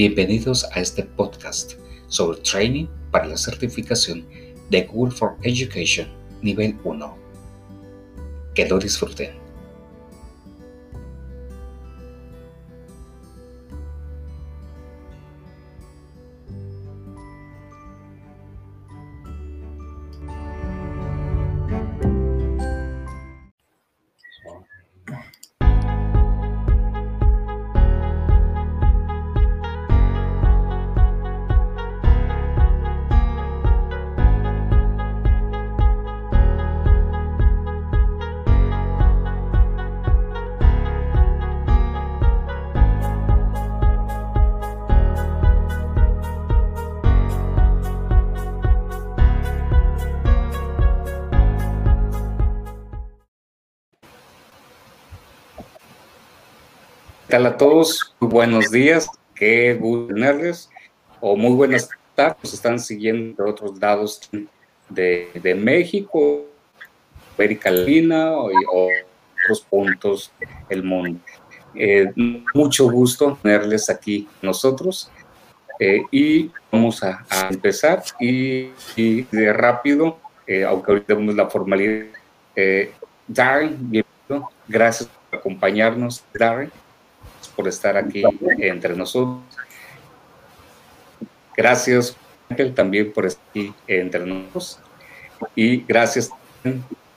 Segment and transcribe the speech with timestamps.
[0.00, 1.74] Bienvenidos a este podcast
[2.08, 4.26] sobre training para la certificación
[4.70, 6.08] de Google for Education
[6.40, 7.18] nivel 1.
[8.54, 9.39] Que lo disfruten.
[57.40, 58.14] Tal a todos?
[58.20, 60.68] Muy buenos días, qué gusto tenerles,
[61.20, 64.28] o muy buenas tardes, están siguiendo de otros lados
[64.90, 66.44] de, de México,
[67.38, 68.50] América Latina o,
[69.42, 70.30] otros puntos
[70.68, 71.18] del mundo.
[71.74, 72.12] Eh,
[72.52, 75.10] mucho gusto tenerles aquí nosotros
[75.78, 78.68] eh, y vamos a, empezar y,
[79.32, 82.04] de rápido, eh, aunque ahorita vemos la formalidad.
[83.26, 86.70] Darren, bienvenido, gracias por acompañarnos, Darren
[87.60, 88.22] por estar aquí
[88.58, 89.42] entre nosotros.
[91.54, 92.16] Gracias,
[92.48, 93.44] Ángel, también por estar
[93.86, 94.80] entre nosotros.
[95.54, 96.30] Y gracias,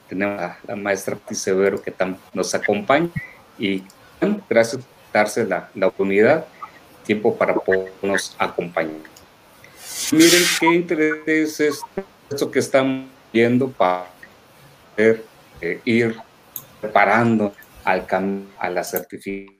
[0.06, 1.94] tenemos a la maestra Severo que
[2.34, 3.08] nos acompaña.
[3.58, 3.84] Y
[4.46, 6.44] gracias por darse la, oportunidad,
[7.06, 9.00] tiempo para podernos acompañar.
[10.12, 11.80] Miren qué interés es
[12.28, 14.10] esto que estamos viendo para
[14.94, 15.24] poder,
[15.62, 16.14] eh, ir
[16.82, 18.04] preparando al
[18.58, 19.53] a la certificación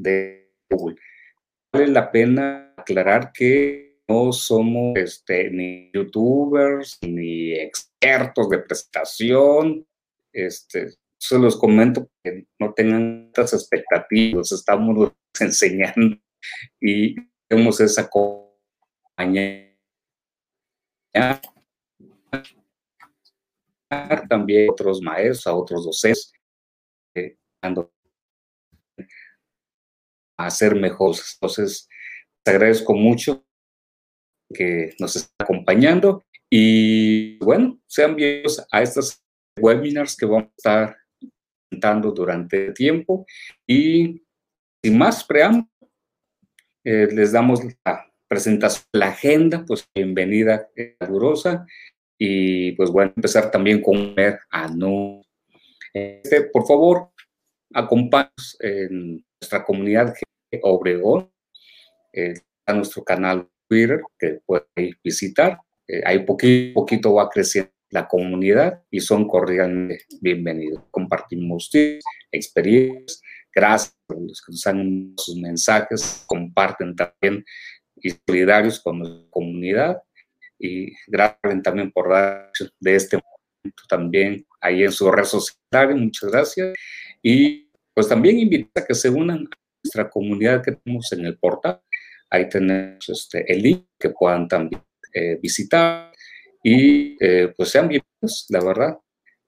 [0.00, 0.96] de Google.
[1.72, 9.86] Vale la pena aclarar que no somos este, ni youtubers ni expertos de prestación.
[10.32, 16.16] Este, solo los comento que no tengan tantas expectativas, estamos enseñando
[16.80, 17.14] y
[17.48, 19.70] tenemos esa compañía
[24.28, 26.32] también otros maestros, otros docentes,
[27.14, 27.36] eh,
[30.46, 31.16] hacer mejor.
[31.34, 31.88] Entonces,
[32.44, 33.44] te agradezco mucho
[34.52, 39.22] que nos esté acompañando y bueno, sean bienvenidos a estos
[39.58, 40.96] webinars que vamos a estar
[41.68, 43.26] presentando durante el tiempo
[43.66, 44.22] y
[44.82, 45.68] sin más preámbulo,
[46.84, 50.68] eh, les damos la presentación, la agenda, pues bienvenida,
[50.98, 51.66] calurosa
[52.18, 55.22] y pues voy a empezar también con ver a no.
[56.52, 57.10] Por favor,
[57.74, 60.14] acompáñanos en nuestra comunidad
[60.62, 61.30] Obregón,
[62.12, 62.34] eh,
[62.66, 64.66] a nuestro canal Twitter que puede
[65.02, 65.58] visitar.
[65.86, 70.84] Eh, ahí poquito, poquito va creciendo la comunidad y son cordialmente bienvenidos.
[70.90, 71.70] Compartimos
[72.30, 73.20] experiencias,
[73.54, 77.44] gracias a los que nos han sus mensajes, comparten también
[77.96, 80.02] y solidarios con la comunidad
[80.58, 85.96] y gracias también por dar de este momento también ahí en su red social.
[85.96, 86.76] Muchas gracias.
[87.22, 89.48] Y pues también invitar a que se unan
[89.82, 91.80] nuestra comunidad que tenemos en el portal.
[92.30, 94.82] Ahí tenemos este, el link que puedan también
[95.12, 96.12] eh, visitar
[96.62, 98.98] y eh, pues sean bienvenidos, la verdad.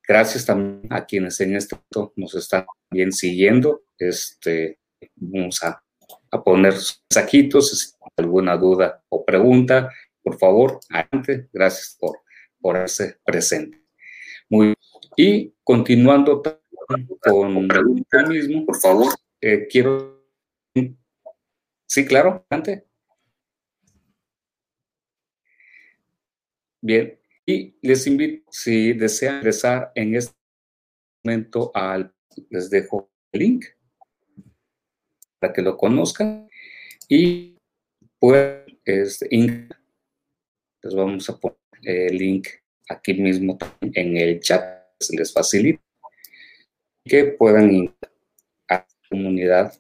[0.07, 3.83] Gracias también a quienes en este momento nos están bien siguiendo.
[3.97, 4.81] Este,
[5.15, 5.83] vamos a,
[6.31, 6.75] a poner
[7.11, 9.91] mensajitos, si alguna duda o pregunta,
[10.23, 11.49] por favor, adelante.
[11.53, 12.19] Gracias por,
[12.61, 13.81] por ese presente.
[14.49, 14.75] Muy
[15.17, 20.22] Y continuando con el mismo, por favor, eh, quiero
[20.75, 22.87] Sí, claro, adelante.
[26.81, 30.35] Bien, y les invito, si desean ingresar en este
[31.23, 32.15] momento, al,
[32.51, 33.65] les dejo el link
[35.39, 36.49] para que lo conozcan
[37.09, 37.59] y
[38.85, 39.29] este,
[40.83, 42.49] les vamos a poner el link
[42.89, 44.65] aquí mismo en el chat,
[45.11, 45.83] les facilita
[47.05, 47.95] que puedan ir
[48.69, 49.75] a la comunidad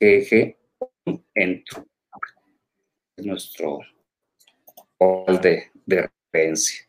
[0.00, 0.58] eje
[1.34, 1.86] entro.
[3.16, 3.80] Es nuestro
[5.42, 6.86] de, de referencia.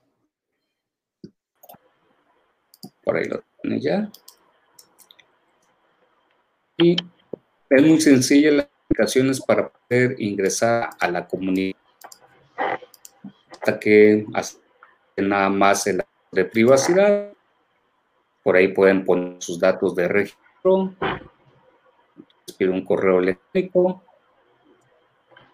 [3.04, 4.12] Por ahí lo tiene ya.
[6.78, 6.96] Y
[7.70, 11.76] es muy sencilla las aplicaciones para poder ingresar a la comunidad.
[13.52, 14.26] Hasta que
[15.18, 16.02] nada más el
[16.32, 17.34] de privacidad.
[18.44, 20.96] Por ahí pueden poner sus datos de registro.
[22.54, 24.04] Pido un correo electrónico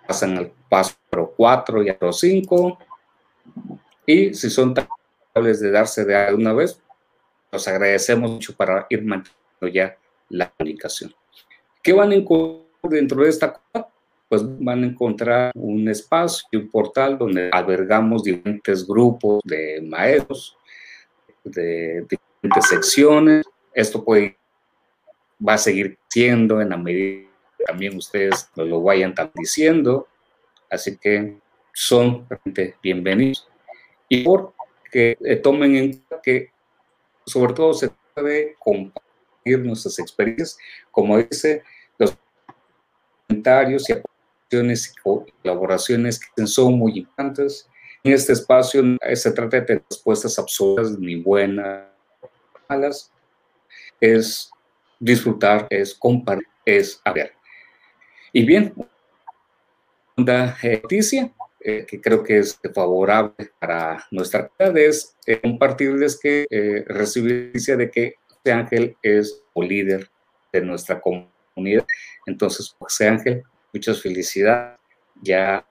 [0.05, 0.95] pasan al paso
[1.35, 2.77] 4 y a 5.
[4.05, 4.87] Y si son tan
[5.33, 6.81] amables de darse de una vez,
[7.51, 9.97] los agradecemos mucho para ir manteniendo ya
[10.29, 11.13] la comunicación.
[11.81, 13.87] ¿Qué van a encontrar dentro de esta cosa?
[14.27, 20.57] Pues van a encontrar un espacio y un portal donde albergamos diferentes grupos de maestros,
[21.43, 23.45] de diferentes secciones.
[23.73, 24.37] Esto puede,
[25.45, 30.07] va a seguir siendo en la medida que también ustedes nos lo vayan diciendo.
[30.69, 31.37] Así que
[31.73, 32.27] son
[32.81, 33.47] bienvenidos.
[34.09, 34.53] Y por
[34.91, 36.51] que eh, tomen en cuenta que
[37.25, 40.57] sobre todo se debe compartir nuestras experiencias,
[40.89, 41.63] como dice,
[41.97, 42.15] los
[43.27, 47.69] comentarios y aportaciones y colaboraciones que son muy importantes.
[48.03, 48.83] En este espacio
[49.15, 51.87] se trata de respuestas absolutas ni buenas
[52.69, 53.11] malas,
[53.99, 54.49] es
[54.99, 57.33] disfrutar, es compartir, es ver.
[58.33, 58.73] Y bien,
[60.17, 66.45] una noticia eh, que creo que es favorable para nuestra comunidad es eh, compartirles que
[66.49, 70.09] eh, recibí noticia de que José Ángel es el líder
[70.53, 71.85] de nuestra comunidad.
[72.25, 73.43] Entonces, José Ángel,
[73.73, 74.79] muchas felicidades.
[75.21, 75.65] Ya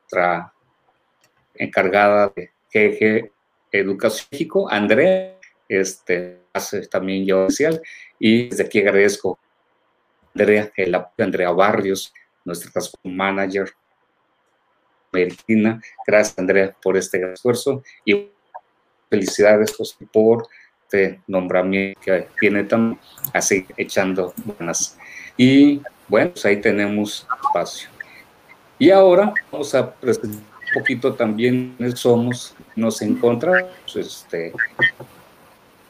[1.54, 3.30] encargada de GG
[3.70, 5.33] Educación México, Andrea,
[5.68, 6.40] este,
[6.90, 7.80] también yo oficial.
[8.18, 12.12] Y desde aquí agradezco a Andrea, el Andrea Barrios,
[12.44, 13.70] nuestra manager
[16.06, 18.28] Gracias, Andrea, por este esfuerzo y
[19.08, 20.48] felicidades, José, por
[20.82, 22.98] este nombramiento que tiene tan
[23.32, 24.98] así echando ganas.
[25.36, 27.88] Y bueno, pues ahí tenemos espacio.
[28.78, 34.52] Y ahora vamos a presentar un poquito también somos, nos encontramos, este,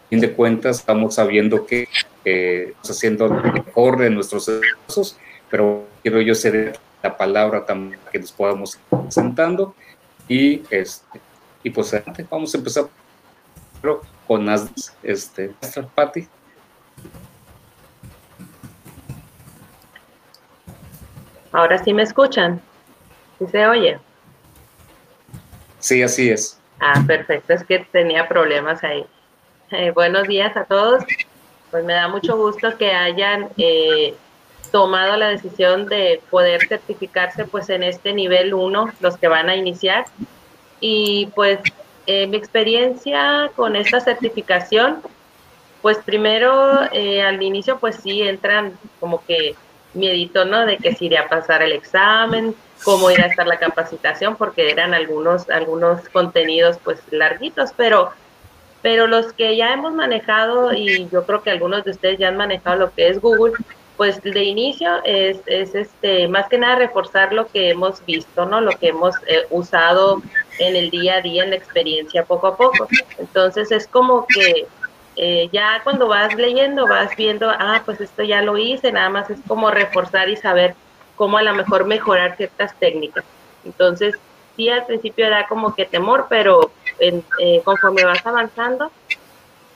[0.08, 1.88] fin de cuentas estamos sabiendo que
[2.24, 5.18] estamos haciendo lo mejor de nuestros esfuerzos,
[5.50, 9.74] pero quiero yo ser la palabra también que nos podamos presentando.
[10.28, 11.20] Y, este,
[11.62, 11.94] y pues
[12.30, 12.84] vamos a empezar
[14.26, 15.52] con las, este,
[15.94, 16.26] Patti.
[21.52, 22.60] Ahora sí me escuchan.
[23.38, 23.98] ¿Sí se oye?
[25.78, 26.58] Sí, así es.
[26.80, 27.52] Ah, perfecto.
[27.52, 29.06] Es que tenía problemas ahí.
[29.70, 31.02] Eh, buenos días a todos.
[31.70, 34.14] Pues me da mucho gusto que hayan eh,
[34.70, 39.56] tomado la decisión de poder certificarse pues en este nivel 1, los que van a
[39.56, 40.04] iniciar.
[40.80, 41.60] Y pues
[42.06, 45.00] mi experiencia con esta certificación,
[45.80, 49.54] pues primero eh, al inicio pues sí entran como que
[49.94, 50.66] miedito, ¿no?
[50.66, 54.70] De que si iría a pasar el examen, cómo irá a estar la capacitación, porque
[54.70, 58.10] eran algunos, algunos contenidos pues larguitos, pero
[58.84, 62.36] pero los que ya hemos manejado y yo creo que algunos de ustedes ya han
[62.36, 63.54] manejado lo que es Google,
[63.96, 68.60] pues de inicio es, es, este, más que nada reforzar lo que hemos visto, ¿no?
[68.60, 70.20] Lo que hemos eh, usado
[70.58, 72.86] en el día a día, en la experiencia poco a poco.
[73.16, 74.66] Entonces es como que
[75.16, 79.30] eh, ya cuando vas leyendo vas viendo, ah, pues esto ya lo hice, nada más
[79.30, 80.74] es como reforzar y saber
[81.16, 83.24] cómo a lo mejor mejorar ciertas técnicas.
[83.64, 84.14] Entonces,
[84.56, 88.90] sí, al principio da como que temor, pero eh, conforme vas avanzando,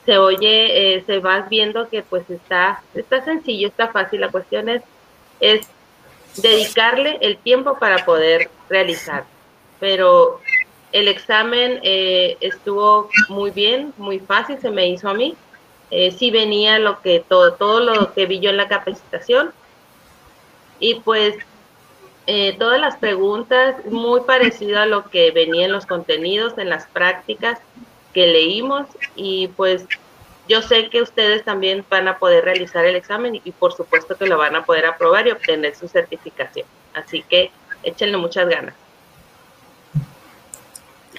[0.05, 4.21] se oye, eh, se vas viendo que pues está, está sencillo, está fácil.
[4.21, 4.81] La cuestión es,
[5.39, 5.67] es
[6.37, 9.25] dedicarle el tiempo para poder realizar.
[9.79, 10.41] Pero
[10.91, 15.35] el examen eh, estuvo muy bien, muy fácil, se me hizo a mí.
[15.91, 19.51] Eh, sí venía lo que todo, todo lo que vi yo en la capacitación.
[20.79, 21.35] Y pues
[22.27, 26.85] eh, todas las preguntas, muy parecido a lo que venía en los contenidos, en las
[26.87, 27.59] prácticas
[28.13, 29.85] que leímos y pues
[30.47, 34.25] yo sé que ustedes también van a poder realizar el examen y, por supuesto que
[34.25, 36.65] lo van a poder aprobar y obtener su certificación.
[36.93, 37.51] Así que
[37.83, 38.73] échenle muchas ganas.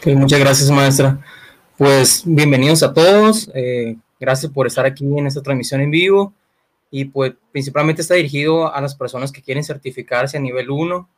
[0.04, 1.18] muchas gracias, maestra.
[1.78, 3.48] Pues bienvenidos a todos.
[3.54, 6.34] Eh, gracias por estar aquí en esta transmisión en vivo.
[6.90, 11.08] Y pues principalmente está dirigido a las personas que quieren certificarse a nivel 1.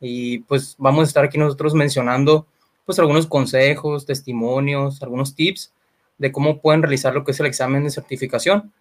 [0.00, 2.46] Y pues vamos a estar aquí nosotros mencionando
[2.84, 5.72] pues algunos consejos, testimonios, algunos tips
[6.18, 8.72] de cómo pueden realizar lo que es el examen de certificación.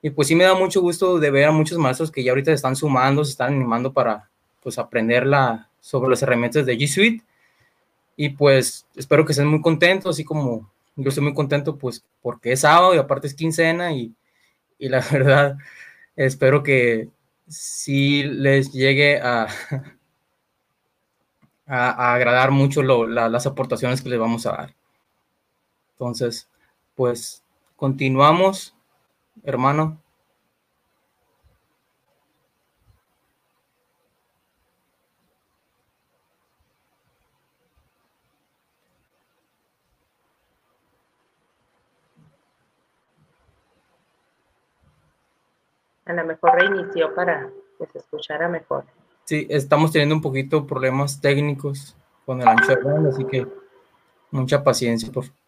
[0.00, 2.50] Y pues sí me da mucho gusto de ver a muchos maestros que ya ahorita
[2.50, 4.28] se están sumando, se están animando para
[4.62, 7.24] pues aprender la, sobre las herramientas de G Suite.
[8.16, 12.52] Y pues espero que estén muy contentos, así como yo estoy muy contento pues porque
[12.52, 14.12] es sábado y aparte es quincena y,
[14.78, 15.56] y la verdad
[16.16, 17.08] espero que
[17.48, 19.46] sí les llegue a,
[21.66, 24.74] agradar mucho las aportaciones que les vamos a dar.
[25.92, 26.48] Entonces,
[26.94, 27.42] pues
[27.76, 28.74] continuamos,
[29.44, 30.01] hermano.
[46.04, 48.84] A lo mejor reinició para que se escuchara mejor.
[49.24, 53.46] Sí, estamos teniendo un poquito problemas técnicos con el ancho de banda, así que
[54.30, 55.42] mucha paciencia, por favor.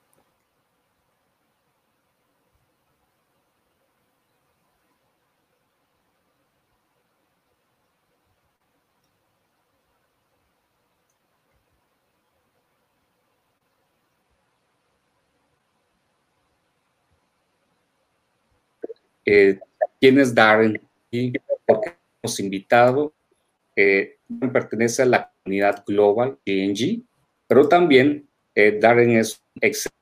[19.26, 19.58] Eh,
[20.04, 20.78] ¿Quién es Darren?
[21.11, 21.32] Y
[21.64, 23.14] porque hemos invitado,
[23.75, 24.18] eh,
[24.52, 27.02] pertenece a la comunidad global PNG,
[27.49, 29.96] pero también eh, Darren es un excelente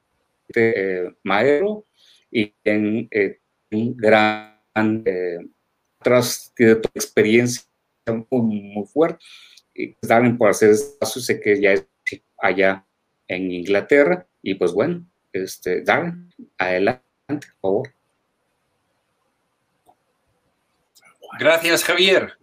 [0.57, 1.85] eh, maestro
[2.33, 3.39] y en, eh,
[3.71, 5.39] un gran eh,
[6.03, 7.63] tras de tu experiencia
[8.29, 9.25] muy, fuerte.
[9.73, 11.87] Pues, Darren, por hacer espacio, sé que ya es
[12.39, 12.85] allá
[13.29, 14.27] en Inglaterra.
[14.43, 16.29] Y pues bueno, este, Darren,
[16.59, 17.05] adelante,
[17.61, 18.02] por favor.
[21.39, 22.35] Gracias, Javier.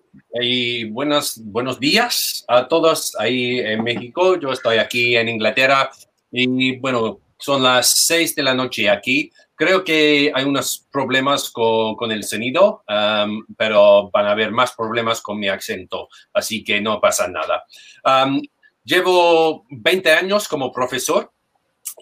[0.42, 4.40] Y buenos, buenos días a todos ahí en México.
[4.40, 5.92] Yo estoy aquí en Inglaterra
[6.32, 9.32] y bueno, son las seis de la noche aquí.
[9.54, 14.74] Creo que hay unos problemas con, con el sonido, um, pero van a haber más
[14.74, 17.66] problemas con mi acento, así que no pasa nada.
[18.04, 18.42] Um,
[18.84, 21.32] llevo 20 años como profesor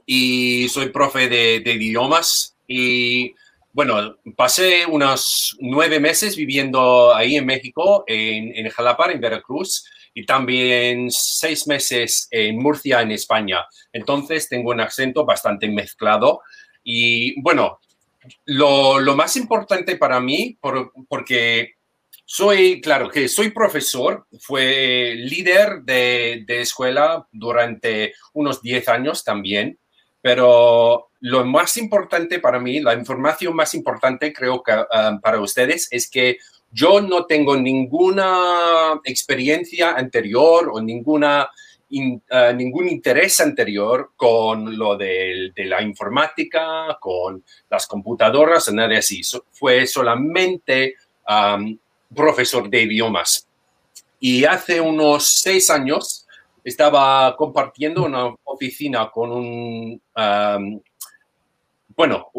[0.06, 3.34] y soy profe de, de idiomas y
[3.74, 9.84] bueno, pasé unos nueve meses viviendo ahí en México, en, en Jalapa, en Veracruz,
[10.18, 13.68] y también seis meses en Murcia, en España.
[13.94, 16.42] Entonces tengo un acento bastante mezclado.
[16.84, 17.80] Y bueno,
[18.46, 21.74] lo, más importante para mí, por, porque
[22.26, 29.78] soy, claro, que soy profesor, fue líder de, de escuela durante unos 10 años también,
[30.22, 35.88] pero lo más importante para mí, la información más importante creo que uh, para ustedes
[35.92, 36.38] es que
[36.72, 41.50] yo no tengo ninguna experiencia anterior o ninguna,
[41.90, 49.24] in, uh, ningún interés anterior con lo de, la informática, con las computadoras, nada así.
[49.24, 50.96] So, fue solamente
[51.28, 51.78] um,
[52.14, 53.48] profesor de idiomas.
[54.20, 56.27] Y hace unos seis años
[56.70, 60.02] estaba compartiendo una oficina con un
[61.96, 62.32] bueno,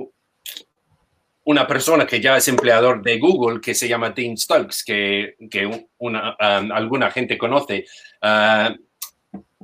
[1.45, 5.89] una persona que ya es empleador de Google, que se llama Dean Stokes, que, que
[5.99, 7.87] una, alguna gente conoce,
[8.23, 8.73] uh,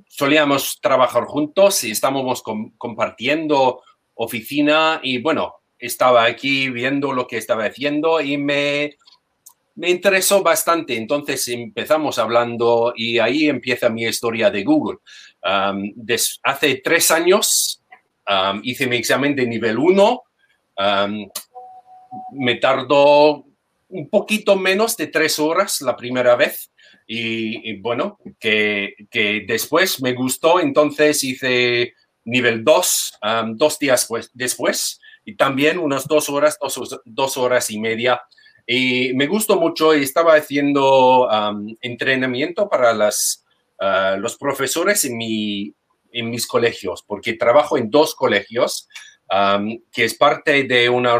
[0.08, 3.82] solíamos trabajar juntos y estábamos com compartiendo
[4.14, 8.96] oficina y bueno, estaba aquí viendo lo que estaba haciendo y me,
[9.76, 10.96] me interesó bastante.
[10.96, 14.98] Entonces empezamos hablando y ahí empieza mi historia de Google.
[15.42, 15.92] Um,
[16.42, 17.80] hace tres años
[18.62, 20.22] hice mi examen de nivel 1.
[20.76, 21.28] Um,
[22.32, 23.44] me tardó
[23.88, 26.70] un poquito menos de tres horas la primera vez.
[27.06, 28.94] Y, bueno, que,
[29.46, 31.92] después me gustó, entonces hice
[32.24, 37.70] nivel 2 um, dos días pues, después y también unas dos horas, dos, dos, horas
[37.70, 38.20] y media.
[38.66, 41.28] Y me gustó mucho estaba haciendo
[41.82, 43.44] entrenamiento para las,
[43.80, 45.74] uh, los profesores en mi,
[46.12, 48.88] en mis colegios, porque trabajo en dos colegios,
[49.30, 51.14] um, que es parte de una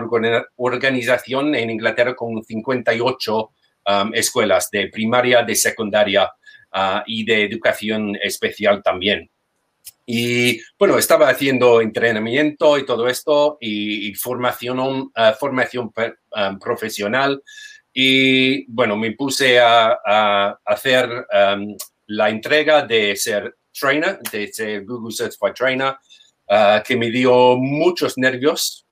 [0.57, 6.33] organización en Inglaterra con 58 um, escuelas de primaria, de secundaria
[6.73, 9.31] uh, y de educación especial también.
[10.07, 15.93] Y bueno, estaba haciendo entrenamiento y todo esto y, formación, uh, formación
[16.37, 17.43] um, profesional.
[17.93, 25.55] Y bueno, me puse a, hacer um, la entrega de ser Trainer, de Google Certified
[25.55, 25.97] Trainer,
[26.87, 28.87] que me dio muchos nervios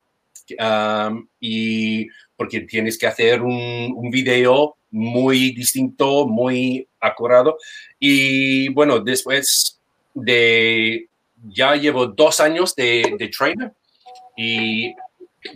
[1.38, 7.58] y porque tienes que hacer un, un, video muy distinto, muy acurado.
[8.00, 9.81] Y bueno, después
[10.14, 11.08] de,
[11.48, 13.72] ya llevo dos años de, de trainer
[14.36, 14.94] y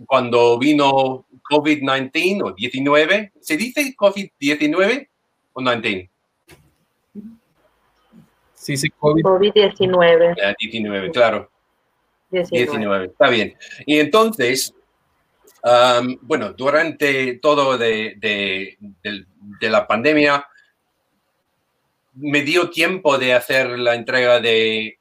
[0.05, 5.07] cuando vino COVID-19 o 19, ¿se dice COVID-19
[5.53, 6.09] o 19?
[8.53, 9.23] Sí, sí, COVID.
[9.23, 10.55] COVID-19.
[10.59, 11.49] 19, claro.
[12.31, 12.65] 19.
[12.65, 13.05] 19.
[13.05, 13.55] Está bien.
[13.85, 14.73] Y entonces,
[15.63, 19.25] um, bueno, durante todo de, de, de,
[19.61, 20.45] de, la pandemia,
[22.19, 24.97] me dio tiempo de hacer la entrega de,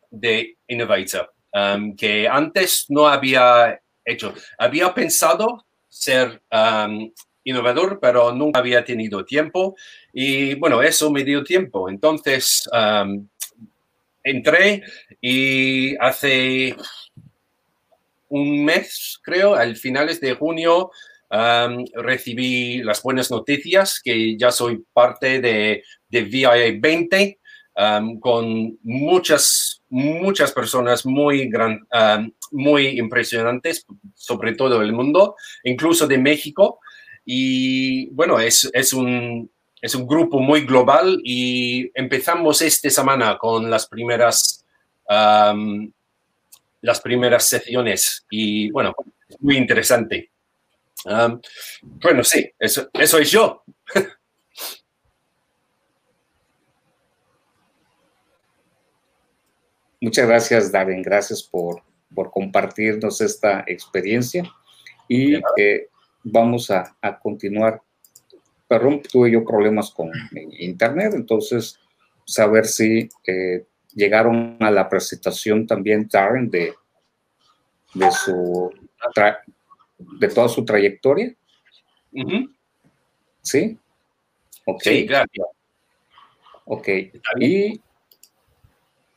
[0.68, 4.34] Innovator, um, que antes no había hecho.
[4.58, 7.10] Había pensado ser um,
[7.44, 9.76] innovador, pero nunca había tenido tiempo.
[10.12, 11.88] Y bueno, eso me dio tiempo.
[11.88, 13.26] Entonces, um,
[14.22, 14.82] entré
[15.20, 16.76] y hace
[18.28, 20.90] un mes, creo, al finales de junio,
[21.94, 25.82] recibí las buenas noticias que ya soy parte de,
[26.16, 27.38] de VIA 20
[28.20, 31.86] con muchas, muchas personas muy, gran,
[32.50, 36.80] muy impresionantes, sobre todo del mundo, incluso de México.
[37.24, 43.70] Y bueno, es, es, un, es un grupo muy global y empezamos esta semana con
[43.70, 44.64] las primeras,
[45.08, 48.94] las primeras sesiones y bueno,
[49.40, 50.30] muy interesante.
[51.04, 53.64] bueno, sí, eso, eso es yo.
[60.00, 61.02] Muchas gracias, Darren.
[61.02, 61.82] Gracias por,
[62.14, 64.44] por compartirnos esta experiencia.
[65.08, 65.88] Y eh,
[66.22, 67.80] vamos a, a, continuar.
[68.68, 70.10] Perdón, tuve yo problemas con
[70.58, 71.78] internet, entonces
[72.24, 76.74] saber si eh, llegaron a la presentación también, Darren, de,
[77.94, 78.72] de, su
[79.98, 81.34] de toda su trayectoria.
[83.42, 83.78] ¿Sí?
[84.64, 84.82] Ok.
[84.82, 85.46] Sí, gracias.
[86.64, 86.88] Ok.
[87.40, 87.80] Y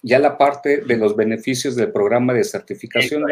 [0.01, 3.23] ya la parte de los beneficios del programa de certificación,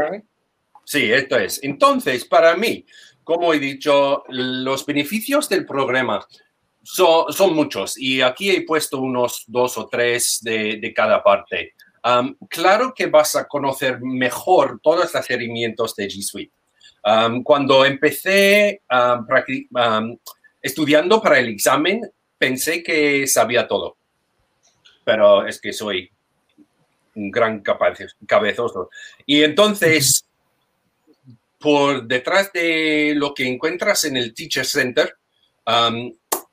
[0.84, 1.62] Sí, esto es.
[1.64, 2.86] Entonces, para mí,
[3.26, 6.25] como he dicho, los beneficios del programa
[6.82, 11.74] son, son muchos y aquí he puesto unos dos o tres de, de cada parte.
[12.50, 16.53] claro que vas a conocer mejor todos los herramientas de G Suite.
[17.44, 18.82] cuando empecé
[20.62, 23.98] estudiando para el examen, pensé que sabía todo,
[25.03, 26.10] pero es que soy
[27.18, 28.90] un gran cabezoso.
[29.25, 30.25] Y entonces,
[31.60, 35.16] por detrás de lo que encuentras en el Teacher Center,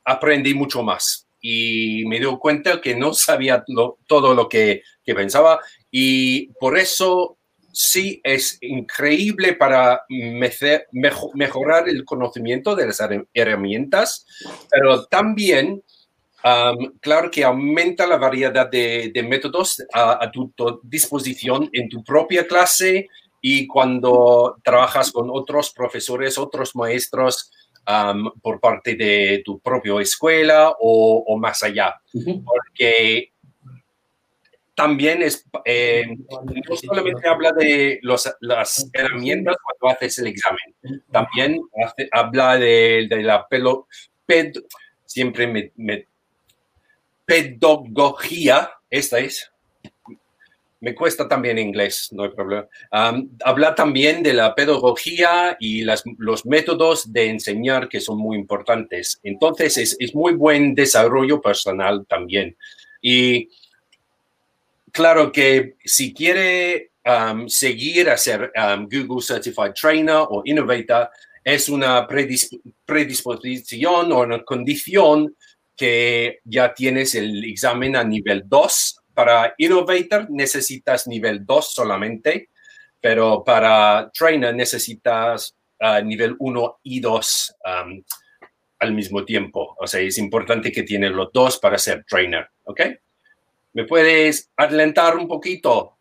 [0.03, 3.63] aprendí mucho más y me di cuenta que no sabía
[4.07, 5.59] todo lo que, pensaba
[5.91, 7.37] y por eso
[7.71, 12.99] sí es increíble para mejorar el conocimiento de las
[13.33, 14.25] herramientas,
[14.71, 15.83] pero también
[16.99, 20.53] claro que aumenta la variedad de, métodos a, tu,
[20.83, 23.07] disposición en tu propia clase
[23.41, 27.51] y cuando trabajas con otros profesores, otros maestros
[28.41, 31.99] por parte de tu propia escuela o, más allá.
[32.13, 33.31] Porque
[34.75, 41.59] también es, eh, no solamente habla de las herramientas cuando haces el examen, también
[42.11, 43.87] habla de, la pelo,
[45.05, 46.05] siempre me
[47.25, 49.51] pedagogía, esta es,
[50.79, 52.67] me cuesta también inglés, no hay problema.
[53.43, 55.83] habla también de la pedagogía y
[56.17, 59.19] los métodos de enseñar que son muy importantes.
[59.23, 62.55] Entonces, es, es muy buen desarrollo personal también.
[63.01, 63.49] Y
[64.91, 66.91] claro que si quiere
[67.47, 68.51] seguir a ser
[68.89, 71.09] Google Certified Trainer o Innovator,
[71.43, 75.35] es una predisposición o una condición
[75.75, 79.01] que ya tienes el examen a nivel 2.
[79.13, 82.49] Para Innovator necesitas nivel 2 solamente,
[82.99, 88.03] pero para Trainer necesitas uh, nivel 1 y 2 um,
[88.79, 89.75] al mismo tiempo.
[89.79, 92.81] O sea, es importante que tienes los dos para ser Trainer, ¿ok?
[93.73, 95.97] ¿Me puedes adelantar un poquito?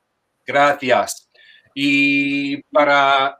[0.46, 1.28] Gracias.
[1.74, 3.38] Y para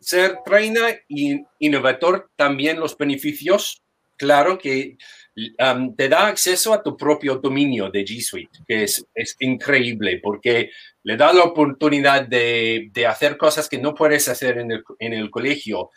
[0.00, 3.82] ser trainer y innovador, también los beneficios,
[4.16, 4.96] claro que
[5.96, 10.70] te da acceso a tu propio dominio de G Suite, que es, es increíble porque
[11.02, 15.12] le da la oportunidad de, de, hacer cosas que no puedes hacer en el, en
[15.12, 15.90] el colegio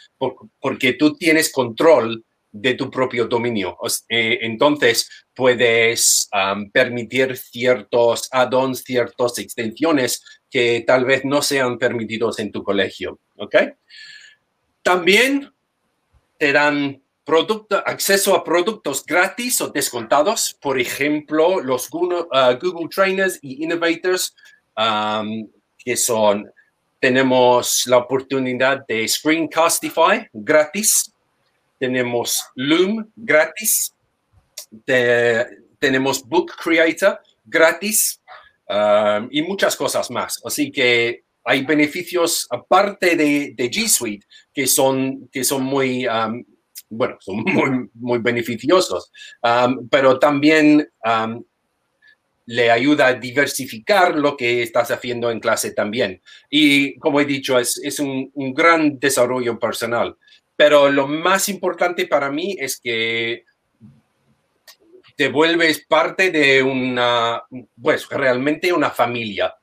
[0.59, 3.77] porque tú tienes control de tu propio dominio.
[4.07, 6.29] Eh, entonces, puedes
[6.73, 13.19] permitir ciertos add-ons, ciertas extensiones que tal vez no sean permitidos en tu colegio.
[14.81, 15.51] También
[16.37, 23.37] te dan Producto, acceso a productos gratis o descontados, por ejemplo, los Google, uh, Trainers
[23.43, 24.33] y Innovators,
[25.77, 26.51] que son,
[26.99, 31.13] tenemos la oportunidad de Screencastify gratis,
[31.77, 33.93] tenemos Loom gratis,
[35.77, 38.19] tenemos Book Creator gratis
[39.29, 40.41] y muchas cosas más.
[40.43, 46.07] Así que hay beneficios aparte de, de G Suite que son, que son muy...
[46.07, 46.43] Um,
[46.89, 49.11] bueno, son muy, muy beneficiosos,
[49.89, 50.89] pero también
[52.45, 56.21] le ayuda a diversificar lo que estás haciendo en clase también.
[56.49, 60.17] Y como he dicho, es, es un, un, gran desarrollo personal.
[60.55, 63.45] Pero lo más importante para mí es que
[65.19, 67.43] te vuelves parte de una,
[67.81, 69.53] pues realmente una familia.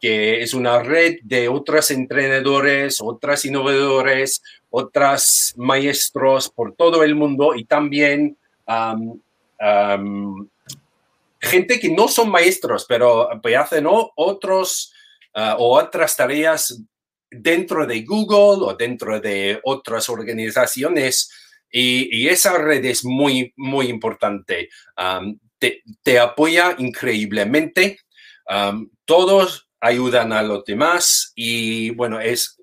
[0.00, 4.42] que es una red de otros entrenadores, otros innovadores,
[4.72, 8.38] otros maestros por todo el mundo y también
[11.40, 14.92] gente que no son maestros, pero hacen otros
[15.34, 16.82] ah, o otras tareas
[17.30, 21.30] dentro de Google o dentro de otras organizaciones.
[21.70, 24.68] Y, esa red es muy, muy importante.
[25.58, 27.98] te, apoya increíblemente.
[29.04, 32.61] todos ayudan a los demás y bueno, es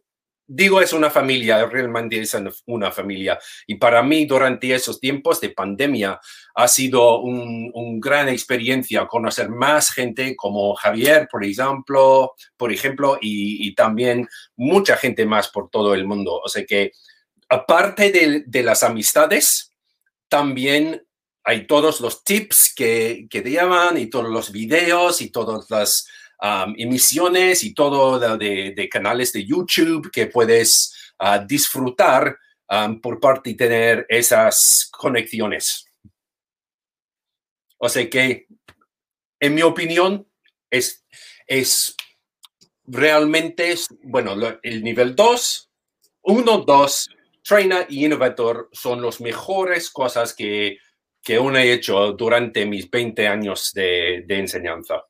[0.52, 2.36] digo, es una familia, realmente es
[2.66, 3.38] una familia.
[3.68, 6.20] Y para mí, durante esos tiempos de pandemia,
[6.56, 13.18] ha sido una un gran experiencia conocer más gente como Javier, por ejemplo, por ejemplo
[13.22, 16.42] y, también mucha gente más por todo el mundo.
[16.44, 16.92] O sea que,
[17.48, 19.72] aparte de, las amistades,
[20.28, 21.06] también
[21.44, 26.08] hay todos los tips que, que te llaman y todos los videos y todas las
[26.78, 32.38] emisiones y todo de, canales de YouTube que puedes ah, disfrutar
[33.02, 35.86] por parte de tener esas conexiones.
[37.80, 38.48] O sea que,
[39.40, 40.28] en mi opinión,
[40.70, 41.04] es,
[41.48, 41.96] es
[42.86, 45.72] realmente, bueno, el nivel 2,
[46.22, 47.10] 1, 2,
[47.44, 50.78] Trainer y Innovator son las mejores cosas que,
[51.24, 55.09] que uno he hecho durante mis 20 años de enseñanza.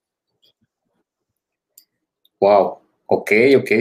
[2.40, 3.72] Wow, ok, ok.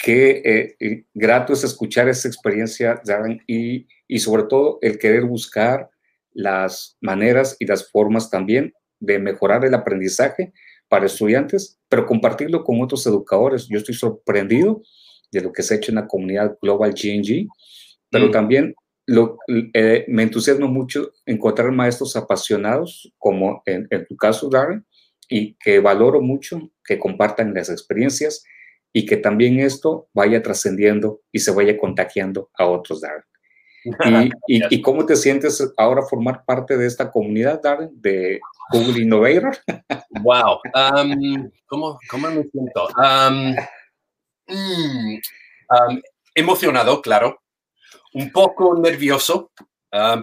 [0.00, 5.90] Qué eh, grato es escuchar esa experiencia, Darren, y, y sobre todo el querer buscar
[6.32, 10.52] las maneras y las formas también de mejorar el aprendizaje
[10.88, 13.66] para estudiantes, pero compartirlo con otros educadores.
[13.68, 14.82] Yo estoy sorprendido
[15.30, 17.48] de lo que se ha hecho en la comunidad Global GNG,
[18.10, 18.30] pero mm.
[18.30, 18.74] también
[19.06, 19.38] lo,
[19.74, 24.84] eh, me entusiasma mucho encontrar maestros apasionados, como en, en tu caso, Darren,
[25.28, 28.44] y que valoro mucho que compartan las experiencias
[28.92, 33.24] y que también esto vaya trascendiendo y se vaya contagiando a otros, Darren.
[34.48, 38.40] ¿Y, y, cómo te sientes ahora formar parte de esta comunidad, Darren, de
[38.72, 39.56] Google Innovator?
[40.22, 42.88] wow, um, ¿cómo, ¿cómo, me siento?
[42.96, 43.54] Um,
[44.48, 45.14] mm,
[45.70, 46.00] um,
[46.34, 47.40] emocionado, claro,
[48.14, 49.52] un poco nervioso,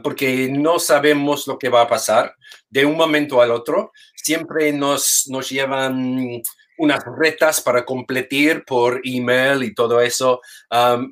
[0.04, 2.36] porque no sabemos lo que va a pasar
[2.70, 3.92] de un momento al otro.
[4.16, 6.42] Siempre nos, nos llevan
[6.78, 10.42] unas retas para completar por email y todo eso,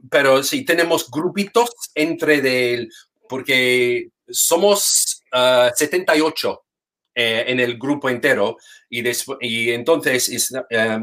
[0.10, 2.90] pero sí, tenemos grupitos entre del,
[3.30, 6.68] porque somos 78 ah,
[7.16, 8.58] eh, en el grupo entero
[8.90, 9.04] y,
[9.42, 10.54] y entonces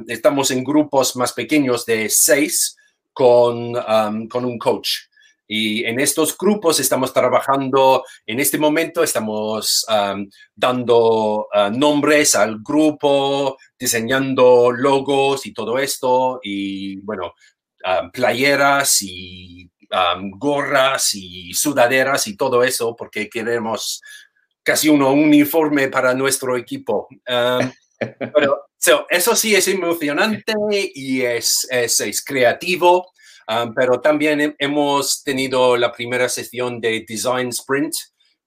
[0.06, 2.76] estamos en grupos más pequeños de seis
[3.12, 3.74] con,
[4.28, 5.09] con un coach.
[5.52, 9.84] Y en estos grupos estamos trabajando, en este momento estamos
[10.54, 17.34] dando ah, nombres al grupo, diseñando logos y todo esto, y bueno,
[18.12, 19.68] playeras y
[20.36, 24.00] gorras y sudaderas y todo eso, porque queremos
[24.62, 27.08] casi un uniforme para nuestro equipo.
[28.32, 28.66] pero
[29.08, 30.54] eso sí es emocionante
[30.94, 33.10] y es, es, es creativo.
[33.52, 37.92] Ah, pero también hemos tenido la primera sesión de Design Sprint,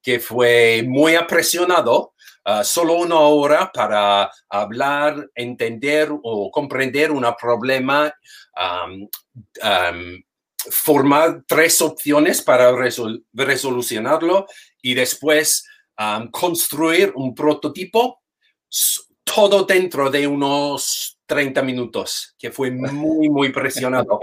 [0.02, 2.14] que fue muy apresionado,
[2.46, 8.14] ah, solo una hora para hablar, entender o comprender un problema,
[10.72, 12.72] formar tres opciones para
[13.34, 14.48] resolucionarlo
[14.82, 15.66] y después
[16.32, 18.22] construir un prototipo,
[19.26, 24.20] todo dentro de unos 30 minutos, que fue muy, muy presionado,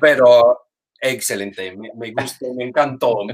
[0.00, 0.58] pero
[1.00, 3.26] excelente, me, gustó, me encantó,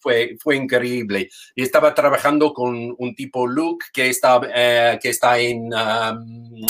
[0.00, 1.28] fue, fue increíble.
[1.54, 6.66] Y estaba trabajando con un tipo Luke que está, eh, que está en um,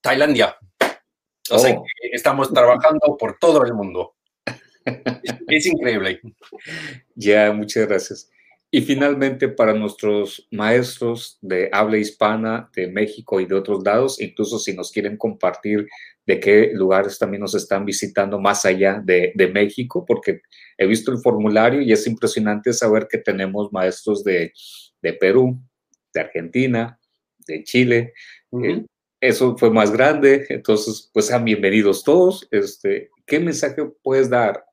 [0.00, 0.56] Tailandia.
[1.50, 1.84] O sea, oh.
[2.12, 4.14] estamos trabajando por todo el mundo.
[5.48, 6.20] Es, increíble.
[7.14, 8.30] Ya, muchas gracias.
[8.72, 14.60] Y finalmente, para nuestros maestros de habla hispana de México y de otros lados, incluso
[14.60, 15.88] si nos quieren compartir
[16.24, 20.42] de qué lugares también nos están visitando más allá de, México, porque
[20.78, 24.52] he visto el formulario y es impresionante saber que tenemos maestros de,
[25.18, 25.60] Perú,
[26.14, 27.00] de Argentina,
[27.48, 28.12] de Chile.
[28.62, 28.84] Eh,
[29.20, 32.46] eso fue más grande, entonces, pues sean bienvenidos todos.
[32.52, 34.64] Este, ¿Qué mensaje puedes dar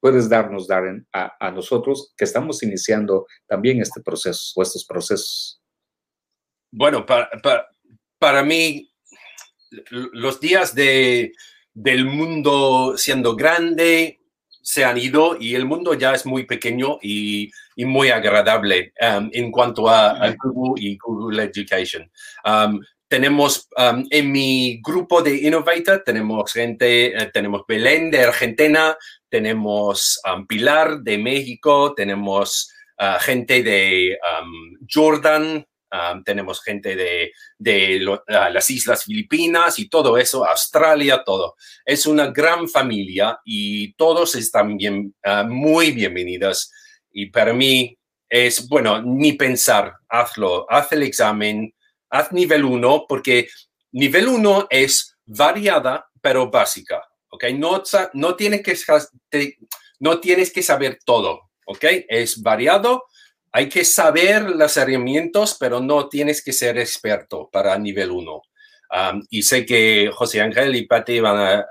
[0.00, 5.60] puedes darnos, Darren, a, nosotros que estamos iniciando también este proceso o estos procesos?
[6.72, 7.28] Bueno, para,
[8.18, 8.90] para, mí,
[9.90, 11.32] los días de,
[11.74, 14.20] del mundo siendo grande
[14.62, 19.30] se han ido y el mundo ya es muy pequeño y, y muy agradable um,
[19.32, 22.10] en cuanto a, Google y Google Education.
[22.44, 28.96] Um, tenemos um, en mi grupo de Innovator, tenemos gente, eh, tenemos Belén de Argentina,
[29.28, 35.66] tenemos um, Pilar de México, tenemos uh, gente de um, Jordan,
[36.24, 38.20] tenemos gente de, de uh,
[38.52, 41.56] las Islas Filipinas y todo eso, Australia, todo.
[41.84, 46.70] Es una gran familia y todos están bien, uh, muy bienvenidos.
[47.10, 51.74] Y para mí es, bueno, ni pensar, hazlo, haz el examen,
[52.10, 53.48] haz nivel 1, porque
[53.92, 57.44] nivel 1 es variada, pero básica, ¿ok?
[57.54, 57.82] No,
[58.14, 59.56] no, tienes que,
[60.00, 61.84] no tienes que saber todo, ¿ok?
[62.08, 63.04] Es variado,
[63.52, 68.42] hay que saber los herramientas, pero no tienes que ser experto para nivel 1.
[69.30, 71.66] y sé que José Ángel y Pati van a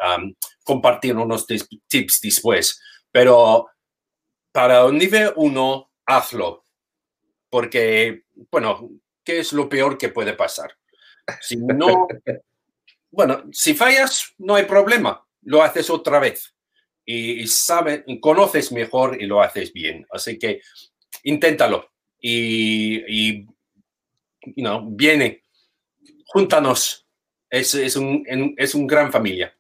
[0.64, 3.68] compartir unos tips después, pero
[4.52, 6.66] para un nivel 1, hazlo,
[7.50, 8.90] porque, bueno,
[9.24, 10.76] ¿qué es lo peor que puede pasar?
[11.42, 12.08] Si no,
[13.12, 16.56] bueno, si fallas, no hay problema, lo haces otra vez
[17.06, 20.06] y, sabes, conoces mejor y lo haces bien.
[20.12, 20.62] Así que
[21.24, 23.48] inténtalo y, y
[24.92, 25.44] viene,
[26.28, 27.06] júntanos.
[27.50, 28.24] Es, es, un,
[28.58, 29.56] es un gran familia.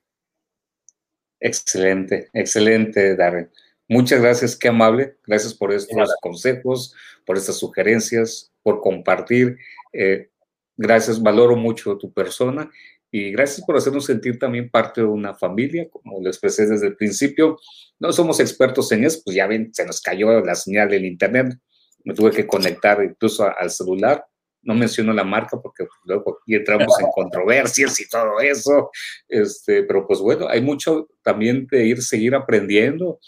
[1.39, 3.51] Excelente, excelente, Darren.
[3.91, 5.17] Muchas gracias, qué amable.
[5.25, 6.93] Gracias por estos consejos,
[7.25, 9.57] por estas sugerencias, por compartir.
[9.91, 10.29] Eh,
[10.77, 12.69] gracias, valoro mucho tu persona
[13.09, 16.97] y gracias por hacernos sentir también parte de una familia, como lo expresé desde el
[16.97, 17.57] principio.
[17.97, 21.57] No somos expertos en eso, pues ya ven, se nos cayó la señal del internet,
[22.03, 24.23] me tuve que conectar incluso al celular.
[24.61, 28.91] No menciono la marca porque luego aquí entramos en controversias y todo eso.
[29.27, 33.19] Este, pero pues bueno, hay mucho también de ir, seguir aprendiendo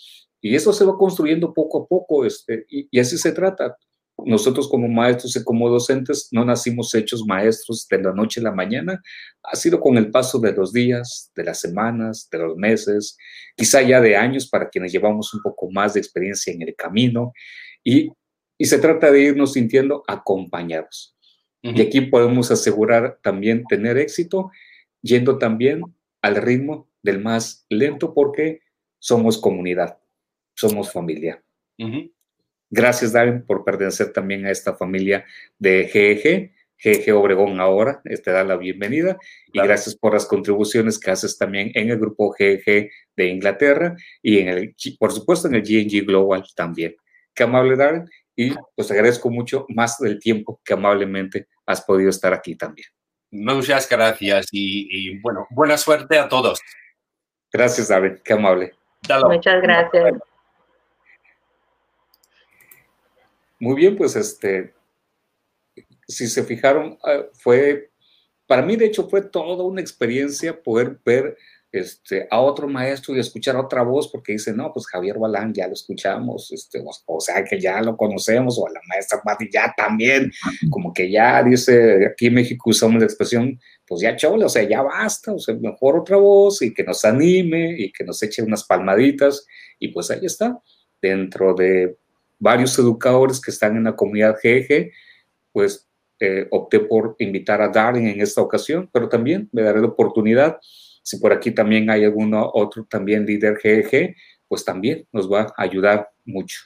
[0.42, 3.78] y eso se va construyendo poco a poco, este, y, así se trata.
[4.24, 8.52] Nosotros como maestros y como docentes no nacimos hechos maestros de la noche a la
[8.52, 9.02] mañana,
[9.44, 13.18] ha sido con el paso de los días, de las semanas, de los meses,
[13.56, 17.34] quizá ya de años para quienes llevamos un poco más de experiencia en el camino,
[17.84, 18.12] y,
[18.58, 21.16] y se trata de irnos sintiendo acompañados.
[21.64, 24.50] Y aquí podemos asegurar también tener éxito
[25.04, 25.84] yendo también
[26.24, 28.62] al ritmo del más lento porque
[28.98, 30.01] somos comunidad
[30.62, 31.42] somos familia.
[32.70, 35.26] Gracias, Darren, por pertenecer también a esta familia
[35.58, 36.54] de GEG.
[36.78, 39.18] GEG Obregón ahora te da la bienvenida
[39.52, 44.40] y gracias por las contribuciones que haces también en el grupo GEG de Inglaterra y
[44.40, 46.96] en el, por supuesto en el GNG Global también.
[47.36, 52.34] Qué amable, Darren, y pues agradezco mucho más del tiempo que amablemente has podido estar
[52.34, 52.88] aquí también.
[53.32, 56.60] Muchas gracias y, bueno, buena suerte a todos.
[57.52, 58.74] Gracias, Darren, qué amable.
[59.28, 60.31] Muchas gracias.
[63.62, 64.74] Muy bien, pues este,
[66.08, 67.92] si se fijaron, ah, fue,
[68.48, 71.38] para mí de hecho fue toda una experiencia poder ver
[71.72, 75.68] este, a otro maestro y escuchar otra voz, porque dice, no, pues Javier Balán ya
[75.68, 79.72] lo escuchamos, este, o, sea que ya lo conocemos, o a la maestra Pati ya
[79.78, 80.32] también,
[80.72, 84.64] como que ya dice, aquí en México usamos la expresión, pues ya chole, o sea,
[84.64, 88.42] ya basta, o sea, mejor otra voz y que nos anime y que nos eche
[88.42, 89.46] unas palmaditas,
[89.78, 90.60] y pues ahí está,
[91.00, 92.01] dentro de
[92.42, 94.92] varios educadores que están en la comunidad GG,
[95.54, 95.88] pues
[96.20, 100.58] eh, opté por invitar a Darren en esta ocasión, pero también me daré la oportunidad,
[101.04, 104.16] si por aquí también hay alguno otro también líder GG,
[104.48, 106.60] pues también nos va a ayudar mucho.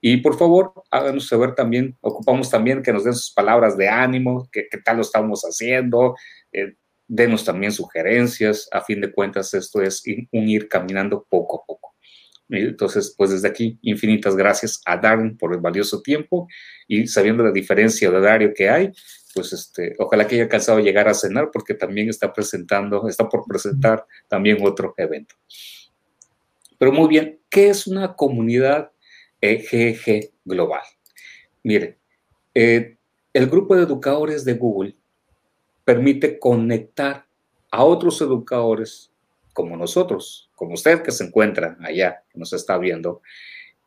[0.00, 4.48] Y por favor, háganos saber también, ocupamos también que nos den sus palabras de ánimo,
[4.50, 6.16] qué, tal lo estamos haciendo,
[6.50, 10.02] eh, denos también sugerencias, a fin de cuentas esto es
[10.32, 11.89] un ir caminando poco a poco.
[12.50, 16.48] Entonces, pues desde aquí, infinitas gracias a Darren por el valioso tiempo
[16.88, 18.92] y sabiendo la diferencia de horario que hay,
[19.34, 23.28] pues este, ojalá que haya alcanzado a llegar a cenar porque también está presentando, está
[23.28, 25.36] por presentar también otro evento.
[26.78, 28.90] Pero muy bien, ¿qué es una comunidad
[29.40, 30.82] EGG global?
[31.62, 31.98] Mire,
[32.54, 32.96] eh,
[33.32, 34.96] el grupo de educadores de Google
[35.84, 37.26] permite conectar
[37.70, 39.09] a otros educadores
[39.60, 43.20] como nosotros, como usted que se encuentra allá, que nos está viendo,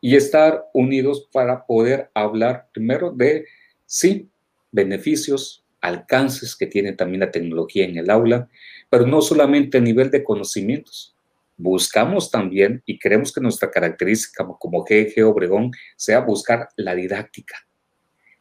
[0.00, 3.46] y estar unidos para poder hablar primero de,
[3.84, 4.28] sí,
[4.70, 8.48] beneficios, alcances que tiene también la tecnología en el aula,
[8.88, 11.16] pero no solamente a nivel de conocimientos.
[11.56, 17.56] Buscamos también, y creemos que nuestra característica como GG Obregón sea buscar la didáctica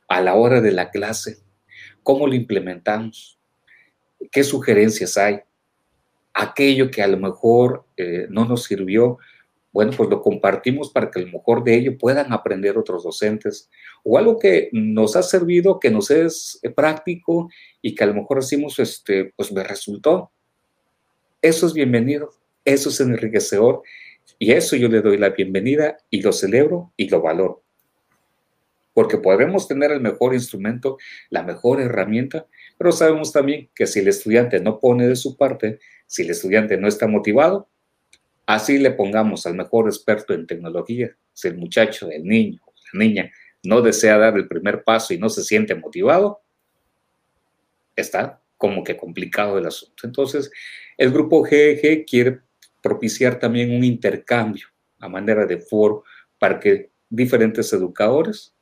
[0.07, 1.39] a la hora de la clase,
[2.03, 3.39] cómo lo implementamos,
[4.31, 5.39] qué sugerencias hay,
[6.33, 9.19] aquello que a lo mejor eh, no nos sirvió,
[9.73, 13.71] bueno, pues lo compartimos para que a lo mejor de ello puedan aprender otros docentes
[14.03, 17.49] o algo que nos ha servido, que nos es práctico
[17.81, 20.31] y que a lo mejor decimos, este, pues me resultó.
[21.41, 22.29] Eso es bienvenido,
[22.63, 23.81] eso es enriquecedor
[24.37, 27.63] y eso yo le doy la bienvenida y lo celebro y lo valoro.
[28.93, 30.97] Porque podemos tener el mejor instrumento,
[31.31, 32.45] la mejor herramienta,
[32.77, 36.77] pero sabemos también que si el estudiante no pone de su parte, si el estudiante
[36.77, 37.69] no está motivado,
[38.45, 42.59] Así le pongamos al mejor experto en tecnología, si el muchacho, el niño
[42.91, 43.31] la niña
[43.63, 46.41] no desea dar el primer paso y no se siente motivado,
[47.95, 50.05] está como que complicado el asunto.
[50.05, 50.51] Entonces,
[50.97, 52.41] el grupo GEG quiere
[52.81, 54.67] propiciar también un intercambio
[54.99, 56.03] a manera de foro
[56.38, 58.53] para que diferentes educadores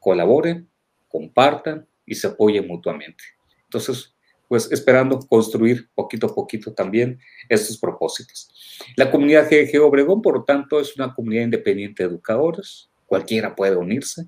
[0.00, 0.68] colaboren,
[1.06, 3.22] compartan y se apoyen mutuamente.
[3.66, 4.14] Entonces,
[4.48, 8.48] pues esperando construir poquito a poquito también estos propósitos.
[8.96, 13.76] La comunidad GG Obregón, por lo tanto, es una comunidad independiente de educadores, cualquiera puede
[13.76, 14.26] unirse.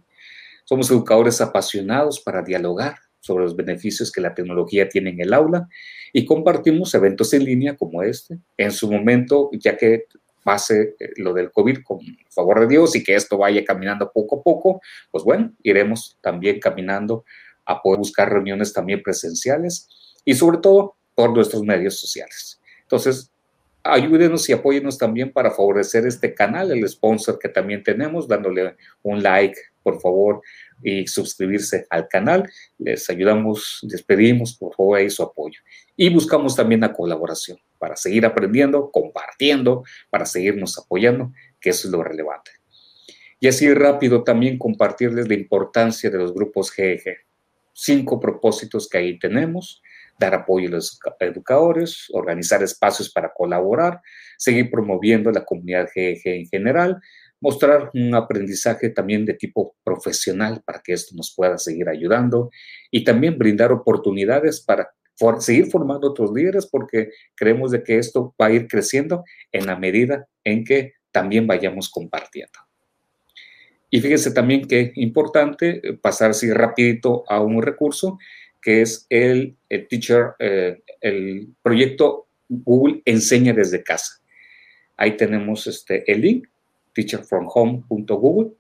[0.65, 5.69] Somos educadores apasionados para dialogar sobre los beneficios que la tecnología tiene en el aula
[6.13, 8.39] y compartimos eventos en línea como este.
[8.57, 10.07] En su momento, ya que
[10.45, 11.99] pase eh, lo del COVID con
[12.31, 16.59] favor de Dios y que esto vaya caminando poco a poco, pues bueno, iremos también
[16.61, 17.25] caminando
[17.69, 19.89] a poder buscar reuniones también presenciales
[20.25, 22.61] y sobre todo por nuestros medios sociales.
[22.83, 23.31] Entonces,
[23.85, 29.23] ayúdenos y apóyenos también para favorecer este canal, el sponsor que también tenemos, dándole un
[29.23, 30.41] like, por favor,
[30.83, 32.49] y suscribirse al canal.
[32.79, 35.61] Les ayudamos, les pedimos, por favor, ahí su apoyo.
[35.97, 41.93] Y buscamos también la colaboración para seguir aprendiendo, compartiendo, para seguirnos apoyando, que eso es
[41.93, 42.53] lo relevante.
[43.41, 47.28] Y así rápido también compartirles la importancia de los grupos GEG.
[47.81, 49.81] Cinco propósitos que ahí tenemos
[50.19, 54.01] dar apoyo a los educadores, organizar espacios para colaborar,
[54.37, 57.01] seguir promoviendo la comunidad GEG en general,
[57.41, 62.51] mostrar un aprendizaje también de tipo profesional para que esto nos pueda seguir ayudando
[62.91, 64.91] y también brindar oportunidades para
[65.39, 69.77] seguir formando otros líderes porque creemos de que esto va a ir creciendo en la
[69.77, 72.68] medida en que también vayamos compartiendo.
[73.91, 78.19] Y fíjense también que importante eh, pasar así rapidito a un recurso
[78.61, 79.57] que es el,
[79.89, 84.21] Teacher, eh, el proyecto Google Enseña desde casa.
[84.97, 86.49] Ahí tenemos este, el link,
[86.93, 88.51] teacherfromhome.google,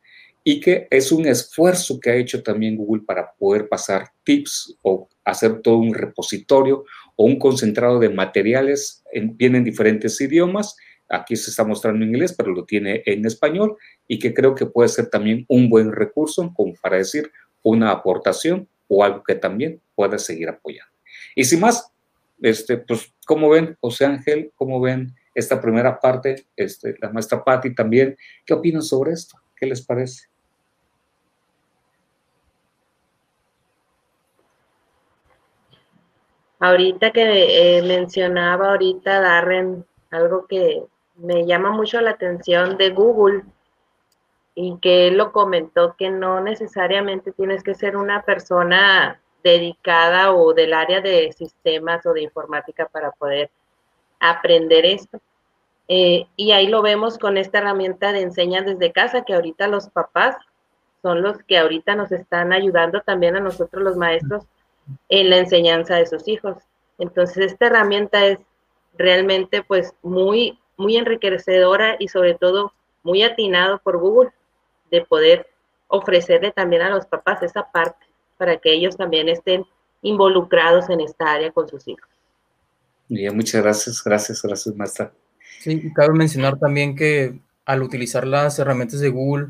[0.44, 5.08] y que es un esfuerzo que ha hecho también Google para poder pasar tips o
[5.24, 6.84] hacer todo un repositorio
[7.16, 10.76] o un concentrado de materiales, en, vienen diferentes idiomas,
[11.08, 14.66] aquí se está mostrando en inglés, pero lo tiene en español, y que creo que
[14.66, 17.30] puede ser también un buen recurso para decir
[17.62, 20.92] una aportación o algo que también pueda seguir apoyando.
[21.34, 21.92] Y sin más,
[22.40, 24.52] este, pues, ¿cómo ven, José Ángel?
[24.54, 26.46] ¿Cómo ven esta primera parte?
[26.56, 28.16] Este, la maestra Patti también.
[28.44, 29.38] ¿Qué opinan sobre esto?
[29.56, 30.26] ¿Qué les parece?
[36.60, 40.82] Ahorita que eh, mencionaba ahorita Darren, algo que
[41.18, 43.42] me llama mucho la atención de Google
[44.54, 50.52] y que él lo comentó que no necesariamente tienes que ser una persona dedicada o
[50.52, 53.50] del área de sistemas o de informática para poder
[54.20, 55.20] aprender esto.
[55.86, 59.88] Eh, y ahí lo vemos con esta herramienta de enseña desde casa, que ahorita los
[59.88, 60.36] papás
[61.02, 64.44] son los que ahorita nos están ayudando también a nosotros los maestros
[65.08, 66.56] en la enseñanza de sus hijos.
[66.98, 68.40] Entonces, esta herramienta es
[68.96, 72.72] realmente pues muy, muy enriquecedora y sobre todo
[73.02, 74.30] muy atinado por Google
[74.90, 75.46] de poder
[75.88, 78.06] ofrecerle también a los papás esa parte
[78.38, 79.66] para que ellos también estén
[80.00, 82.08] involucrados en esta área con sus hijos.
[83.08, 85.12] Bien, muchas gracias, gracias, gracias, maestra.
[85.60, 89.48] Sí, cabe mencionar también que al utilizar las herramientas de Google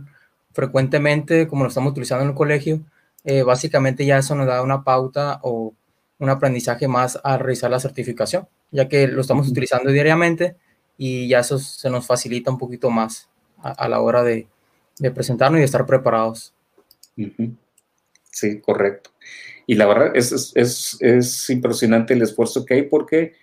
[0.52, 2.80] frecuentemente, como lo estamos utilizando en el colegio,
[3.24, 5.74] eh, básicamente ya eso nos da una pauta o
[6.18, 10.56] un aprendizaje más al realizar la certificación, ya que lo estamos utilizando diariamente
[10.98, 13.28] y ya eso se nos facilita un poquito más
[13.62, 14.46] a la hora de,
[15.14, 16.52] presentarnos y de estar preparados.
[18.30, 19.10] Sí, correcto.
[19.66, 23.34] Y la verdad es, es, es, impresionante el esfuerzo que hay porque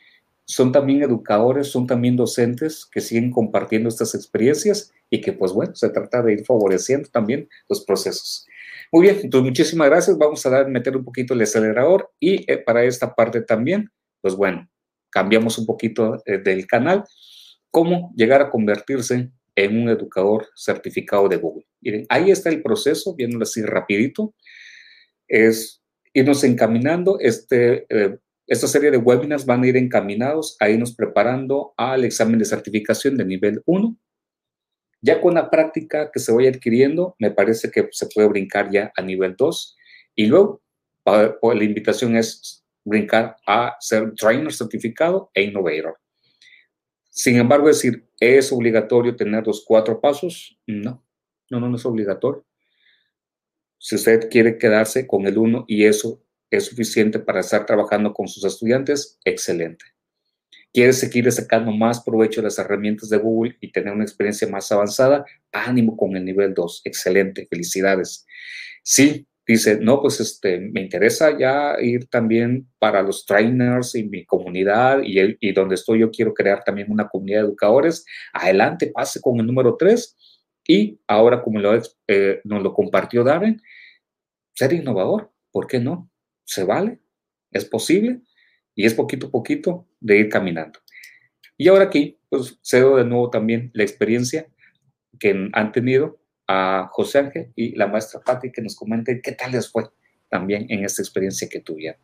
[0.45, 5.75] son también educadores, son también docentes que siguen compartiendo estas experiencias y que pues bueno,
[5.75, 8.47] se trata de ir favoreciendo también los procesos.
[8.91, 10.17] Muy bien, entonces muchísimas gracias.
[10.17, 13.91] Vamos a dar, meter un poquito el acelerador y eh, para esta parte también,
[14.21, 14.67] pues bueno,
[15.09, 17.05] cambiamos un poquito eh, del canal.
[17.75, 21.65] ¿Cómo llegar a convertirse en un educador certificado de Google.
[21.81, 24.33] Miren, ahí está el proceso, viéndolo así rapidito,
[25.27, 28.17] es irnos encaminando, este, eh,
[28.47, 33.17] esta serie de webinars van a ir encaminados a irnos preparando al examen de certificación
[33.17, 33.97] de nivel 1.
[35.01, 38.93] Ya con la práctica que se vaya adquiriendo, me parece que se puede brincar ya
[38.95, 39.75] a nivel 2
[40.15, 40.61] y luego
[41.05, 45.97] la invitación es brincar a ser trainer certificado e innovator.
[47.17, 50.59] Sin embargo, decir, ¿es obligatorio tener los cuatro pasos?
[50.67, 51.01] No,
[51.49, 52.45] no, no, no es obligatorio.
[53.77, 58.27] Si usted quiere quedarse con el uno y eso es suficiente para estar trabajando con
[58.27, 59.85] sus estudiantes, excelente.
[60.73, 64.69] ¿Quiere seguir sacando más provecho de las herramientas de Google y tener una experiencia más
[64.73, 65.23] avanzada?
[65.53, 66.81] Ánimo con el nivel 2.
[66.83, 68.25] Excelente, felicidades.
[68.83, 74.25] Sí, dice, no, pues este, me interesa ya ir también para los trainers y mi
[74.25, 78.05] comunidad y, y donde estoy yo quiero crear también una comunidad de educadores.
[78.33, 80.15] Adelante, pase con el número 3
[80.67, 83.61] y ahora como lo, eh, nos lo compartió Darren,
[84.53, 86.09] ser innovador, ¿por qué no?
[86.43, 86.99] Se vale,
[87.51, 88.21] es posible
[88.73, 90.79] y es poquito a poquito de ir caminando.
[91.57, 94.47] Y ahora aquí, pues cedo de nuevo también la experiencia
[95.19, 99.51] que han tenido a José Ángel y la maestra Patti que nos comenten qué tal
[99.51, 99.89] les fue
[100.29, 101.99] también en esta experiencia que tuvieron.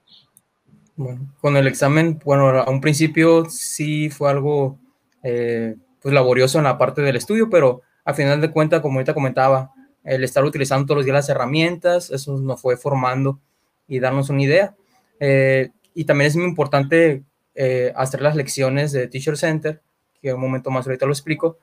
[0.96, 4.78] Bueno, con el examen, bueno, a un principio sí fue algo
[5.24, 9.14] eh, pues laborioso en la parte del estudio, pero a final de cuentas, como ahorita
[9.14, 9.72] comentaba,
[10.04, 13.40] el estar utilizando todos los días las herramientas, eso nos fue formando
[13.88, 14.76] y darnos una idea.
[15.20, 17.24] Eh, y también es muy importante
[17.54, 19.82] eh, hacer las lecciones de Teacher Center,
[20.22, 21.60] que un momento más ahorita lo explico,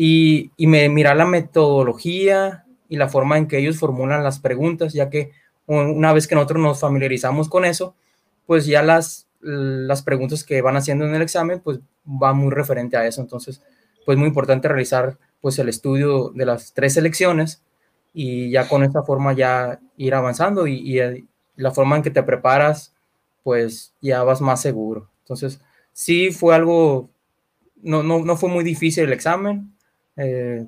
[0.00, 4.92] y, y me, mirar la metodología y la forma en que ellos formulan las preguntas,
[4.92, 5.32] ya que
[5.66, 7.96] una vez que nosotros nos familiarizamos con eso,
[8.46, 12.96] pues ya las, las preguntas que van haciendo en el examen, pues va muy referente
[12.96, 13.20] a eso.
[13.20, 13.60] Entonces,
[14.06, 17.64] pues muy importante realizar pues el estudio de las tres selecciones
[18.14, 21.26] y ya con esta forma ya ir avanzando y, y
[21.56, 22.94] la forma en que te preparas,
[23.42, 25.10] pues ya vas más seguro.
[25.24, 25.60] Entonces,
[25.92, 27.10] sí fue algo,
[27.82, 29.74] no, no, no fue muy difícil el examen,
[30.18, 30.66] eh,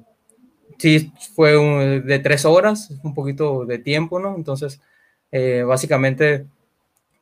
[0.79, 1.53] sí, fue
[2.01, 4.35] de tres horas, un poquito de tiempo, ¿no?
[4.37, 4.81] Entonces,
[5.33, 6.47] eh, básicamente,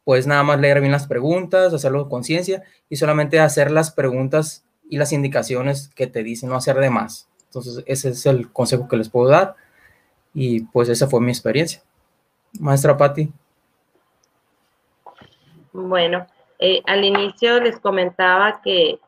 [0.05, 4.65] pues nada más leer bien las preguntas, hacerlo con conciencia y solamente hacer las preguntas
[4.89, 7.29] y las indicaciones que te dicen, no hacer de más.
[7.47, 9.57] Entonces, ese es el consejo que les puedo dar
[10.35, 11.83] y pues esa fue mi experiencia.
[12.61, 13.33] Maestra Patti.
[15.73, 16.27] Bueno,
[16.59, 18.99] eh, al inicio les comentaba que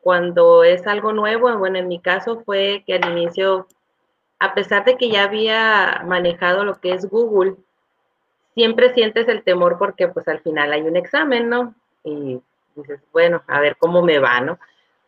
[0.00, 3.66] cuando es algo nuevo, bueno, en mi caso fue que al inicio,
[4.38, 7.56] a pesar de que ya había manejado lo que es Google,
[8.54, 11.74] siempre sientes el temor porque pues al final hay un examen, ¿no?
[12.04, 12.40] Y
[12.74, 14.58] dices, bueno, a ver cómo me va, ¿no?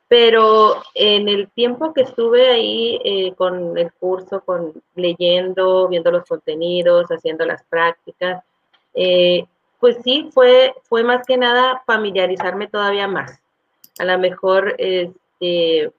[0.08, 6.24] Pero en el tiempo que estuve ahí eh, con el curso, con leyendo, viendo los
[6.24, 8.42] contenidos, haciendo las prácticas,
[8.94, 9.44] eh,
[9.78, 13.42] pues sí, fue, fue más que nada familiarizarme todavía más
[13.98, 15.92] a lo mejor este,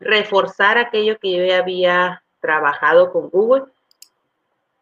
[0.00, 3.64] reforzar aquello que yo ya había trabajado con Google.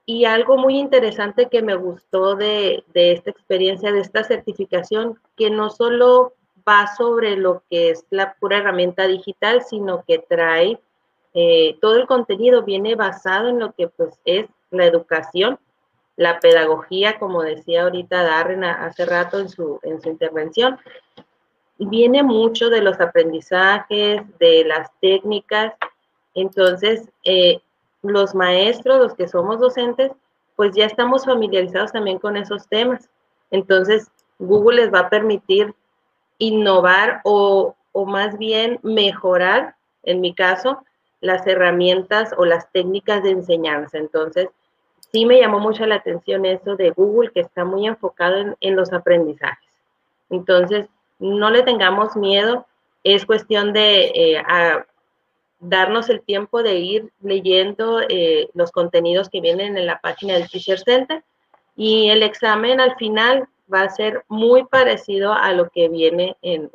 [0.06, 5.70] Y algo muy interesante que me gustó de, esta experiencia, de esta certificación, que no
[5.70, 6.32] solo
[6.68, 10.80] va sobre lo que es la pura herramienta digital, sino que trae
[11.32, 15.60] eh, todo el contenido, viene basado en lo que pues es la educación,
[16.16, 20.78] la pedagogía, como decía ahorita Darren hace rato en su, en su intervención,
[21.86, 25.74] viene mucho de los aprendizajes, de las técnicas.
[26.34, 27.60] Entonces, eh,
[28.02, 30.12] los maestros, los que somos docentes,
[30.56, 33.08] pues ya estamos familiarizados también con esos temas.
[33.50, 35.74] Entonces, Google les va a permitir
[36.38, 40.84] innovar o, o más bien mejorar, en mi caso,
[41.20, 43.98] las herramientas o las técnicas de enseñanza.
[43.98, 44.48] Entonces,
[45.12, 48.76] sí me llamó mucho la atención eso de Google, que está muy enfocado en, en
[48.76, 49.70] los aprendizajes.
[50.30, 50.88] Entonces,
[51.20, 52.66] no le tengamos miedo,
[53.04, 54.42] es cuestión de eh,
[55.60, 60.50] darnos el tiempo de ir leyendo eh, los contenidos que vienen en la página del
[60.50, 61.22] Teacher Center
[61.76, 66.70] y el examen al final va a ser muy parecido a lo que viene en,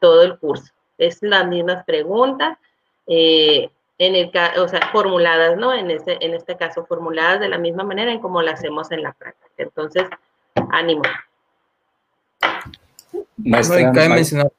[0.00, 0.72] todo el curso.
[0.96, 2.56] Es las mismas preguntas,
[3.06, 3.68] eh,
[4.58, 5.72] o sea, formuladas, ¿no?
[5.72, 9.12] En este, este caso, formuladas de la misma manera en como la hacemos en la
[9.12, 9.50] práctica.
[9.58, 10.04] Entonces,
[10.70, 11.02] ánimo.
[13.36, 13.92] Maestra,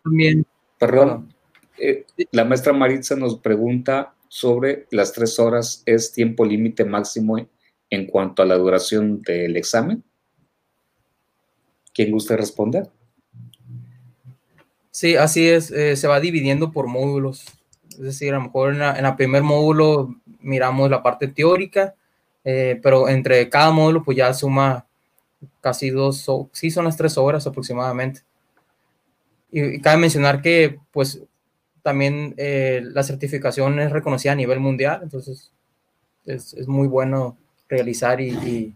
[0.04, 0.46] también.
[0.78, 1.34] Perdón.
[1.78, 7.38] Eh, la maestra Maritza nos pregunta sobre las tres horas, ¿es tiempo límite máximo
[7.90, 10.04] en cuanto a la duración del examen?
[11.94, 12.90] ¿Quién gusta responder?
[14.90, 17.46] Sí, así es, eh, se va dividiendo por módulos.
[17.90, 21.96] Es decir, a lo mejor en el primer módulo miramos la parte teórica,
[22.44, 24.86] eh, pero entre cada módulo pues ya suma
[25.62, 28.22] casi dos, sí son las tres horas aproximadamente.
[29.54, 31.22] Y, cabe mencionar que, pues,
[31.84, 35.52] también eh, la certificación es reconocida a nivel mundial, entonces
[36.26, 37.38] es, es muy bueno
[37.70, 38.74] realizar y,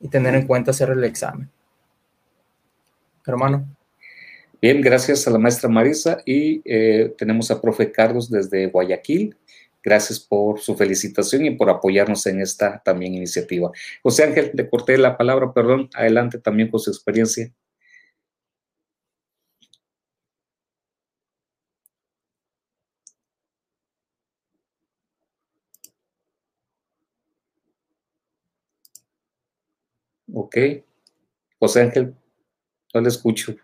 [0.00, 1.50] y, tener en cuenta hacer el examen.
[3.26, 3.66] Hermano.
[4.60, 9.34] Bien, gracias a la maestra Marisa y eh, tenemos a profe Carlos desde Guayaquil.
[9.82, 13.70] Gracias por su felicitación y por apoyarnos en esta también iniciativa.
[14.02, 17.50] José Ángel, le corté la palabra, perdón, adelante también con su experiencia.
[30.54, 30.84] Ok.
[31.58, 32.14] José Ángel,
[32.92, 33.56] no le escucho.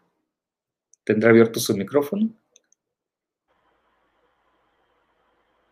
[1.05, 2.29] ¿Tendrá abierto su micrófono?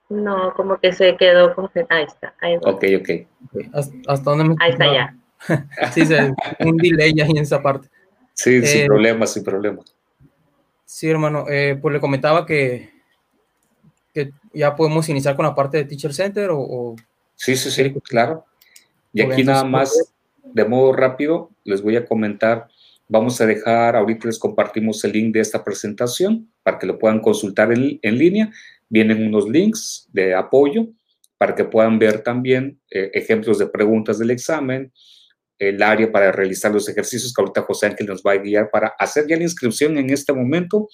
[0.08, 1.70] No, como que se quedó con...
[1.88, 2.34] Ahí está.
[2.40, 3.72] Ahí ok, ok.
[4.06, 4.56] ¿Hasta, dónde me...
[4.60, 5.16] Ahí está ya.
[5.92, 7.88] sí, se, un delay ahí en esa parte.
[8.34, 9.82] Sí, eh, sin problema, sin problema.
[10.84, 11.46] Sí, hermano.
[11.48, 12.90] Eh, pues le comentaba que,
[14.14, 16.60] que ya podemos iniciar con la parte de Teacher Center o...
[16.60, 16.96] o...
[17.34, 18.44] Sí, sí, sí, claro.
[19.12, 20.14] Y aquí nada más
[20.54, 22.68] de modo rápido, les voy a comentar,
[23.08, 27.20] vamos a dejar, ahorita les compartimos el link de esta presentación para que lo puedan
[27.20, 28.50] consultar en, línea.
[28.88, 30.88] Vienen unos links de apoyo
[31.36, 34.92] para que puedan ver también eh, ejemplos de preguntas del examen,
[35.58, 38.94] el área para realizar los ejercicios que ahorita José Ángel nos va a guiar para
[38.98, 40.88] hacer ya la inscripción en este momento.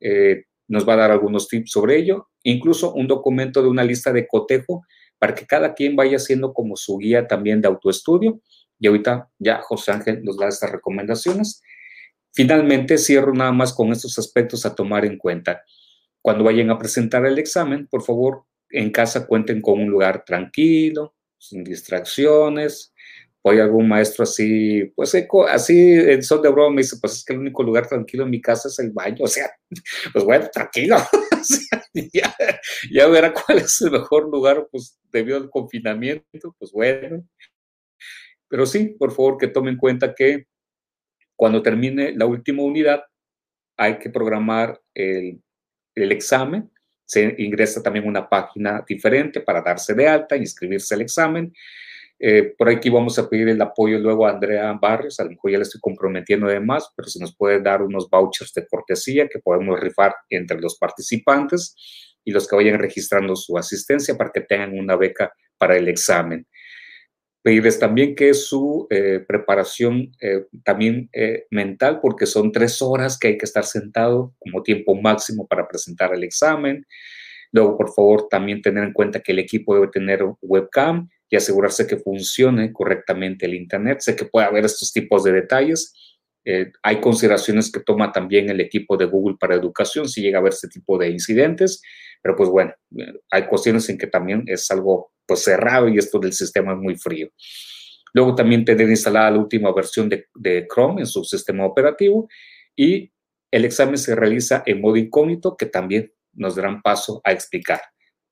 [0.00, 4.12] Eh, nos va a dar algunos tips sobre ello, incluso un documento de una lista
[4.12, 4.84] de cotejo
[5.18, 8.40] para que cada quien vaya haciendo como su guía también de autoestudio
[8.78, 11.62] y ahorita ya José Ángel nos da estas recomendaciones.
[12.32, 15.62] Finalmente, cierro nada más con estos aspectos a tomar en cuenta.
[16.20, 21.14] Cuando vayan a presentar el examen, por favor, en casa cuenten con un lugar tranquilo,
[21.38, 22.92] sin distracciones.
[23.42, 25.14] Hoy algún maestro así, pues
[25.48, 28.40] así son de broma me dice, pues es que el único lugar tranquilo en mi
[28.40, 29.18] casa es el baño.
[29.20, 29.48] O sea,
[30.12, 30.96] pues bueno, tranquilo.
[31.32, 32.34] o sea, ya,
[32.90, 37.24] ya verá cuál es el mejor lugar, pues debido al confinamiento, pues bueno.
[38.48, 40.46] Pero sí, por favor, que tomen en cuenta que
[41.36, 43.02] cuando termine la última unidad,
[43.76, 45.42] hay que programar el,
[45.94, 46.70] examen.
[47.04, 51.52] Se ingresa también una página diferente para darse de alta, inscribirse al examen.
[52.18, 55.50] Eh, por aquí vamos a pedir el apoyo luego a Andrea Barrios, a lo mejor
[55.50, 59.28] ya le estoy comprometiendo de más, pero se nos puede dar unos vouchers de cortesía
[59.28, 61.74] que podemos rifar entre los participantes
[62.24, 66.46] y los que vayan registrando su asistencia para que tengan una beca para el examen
[67.46, 73.28] pedirles también que su eh, preparación eh, también eh, mental, porque son tres horas que
[73.28, 76.84] hay que estar sentado como tiempo máximo para presentar el examen.
[77.52, 81.86] Luego, por favor, también tener en cuenta que el equipo debe tener webcam y asegurarse
[81.86, 84.00] que funcione correctamente el Internet.
[84.00, 85.94] Sé que puede haber estos tipos de detalles.
[86.82, 90.52] hay consideraciones que toma también el equipo de Google para educación si llega a haber
[90.52, 91.80] este tipo de incidentes,
[92.22, 92.72] pero pues bueno,
[93.30, 96.96] hay cuestiones en que también es algo pues cerrado y esto del sistema es muy
[96.96, 97.28] frío.
[98.14, 102.28] Luego también tener instalada la última versión de, de Chrome en su sistema operativo
[102.74, 103.12] y
[103.50, 107.80] el examen se realiza en modo incógnito que también nos darán paso a explicar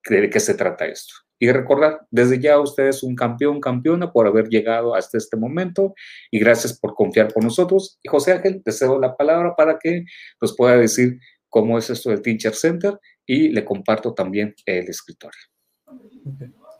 [0.09, 1.15] de qué se trata esto.
[1.39, 5.95] Y recordar, desde ya usted es un campeón, campeona por haber llegado hasta este momento
[6.31, 7.99] y gracias por confiar con nosotros.
[8.03, 10.05] Y José Ángel, te cedo la palabra para que
[10.41, 11.19] nos pueda decir
[11.49, 15.41] cómo es esto del Teacher Center y le comparto también el escritorio.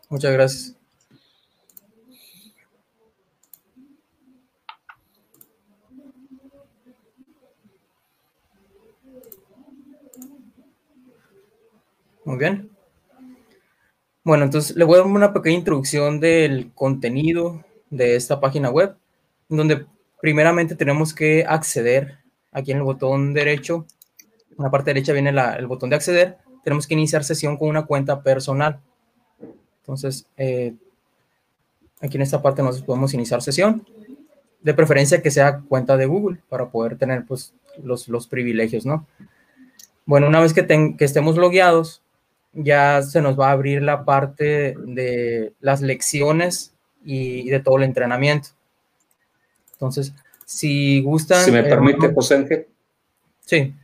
[0.09, 0.77] Muchas gracias.
[12.25, 12.71] Muy bien.
[14.23, 18.95] Bueno, entonces le voy a dar una pequeña introducción del contenido de esta página web,
[19.47, 19.85] donde
[20.19, 22.17] primeramente tenemos que acceder
[22.51, 23.85] aquí en el botón derecho.
[24.57, 26.37] En la parte derecha viene el botón de acceder.
[26.63, 28.79] Tenemos que iniciar sesión con una cuenta personal.
[29.81, 30.73] Entonces, eh,
[32.01, 33.85] aquí en esta parte nos podemos iniciar sesión.
[34.61, 37.53] De preferencia que sea cuenta de Google para poder tener pues,
[37.83, 39.05] los, los privilegios, ¿no?
[40.05, 42.01] Bueno, una vez que, que estemos logueados,
[42.53, 47.83] ya se nos va a abrir la parte de las lecciones y, de todo el
[47.83, 48.49] entrenamiento.
[49.73, 50.13] Entonces,
[50.45, 51.43] si gustan...
[51.43, 52.67] Si me permite, José Ángel.
[53.41, 53.75] Sí.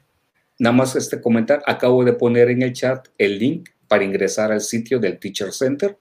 [0.61, 4.61] Nada más este comentar, acabo de poner en el chat el link para ingresar al
[4.61, 5.97] sitio del Teacher Center.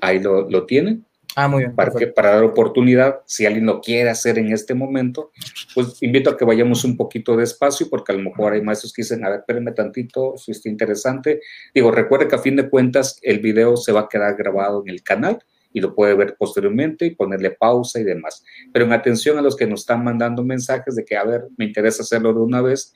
[0.00, 1.06] Ahí lo, lo tienen.
[1.36, 1.76] Ah, muy bien.
[1.76, 5.30] Para, que, para dar oportunidad, si alguien lo quiere hacer en este momento,
[5.72, 9.02] pues invito a que vayamos un poquito despacio, porque a lo mejor hay maestros que
[9.02, 11.40] dicen, a ver, espérenme tantito, si está interesante.
[11.72, 14.90] Digo, recuerde que a fin de cuentas el video se va a quedar grabado en
[14.90, 15.38] el canal
[15.72, 18.42] y lo puede ver posteriormente y ponerle pausa y demás.
[18.72, 21.66] Pero en atención a los que nos están mandando mensajes de que, a ver, me
[21.66, 22.92] interesa hacerlo de una vez,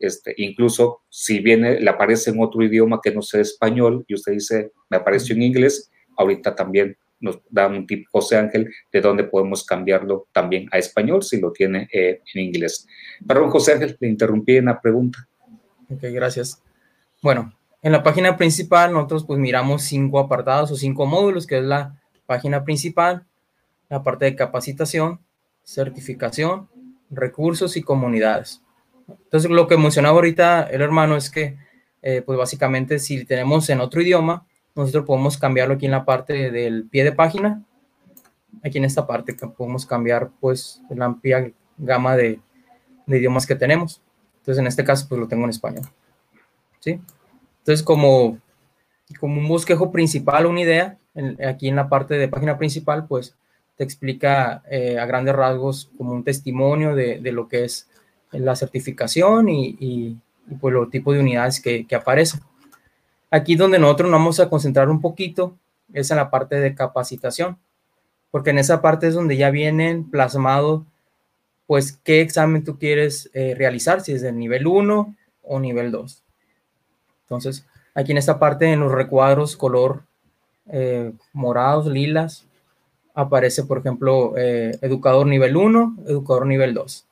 [0.00, 4.32] este, incluso si viene, le aparece en otro idioma que no sea español y usted
[4.32, 9.24] dice, me apareció en inglés, ahorita también nos da un tip José Ángel de dónde
[9.24, 12.86] podemos cambiarlo también a español si lo tiene eh, en inglés.
[13.26, 15.28] Perdón, José Ángel, le interrumpí en la pregunta.
[15.90, 16.62] Ok, gracias.
[17.22, 21.64] Bueno, en la página principal nosotros pues miramos cinco apartados o cinco módulos, que es
[21.64, 23.26] la página principal,
[23.88, 25.20] la parte de capacitación,
[25.62, 26.68] certificación,
[27.10, 28.62] recursos y comunidades.
[29.24, 31.56] Entonces, lo que mencionaba ahorita el hermano es que,
[32.02, 36.50] eh, pues básicamente, si tenemos en otro idioma, nosotros podemos cambiarlo aquí en la parte
[36.50, 37.64] del pie de página.
[38.64, 42.40] Aquí en esta parte podemos cambiar, pues, la amplia gama de,
[43.06, 44.02] de idiomas que tenemos.
[44.38, 45.84] Entonces, en este caso, pues lo tengo en español.
[46.80, 47.00] ¿Sí?
[47.58, 48.38] Entonces, como,
[49.18, 50.98] como un bosquejo principal, una idea,
[51.46, 53.36] aquí en la parte de página principal, pues
[53.76, 57.88] te explica eh, a grandes rasgos como un testimonio de, de lo que es
[58.32, 60.16] la certificación y, y,
[60.60, 62.40] pues los tipos de unidades que, que, aparecen.
[63.30, 65.56] Aquí donde nosotros nos vamos a concentrar un poquito
[65.92, 67.58] es en la parte de capacitación,
[68.30, 70.82] porque en esa parte es donde ya vienen plasmados
[71.70, 75.14] pues qué examen tú quieres eh, realizar, si es del nivel 1
[75.44, 76.24] o nivel 2.
[77.22, 77.64] Entonces,
[77.94, 80.02] aquí en esta parte, en los recuadros color
[80.66, 82.44] eh, morados, lilas,
[83.14, 87.06] aparece, por ejemplo, eh, educador nivel 1, educador nivel 2.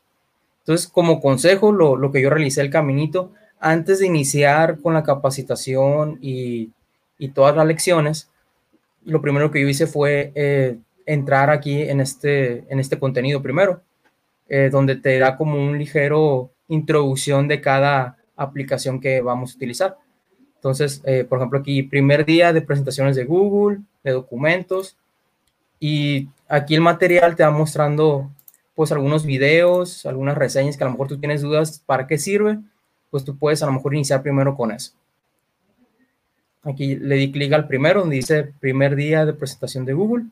[0.68, 6.18] Entonces, como consejo, lo, que yo realicé el caminito, antes de iniciar con la capacitación
[6.20, 6.72] y,
[7.32, 8.30] todas las lecciones,
[9.06, 13.80] lo primero que yo hice fue eh, entrar aquí en este, este contenido primero,
[14.46, 19.96] eh, donde te da como un ligero introducción de cada aplicación que vamos a utilizar.
[20.56, 24.98] Entonces, eh, por ejemplo, aquí primer día de presentaciones de Google, de documentos,
[25.80, 28.30] y aquí el material te va mostrando
[28.78, 32.60] pues algunos videos, algunas reseñas que a lo mejor tú tienes dudas para qué sirve,
[33.10, 34.92] pues tú puedes a lo mejor iniciar primero con eso.
[36.62, 40.26] Aquí le di clic al primero donde dice primer día de presentación de Google.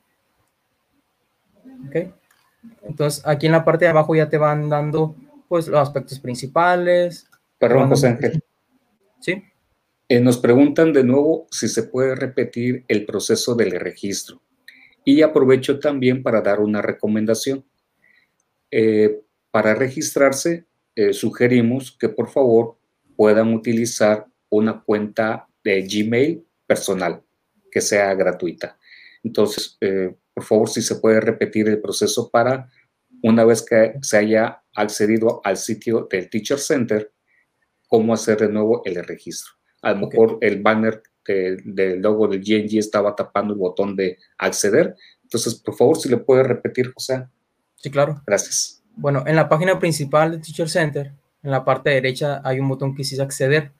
[1.88, 2.14] Ok.
[2.84, 5.16] Entonces aquí en la parte de abajo ya te van dando
[5.48, 7.28] pues los aspectos principales.
[7.58, 8.44] Perdón, José Ángel.
[9.18, 9.42] Sí.
[10.08, 14.40] Eh, nos preguntan de nuevo si se puede repetir el proceso del registro.
[15.04, 17.64] Y aprovecho también para dar una recomendación.
[18.78, 22.76] Eh, para registrarse, eh, sugerimos que por favor
[23.16, 27.22] puedan utilizar una cuenta de Gmail personal
[27.70, 28.78] que sea gratuita.
[29.22, 32.68] Entonces, eh, por favor, si se puede repetir el proceso para
[33.22, 37.10] una vez que se haya accedido al sitio del Teacher Center,
[37.88, 39.52] cómo hacer de nuevo el registro.
[39.80, 44.94] A lo mejor el banner del logo del GNG estaba tapando el botón de acceder.
[45.22, 47.26] Entonces, por favor, si le puede repetir, José.
[47.76, 48.22] Sí, claro.
[48.26, 48.82] Gracias.
[48.96, 51.12] Bueno, en la página principal de Teacher Center,
[51.42, 53.72] en la parte derecha hay un botón que dice acceder.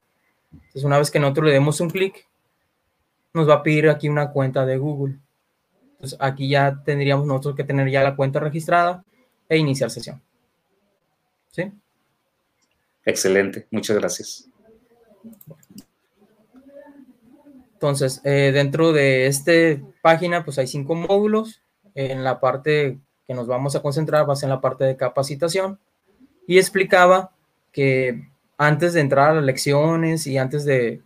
[0.52, 2.28] Entonces, una vez que nosotros le demos un clic,
[3.32, 5.18] nos va a pedir aquí una cuenta de Google.
[5.92, 9.04] Entonces, aquí ya tendríamos nosotros que tener ya la cuenta registrada
[9.48, 10.22] e iniciar sesión.
[11.50, 11.72] ¿Sí?
[13.04, 14.48] Excelente, muchas gracias.
[17.72, 19.52] Entonces, eh, dentro de esta
[20.02, 21.62] página, pues hay cinco módulos.
[21.94, 24.96] En la parte que nos vamos a concentrar va a ser en la parte de
[24.96, 25.78] capacitación.
[26.46, 27.32] Y explicaba
[27.72, 31.02] que antes de entrar a las lecciones y antes de,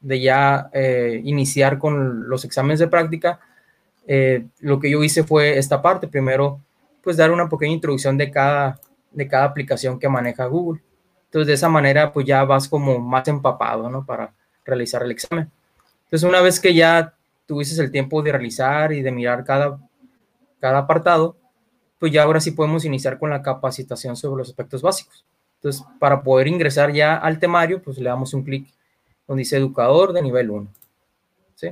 [0.00, 3.40] de ya eh, iniciar con los exámenes de práctica,
[4.06, 6.08] eh, lo que yo hice fue esta parte.
[6.08, 6.60] Primero,
[7.02, 8.80] pues dar una pequeña introducción de cada,
[9.12, 10.82] de cada aplicación que maneja Google.
[11.26, 14.04] Entonces, de esa manera, pues ya vas como más empapado, ¿no?
[14.04, 14.32] Para
[14.64, 15.50] realizar el examen.
[16.04, 17.14] Entonces, una vez que ya
[17.46, 19.78] tuvieses el tiempo de realizar y de mirar cada,
[20.60, 21.36] cada apartado,
[21.98, 25.24] pues ya ahora sí podemos iniciar con la capacitación sobre los aspectos básicos.
[25.56, 28.68] Entonces, para poder ingresar ya al temario, pues le damos un clic
[29.26, 30.68] donde dice educador de nivel 1.
[31.54, 31.68] ¿Sí?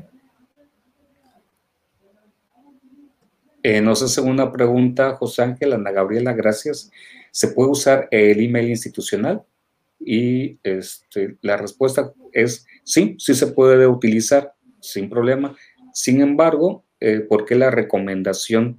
[3.63, 6.91] Eh, nos hace una pregunta, José Ángel, Ana Gabriela, gracias.
[7.31, 9.43] ¿Se puede usar el email institucional?
[9.99, 15.57] Y este, la respuesta es sí, sí se puede utilizar sin problema.
[15.93, 18.79] Sin embargo, eh, ¿por qué la recomendación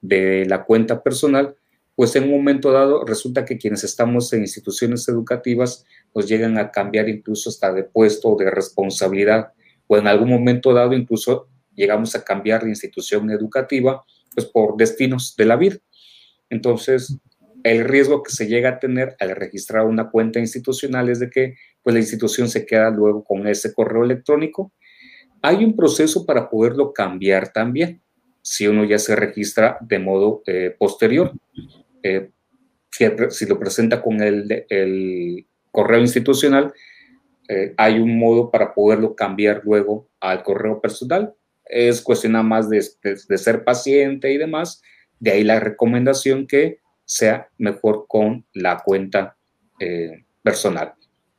[0.00, 1.56] de la cuenta personal?
[1.94, 6.70] Pues en un momento dado resulta que quienes estamos en instituciones educativas nos llegan a
[6.70, 9.52] cambiar incluso hasta de puesto o de responsabilidad
[9.86, 14.04] o en algún momento dado incluso llegamos a cambiar de institución educativa
[14.34, 15.76] pues por destinos de la vida.
[16.50, 17.18] Entonces,
[17.64, 21.54] el riesgo que se llega a tener al registrar una cuenta institucional es de que
[21.82, 24.72] pues la institución se queda luego con ese correo electrónico.
[25.42, 28.00] Hay un proceso para poderlo cambiar también,
[28.40, 31.32] si uno ya se registra de modo eh, posterior.
[32.02, 32.30] Eh,
[33.30, 36.72] si, lo presenta con el, correo institucional,
[37.48, 41.34] eh, hay un modo para poderlo cambiar luego al correo personal.
[41.64, 44.82] Es cuestión nada más de, ser paciente y demás.
[45.18, 49.36] De ahí la recomendación que sea mejor con la cuenta
[49.80, 50.94] eh, personal.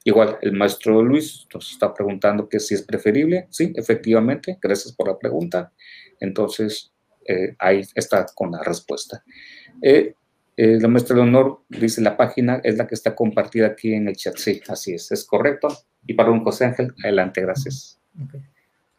[0.05, 3.47] Igual, el maestro Luis nos está preguntando que si es preferible.
[3.49, 5.71] Sí, efectivamente, gracias por la pregunta.
[6.19, 6.91] Entonces,
[7.25, 9.23] eh, ahí está con la respuesta.
[9.81, 10.13] Eh,
[10.57, 14.15] eh, la maestra Leonor dice, la página es la que está compartida aquí en el
[14.17, 14.35] chat.
[14.35, 15.69] Sí, así es, es correcto.
[16.05, 17.97] Y para un José Ángel, adelante, gracias.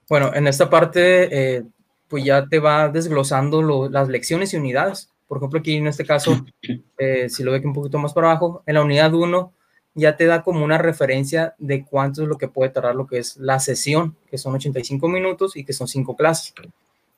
[0.09, 1.65] Bueno, en esta parte,
[2.09, 5.11] pues ya te va desglosando las lecciones y unidades.
[5.29, 6.47] Por ejemplo, aquí en este caso,
[7.29, 9.53] si lo ve que un poquito más para abajo, en la unidad 1
[9.95, 13.19] ya te da como una referencia de cuánto es lo que puede tardar lo que
[13.19, 16.53] es la sesión, que son 85 minutos y que son 5 clases.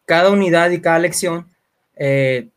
[0.04, 1.48] Cada unidad y cada lección
[1.96, 2.48] eh,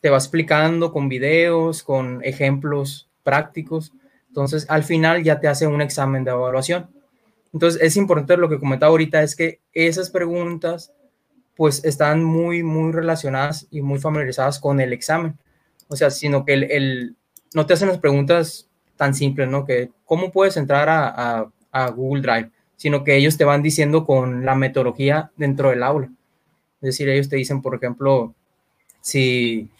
[0.00, 3.92] te va explicando con videos, con ejemplos prácticos.
[4.28, 6.88] Entonces, al final ya te hace un examen de evaluación.
[7.52, 10.92] Entonces, es importante lo que comentaba ahorita, es que esas preguntas
[11.56, 15.36] pues están muy, muy relacionadas y muy familiarizadas con el examen.
[15.88, 17.16] O sea, sino que el
[17.54, 18.67] no te hacen las preguntas
[18.98, 19.64] tan simple, ¿no?
[19.64, 21.50] Que cómo puedes entrar a,
[21.94, 26.10] Google Drive, sino que ellos te van diciendo con la metodología dentro del aula.
[26.80, 28.34] Es decir, ellos te dicen, por ejemplo,
[29.00, 29.70] si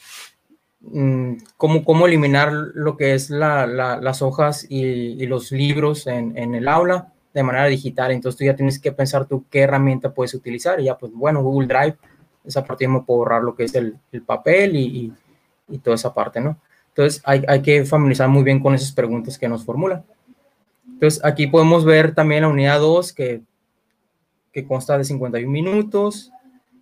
[0.80, 7.12] mm, cómo, cómo eliminar lo que es las hojas y, los libros en, el aula
[7.34, 8.12] de manera digital.
[8.12, 10.78] Entonces tú ya tienes que pensar tú qué herramienta puedes utilizar.
[10.80, 11.96] Y ya, pues bueno, Google Drive,
[12.44, 15.12] esa parte me puedo borrar lo que es el, papel y,
[15.68, 16.58] y, toda esa parte, ¿no?
[16.98, 20.04] Entonces hay, hay, que familiarizar muy bien con esas preguntas que nos formulan.
[20.94, 23.40] Entonces aquí podemos ver también la unidad 2 que,
[24.50, 26.32] que consta de 51 minutos.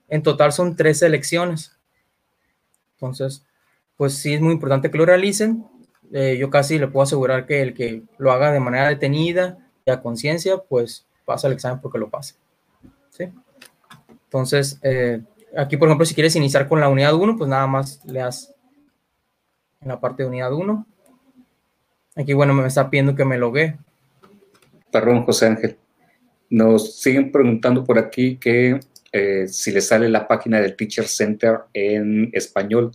[0.08, 1.76] En total son tres selecciones.
[2.94, 3.44] Entonces,
[3.98, 5.66] pues sí es muy importante que lo realicen.
[6.10, 9.90] Eh, yo casi le puedo asegurar que el que lo haga de manera detenida y
[9.90, 12.36] a conciencia, pues pasa el examen porque lo pasa.
[13.10, 13.24] ¿Sí?
[14.24, 15.20] Entonces, eh,
[15.58, 18.55] aquí, por ejemplo, si quieres iniciar con la unidad 1, pues nada más le das
[19.80, 20.86] en la parte de unidad 1.
[22.16, 23.76] Aquí, bueno, me está pidiendo que me logue.
[24.90, 25.76] Perdón, José Ángel.
[26.48, 28.80] Nos siguen preguntando por aquí que
[29.12, 32.92] eh, si le sale la página del Teacher Center en español,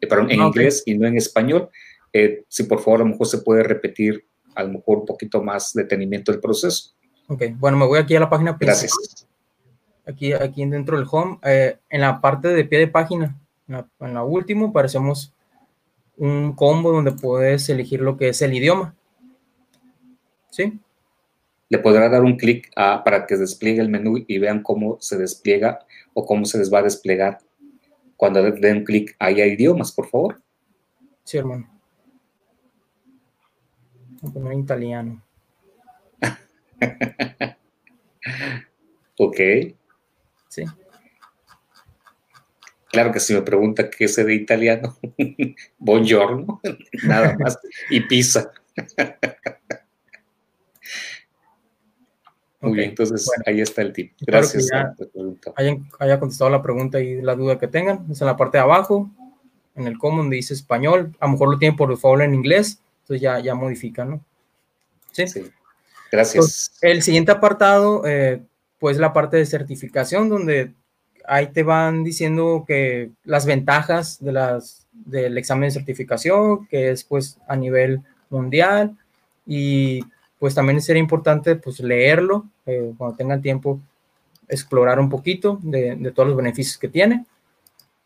[0.00, 1.68] eh, perdón, en ah, inglés y no en español.
[2.12, 4.24] Eh, si por favor a lo mejor se puede repetir
[4.54, 6.90] a lo mejor un poquito más detenimiento del proceso.
[7.28, 8.88] Ok, bueno, me voy aquí a la página principal.
[8.90, 9.26] Gracias.
[10.06, 14.14] Aquí, aquí dentro del home, en la parte de pie de página, en la, en
[14.14, 15.32] la última, aparecemos
[16.20, 18.94] un combo donde puedes elegir lo que es el idioma.
[20.50, 20.78] ¿Sí?
[21.70, 25.78] Le podrá dar un clic para que despliegue el menú y vean cómo se despliega
[26.12, 27.38] o cómo se les va a desplegar
[28.16, 30.42] cuando den un clic ahí a idiomas, por favor.
[31.24, 31.70] Sí, hermano.
[34.20, 35.22] Voy a poner italiano.
[39.18, 39.40] ok.
[40.48, 40.64] Sí.
[42.90, 44.96] Claro que si me pregunta qué es de italiano,
[45.78, 46.60] buongiorno,
[47.04, 48.50] nada más, y pizza.
[52.60, 54.12] Muy bien, entonces ahí está el tip.
[54.20, 54.68] Gracias.
[55.56, 58.04] Hayan, haya contestado la pregunta y la duda que tengan.
[58.10, 59.08] Es en la parte de abajo,
[59.76, 61.16] en el común donde dice español.
[61.20, 64.22] A lo mejor lo tienen por default en inglés, entonces ya, ya modifican, ¿no?
[65.12, 65.24] Sí.
[66.12, 66.76] Gracias.
[66.82, 68.42] el siguiente apartado, eh,
[68.78, 70.74] pues la parte de certificación, donde
[71.26, 77.04] ahí te van diciendo que las ventajas de las, del examen de certificación, que es
[77.04, 78.96] pues a nivel mundial
[79.46, 80.02] y
[80.38, 83.80] pues también sería importante pues leerlo eh, cuando tengan tiempo,
[84.48, 87.26] explorar un poquito de, de, todos los beneficios que tiene.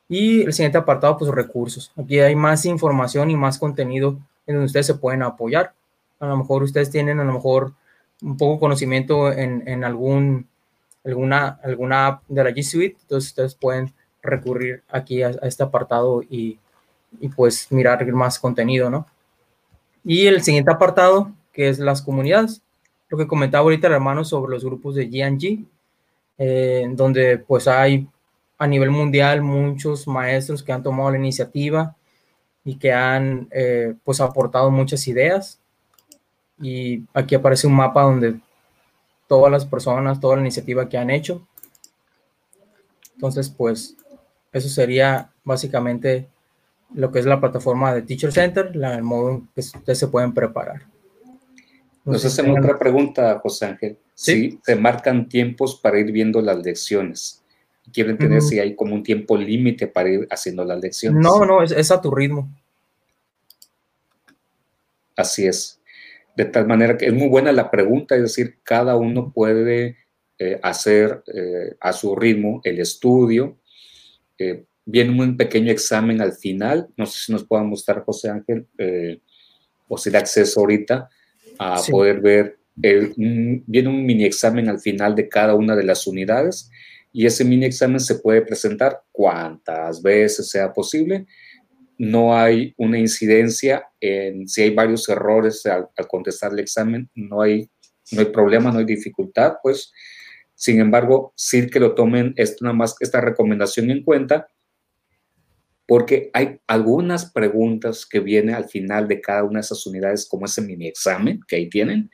[0.09, 1.93] Y el siguiente apartado, pues recursos.
[1.97, 5.73] Aquí hay más información y más contenido en donde ustedes se pueden apoyar.
[6.21, 7.73] A lo mejor ustedes tienen a lo mejor
[8.23, 10.47] un poco conocimiento en, en algún
[11.05, 13.93] alguna, alguna app de la G Suite, entonces ustedes pueden
[14.23, 16.59] recurrir aquí a, este apartado y,
[17.21, 19.07] y, pues mirar más contenido, ¿no?
[20.05, 22.63] Y el siguiente apartado, que es las comunidades,
[23.09, 25.65] lo que comentaba ahorita el hermano sobre los grupos de G&G,
[26.39, 28.09] eh, donde pues hay
[28.59, 31.95] a nivel mundial muchos maestros que han tomado la iniciativa
[32.65, 35.61] y que han eh, pues aportado muchas ideas.
[36.61, 38.37] Y aquí aparece un mapa donde
[39.27, 41.47] todas las personas, toda la iniciativa que han hecho.
[43.15, 43.97] Entonces, pues,
[44.53, 46.29] eso sería básicamente
[46.95, 50.09] lo que es la plataforma de Teacher Center, la, el modo en que ustedes se
[50.09, 50.83] pueden preparar.
[52.05, 53.99] Nos hacen otra pregunta, José Ángel.
[54.15, 54.51] ¿Sí?
[54.51, 57.43] Si se marcan tiempos para ir viendo las lecciones.
[57.93, 61.23] Quiero entender si hay como un tiempo límite para ir haciendo las lecciones.
[61.23, 62.49] No, no, es, es, a tu ritmo.
[65.17, 65.81] Así es.
[66.37, 69.97] De tal manera que es muy buena la pregunta, es decir, cada uno puede
[70.39, 73.59] eh, hacer eh, a su ritmo el estudio.
[74.37, 78.67] Eh, viene un pequeño examen al final, no sé si nos puedan mostrar José Ángel
[79.89, 81.09] o si da acceso ahorita
[81.59, 86.71] a poder ver, viene un mini examen al final de cada una de las unidades
[87.13, 91.27] y ese mini examen se puede presentar cuantas veces sea posible.
[91.99, 97.71] No hay una incidencia en si hay varios errores al, contestar el examen, no hay,
[98.13, 99.93] no hay problema, no hay dificultad, pues.
[100.55, 104.49] Sin embargo, sí que lo tomen esto nada más esta recomendación en cuenta,
[105.87, 110.47] porque hay algunas preguntas que vienen al final de cada una de esas unidades, como
[110.47, 112.11] ese mini examen que ahí tienen,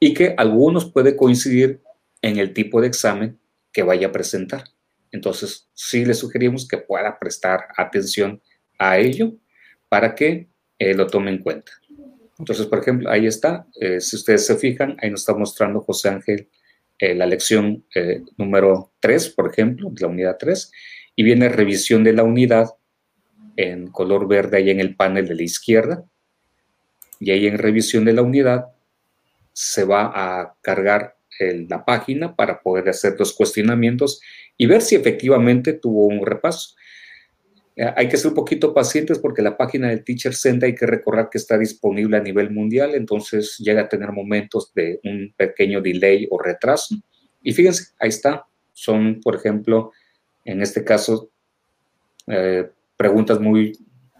[0.00, 1.80] y que algunos puede coincidir
[2.22, 3.38] en el tipo de examen
[3.72, 4.64] que vaya a presentar.
[5.12, 8.42] Entonces, sí le sugerimos que pueda prestar atención
[8.78, 9.34] a ello
[9.88, 10.48] para que
[10.78, 11.72] eh, lo tome en cuenta.
[12.38, 13.66] Entonces, por ejemplo, ahí está.
[13.80, 16.48] Eh, si ustedes se fijan, ahí nos está mostrando José Ángel
[16.98, 17.84] eh, la lección
[18.36, 20.72] número 3, por ejemplo, de la unidad 3,
[21.16, 22.68] y viene revisión de la unidad
[23.56, 26.04] en color verde ahí en el panel de la izquierda.
[27.20, 28.66] Y ahí en revisión de la unidad
[29.52, 31.17] se va a cargar
[31.68, 34.20] la página para poder hacer los cuestionamientos
[34.56, 36.74] y ver si efectivamente tuvo un repaso.
[37.76, 40.86] Eh, hay que ser un poquito pacientes porque la página del Teacher Center hay que
[40.86, 45.80] recordar que está disponible a nivel mundial, entonces llega a tener momentos de un pequeño
[45.80, 46.96] delay o retraso.
[47.40, 48.46] Y fíjense, ahí está.
[48.72, 49.92] Son, por ejemplo,
[50.44, 51.30] en este caso,
[52.26, 53.78] eh, preguntas muy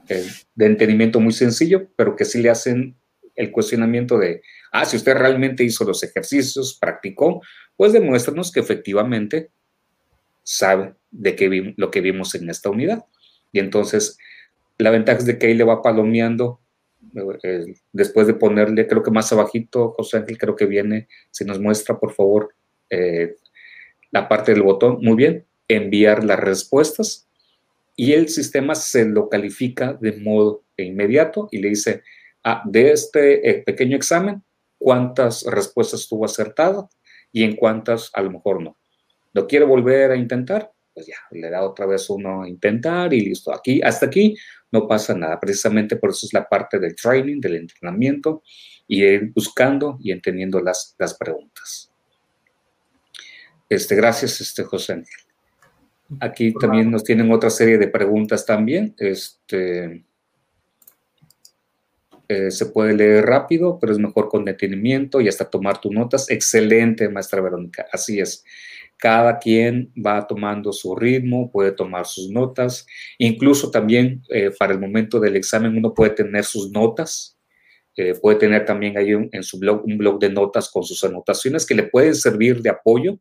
[0.09, 2.95] eh, de entendimiento muy sencillo, pero que sí le hacen
[3.35, 4.43] el cuestionamiento de,
[4.73, 7.43] ah, si usted realmente hizo los ejercicios, practicó,
[7.77, 9.51] pues demuéstranos que efectivamente
[10.43, 13.05] sabe de qué lo que vimos en esta unidad.
[13.53, 14.19] Y entonces,
[14.79, 16.61] la ventaja es de que ahí le va palomeando,
[17.43, 21.61] eh, después de ponerle, creo que más abajito, José Ángel, creo que viene, si nos
[21.61, 22.55] muestra, por favor,
[22.91, 23.37] eh,
[24.11, 27.27] la parte del botón, muy bien, enviar las respuestas,
[27.97, 32.03] y el sistema se lo califica de modo inmediato y le dice,
[32.45, 34.43] Ah, de este eh, pequeño examen,
[34.79, 36.87] cuántas respuestas tuvo acertadas
[37.33, 38.77] y en cuántas a lo mejor no.
[39.33, 40.73] ¿Lo quiere volver a intentar?
[40.95, 43.53] Pues ya, le da otra vez uno a intentar y listo.
[43.53, 44.37] Aquí, hasta aquí
[44.73, 45.39] no pasa nada.
[45.39, 48.43] Precisamente por eso es la parte del training, del entrenamiento
[48.87, 51.93] y ir buscando y entendiendo las, las preguntas.
[53.69, 55.21] Este, gracias, este, José Ángel.
[56.21, 58.95] Aquí también nos tienen otra serie de preguntas también.
[58.99, 60.07] Este,
[62.29, 66.31] eh, se puede leer rápido, pero es mejor con detenimiento y hasta tomar tus notas.
[66.31, 68.45] Excelente, maestra Verónica, así es.
[68.99, 72.87] Cada quien va tomando su ritmo, puede tomar sus notas.
[73.17, 77.39] Incluso también eh, para el momento del examen uno puede tener sus notas.
[77.97, 81.67] Eh, puede tener también ahí en su blog un blog de notas con sus anotaciones
[81.67, 83.19] que le pueden servir de apoyo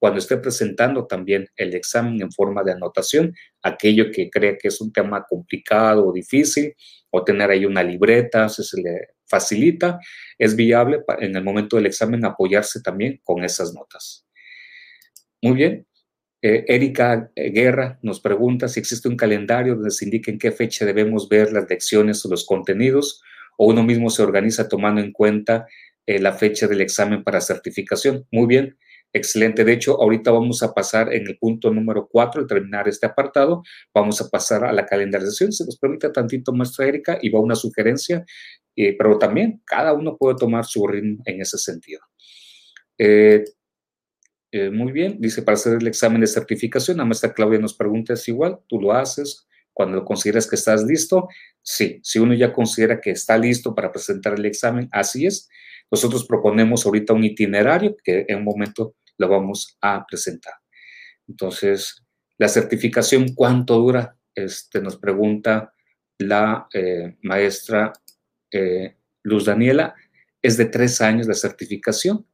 [0.00, 4.80] cuando esté presentando también el examen en forma de anotación, aquello que cree que es
[4.80, 6.74] un tema complicado o difícil,
[7.10, 10.00] o tener ahí una libreta, si se le facilita,
[10.38, 14.26] es viable en el momento del examen apoyarse también con esas notas.
[15.42, 15.86] Muy bien.
[16.40, 20.86] Eh, Erika Guerra nos pregunta si existe un calendario donde se indique en qué fecha
[20.86, 23.22] debemos ver las lecciones o los contenidos,
[23.58, 25.66] o uno mismo se organiza tomando en cuenta
[26.06, 28.26] eh, la fecha del examen para certificación.
[28.30, 28.78] Muy bien.
[29.12, 29.64] Excelente.
[29.64, 33.62] De hecho, ahorita vamos a pasar en el punto número cuatro, al terminar este apartado,
[33.92, 35.52] vamos a pasar a la calendarización.
[35.52, 38.24] Se nos permite tantito, maestra Erika, y va una sugerencia,
[38.76, 42.00] eh, pero también cada uno puede tomar su ritmo en ese sentido.
[42.98, 43.44] Eh,
[44.52, 48.14] eh, muy bien, dice, para hacer el examen de certificación, la maestra Claudia nos pregunta,
[48.14, 48.58] ¿es igual?
[48.68, 49.46] ¿Tú lo haces?
[49.72, 51.28] Cuando consideras que estás listo,
[51.62, 52.00] sí.
[52.02, 55.48] Si uno ya considera que está listo para presentar el examen, así es.
[55.90, 60.54] Nosotros proponemos ahorita un itinerario que en un momento lo vamos a presentar.
[61.28, 62.04] Entonces,
[62.38, 64.16] la certificación, ¿cuánto dura?
[64.34, 65.74] Este, nos pregunta
[66.18, 67.92] la eh, maestra
[68.50, 69.94] eh, Luz Daniela.
[70.42, 72.26] Es de tres años la certificación,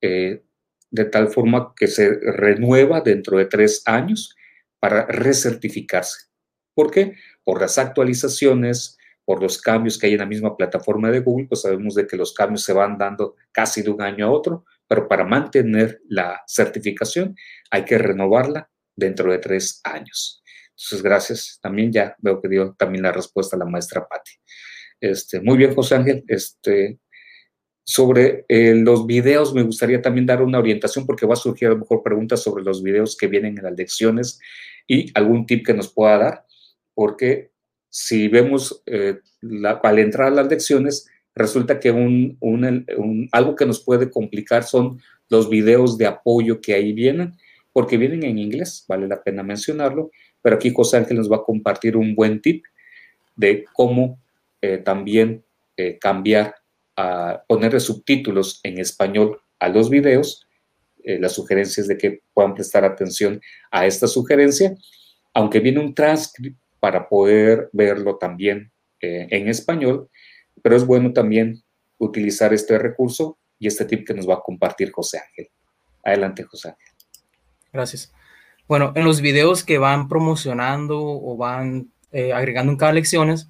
[0.00, 0.42] eh,
[0.90, 4.36] de tal forma que se renueva dentro de tres años
[4.78, 6.26] para recertificarse.
[6.74, 7.16] ¿Por qué?
[7.42, 8.95] Por las actualizaciones,
[9.26, 12.16] por los cambios que hay en la misma plataforma de Google, pues sabemos de que
[12.16, 16.42] los cambios se van dando casi de un año a otro, pero para mantener la
[16.46, 17.36] certificación
[17.70, 20.42] hay que renovarla dentro de tres años.
[20.70, 21.58] Entonces, gracias.
[21.60, 24.32] También ya veo que dio también la respuesta la maestra Patti.
[25.00, 26.24] Este, muy bien, José Ángel.
[26.28, 27.00] Este,
[27.84, 31.70] sobre eh, los videos, me gustaría también dar una orientación porque va a surgir a
[31.72, 34.38] lo mejor preguntas sobre los videos que vienen en las lecciones
[34.86, 36.46] y algún tip que nos pueda dar,
[36.94, 37.50] porque
[37.88, 42.38] si vemos eh, la, al entrar a las lecciones, resulta que un,
[43.32, 47.34] algo que nos puede complicar son los videos de apoyo que ahí vienen,
[47.72, 50.10] porque vienen en inglés, vale la pena mencionarlo,
[50.40, 52.64] pero aquí José Ángel nos va a compartir un buen tip
[53.34, 54.18] de cómo
[54.62, 55.44] eh, también
[55.76, 56.54] eh, cambiar,
[56.96, 60.42] a ponerle subtítulos en español a los videos.
[61.04, 64.74] Las sugerencias de que puedan prestar atención a esta sugerencia,
[65.34, 70.08] aunque viene un transcript para poder verlo también en español,
[70.62, 71.62] pero es bueno también
[71.98, 75.48] utilizar este recurso y este tip que nos va a compartir José Ángel.
[76.04, 76.94] Adelante, José Ángel.
[77.72, 78.12] Gracias.
[78.68, 83.48] Bueno, en los videos que van promocionando o van eh, agregando en cada lecciones,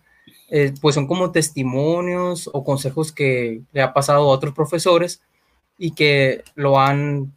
[0.49, 5.23] eh, pues son como testimonios o consejos que le ha pasado a otros profesores
[5.79, 7.33] y que lo han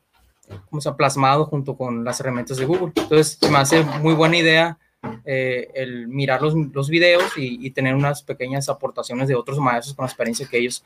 [0.69, 2.91] como se plasmado junto con las herramientas de Google.
[2.95, 4.79] Entonces, me hace muy buena idea
[5.23, 9.95] eh, el mirar los, los videos y, y, tener unas pequeñas aportaciones de otros maestros
[9.95, 10.83] con la experiencia que ellos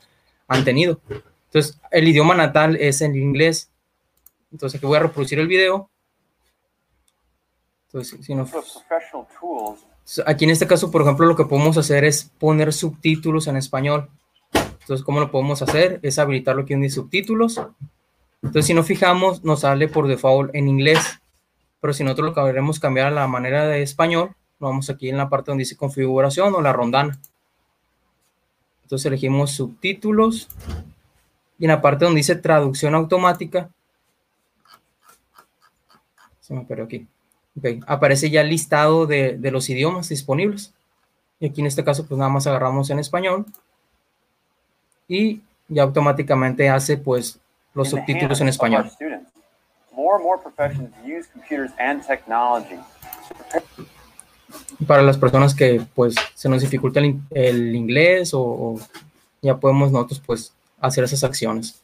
[0.48, 1.00] han tenido.
[1.46, 3.72] Entonces, el idioma natal es el inglés.
[4.52, 5.90] Entonces, aquí voy a reproducir el video.
[7.88, 8.48] Entonces, si no,
[10.26, 14.10] aquí en este caso, por ejemplo, lo que podemos hacer es poner subtítulos en español.
[14.54, 16.00] Entonces, ¿cómo lo podemos hacer?
[16.02, 17.62] Es habilitar que dice subtítulos.
[18.42, 21.00] Entonces, si nos fijamos, nos sale por default en inglés.
[21.84, 25.28] Pero si nosotros lo queremos cambiar a la manera de español, vamos aquí en la
[25.28, 27.20] parte donde dice configuración o la rondana.
[28.84, 30.48] Entonces elegimos subtítulos
[31.60, 33.70] y en la parte donde dice traducción automática,
[36.40, 37.06] se me perdió aquí,
[37.86, 40.74] aparece ya el listado de, de, los idiomas disponibles.
[41.42, 43.46] Y aquí en este caso, pues nada más agarramos en español
[45.10, 47.42] y ya automáticamente hace pues
[47.74, 48.90] los subtítulos en español.
[54.88, 58.80] Para las personas que pues se nos dificulta el, el inglés o, o
[59.42, 61.82] ya podemos nosotros pues hacer esas acciones.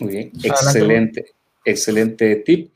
[0.00, 1.26] Muy bien, excelente,
[1.64, 2.72] excelente tip.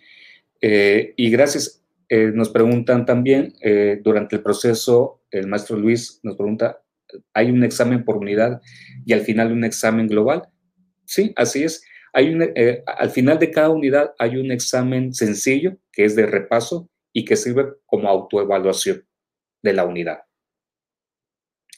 [0.61, 1.82] Eh, y gracias.
[2.09, 6.80] Eh, nos preguntan también, eh, durante el proceso, el maestro Luis nos pregunta,
[7.34, 8.61] ¿hay un examen por unidad
[9.05, 10.49] y al final un examen global?
[11.05, 11.82] Sí, así es.
[12.13, 12.53] Hay un,
[12.87, 17.37] al final de cada unidad hay un examen sencillo que es de repaso y que
[17.37, 19.07] sirve como autoevaluación
[19.63, 20.21] de la unidad.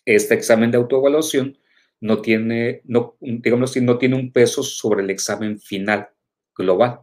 [0.04, 1.58] Este examen de autoevaluación
[2.00, 6.08] no tiene, no, digamos así, no tiene un peso sobre el examen final
[6.56, 7.00] global.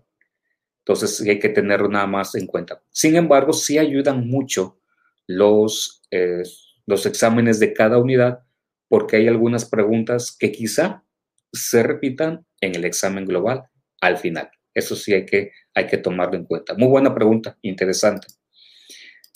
[0.79, 2.81] Entonces hay que tenerlo nada más en cuenta.
[2.91, 4.79] Sin embargo, sí ayudan mucho
[5.27, 6.43] los, eh,
[6.85, 8.43] los exámenes de cada unidad
[8.87, 11.03] porque hay algunas preguntas que quizá
[11.51, 13.63] se repitan en el examen global
[14.01, 14.49] al final.
[14.73, 16.73] Eso sí hay que, hay que tomarlo en cuenta.
[16.75, 18.27] Muy buena pregunta, interesante.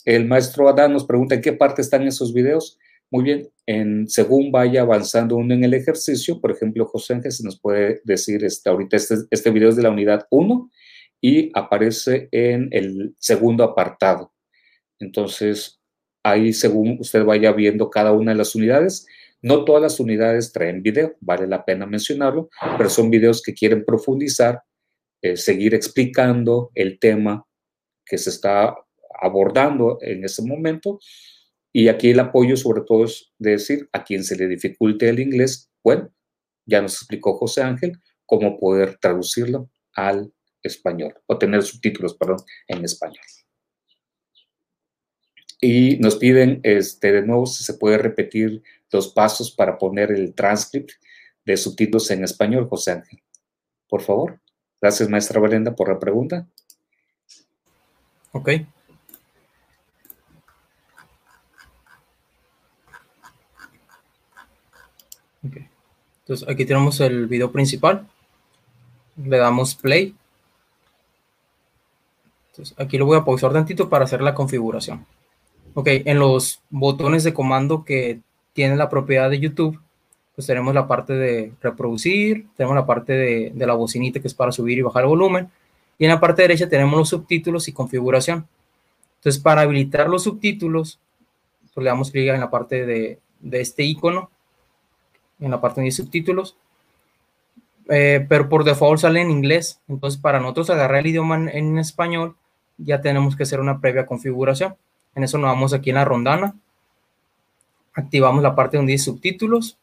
[0.06, 2.78] El maestro Adán nos pregunta en qué parte están esos videos.
[3.12, 7.44] Muy bien, en, según vaya avanzando uno en el ejercicio, por ejemplo, José Ángel se
[7.44, 10.70] nos puede decir, este, ahorita este, este video es de la unidad 1
[11.22, 14.34] y aparece en el segundo apartado.
[15.00, 15.80] Entonces,
[16.24, 19.08] ahí según usted vaya viendo cada una de las unidades,
[19.42, 23.86] no todas las unidades traen video, vale la pena mencionarlo, pero son videos que quieren
[23.86, 24.62] profundizar,
[25.22, 27.46] eh, seguir explicando el tema
[28.06, 28.76] que se está
[29.22, 31.00] abordando en ese momento
[31.72, 35.70] y aquí el apoyo sobre todo es decir, a quien se le dificulte el inglés,
[35.84, 36.12] bueno,
[36.66, 37.94] ya nos explicó José Ángel
[38.26, 42.38] cómo poder traducirlo al español o tener subtítulos, perdón,
[42.68, 43.24] en español.
[45.62, 50.34] Y nos piden este, de nuevo si se puede repetir los pasos para poner el
[50.34, 50.92] transcript
[51.46, 53.22] de subtítulos en español, José Ángel.
[53.88, 54.40] Por favor.
[54.82, 56.48] Gracias, maestra Valenda, por la pregunta.
[58.32, 58.50] Ok.
[66.30, 68.08] Entonces aquí tenemos el video principal.
[69.18, 70.16] Le damos play.
[72.52, 75.08] Entonces aquí lo voy a pausar tantito para hacer la configuración.
[75.74, 78.22] Ok, en los botones de comando que
[78.54, 79.80] tiene la propiedad de YouTube,
[80.36, 84.34] pues tenemos la parte de reproducir, tenemos la parte de, de la bocinita que es
[84.34, 85.50] para subir y bajar el volumen,
[85.98, 88.48] y en la parte derecha tenemos los subtítulos y configuración.
[89.18, 91.00] Entonces, para habilitar los subtítulos,
[91.74, 94.30] pues le damos clic en la parte de, de este icono
[95.40, 96.58] en la parte de subtítulos,
[97.90, 99.80] eh, pero por default sale en inglés.
[99.88, 102.36] Entonces, para nosotros agarrar el idioma en, español,
[102.78, 104.76] ya tenemos que hacer una previa configuración.
[105.16, 106.56] En eso nos vamos aquí en la rondana,
[107.94, 109.78] activamos la parte donde dice subtítulos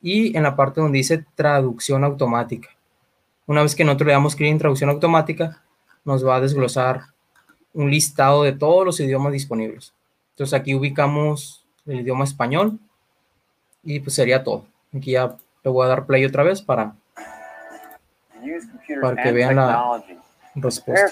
[0.00, 2.68] y en la parte donde dice traducción automática.
[3.46, 5.62] Una vez que nosotros le damos clic en traducción automática,
[6.04, 7.02] nos va a desglosar
[7.72, 9.94] un listado de todos los idiomas disponibles.
[10.30, 12.78] Entonces aquí ubicamos el idioma español,
[13.84, 14.64] Y pues sería todo.
[14.96, 16.94] Aquí ya le voy a dar play otra vez para,
[19.00, 20.04] para que vean la
[20.54, 21.10] respuesta.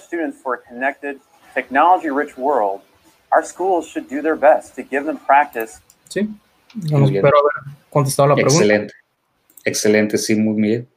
[3.33, 5.81] our schools should do their best to give them practice.
[6.11, 6.29] Sí,
[6.75, 8.57] espero haber contestado la pregunta.
[8.57, 8.95] Excelente,
[9.65, 10.89] excelente, sí, muy bien,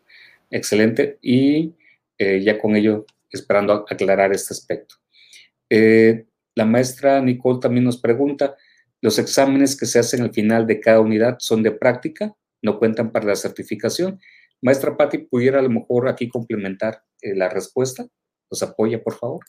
[0.49, 1.19] excelente.
[1.21, 1.75] Y
[2.17, 4.95] eh, ya con ello, esperando aclarar este aspecto.
[5.69, 8.55] Eh, la maestra Nicole también nos pregunta,
[9.01, 12.33] ¿los exámenes que se hacen al final de cada unidad son de práctica?
[12.63, 14.19] ¿No cuentan para la certificación?
[14.63, 18.07] Maestra Patti, ¿pudiera a lo mejor aquí complementar eh, la respuesta?
[18.49, 19.45] ¿Nos apoya, por favor?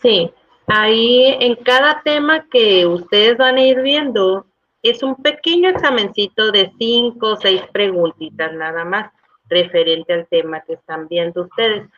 [0.00, 0.30] Sí,
[0.68, 4.46] ahí en cada tema que ustedes van a ir viendo,
[4.82, 9.12] es un pequeño examencito de cinco o seis preguntitas nada más
[9.48, 11.88] referente al tema que están viendo ustedes.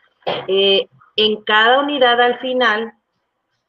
[0.49, 2.95] Eh, en cada unidad al final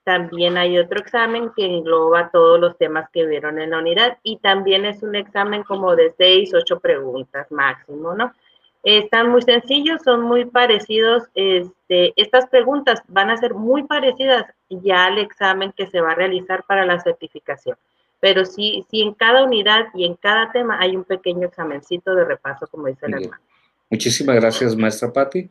[0.03, 4.37] también hay otro examen que engloba todos los temas que vieron en la unidad y
[4.37, 8.33] también es un examen como de seis, ocho preguntas máximo, ¿no?
[8.83, 11.23] Están muy sencillos, son muy parecidos.
[11.35, 16.15] Este, estas preguntas van a ser muy parecidas ya al examen que se va a
[16.15, 17.77] realizar para la certificación.
[18.19, 22.25] Pero sí, sí en cada unidad y en cada tema hay un pequeño examencito de
[22.25, 23.41] repaso, como dice el hermano.
[23.89, 25.49] Muchísimas gracias, maestra Patti.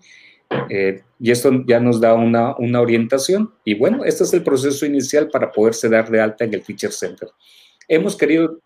[0.69, 3.53] Eh, y esto ya nos da una, una, orientación.
[3.65, 6.91] Y bueno, este es el proceso inicial para poderse dar de alta en el Teacher
[6.91, 7.29] Center.
[7.87, 8.59] Hemos querido...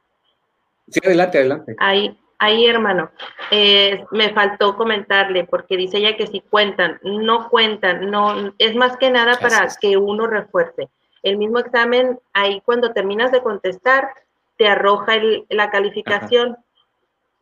[0.88, 1.74] Sí, adelante, adelante.
[1.78, 3.10] Ahí, ahí hermano.
[3.50, 8.96] Eh, me faltó comentarle, porque dice ella que si cuentan, no cuentan, no, es más
[8.96, 10.88] que nada para que uno refuerce.
[11.22, 14.10] El mismo examen, ahí cuando terminas de contestar,
[14.56, 15.14] te arroja
[15.48, 16.56] la calificación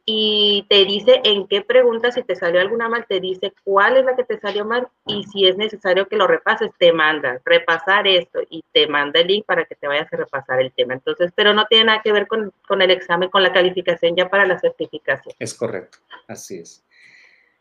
[0.04, 4.04] y te dice en qué pregunta, si te salió alguna mal, te dice cuál es
[4.04, 8.06] la que te salió mal y si es necesario que lo repases, te manda repasar
[8.08, 10.94] esto y te manda el link para que te vayas a repasar el tema.
[10.94, 14.28] Entonces, pero no tiene nada que ver con, con el examen, con la calificación ya
[14.28, 15.34] para la certificación.
[15.38, 16.84] Es correcto, así es.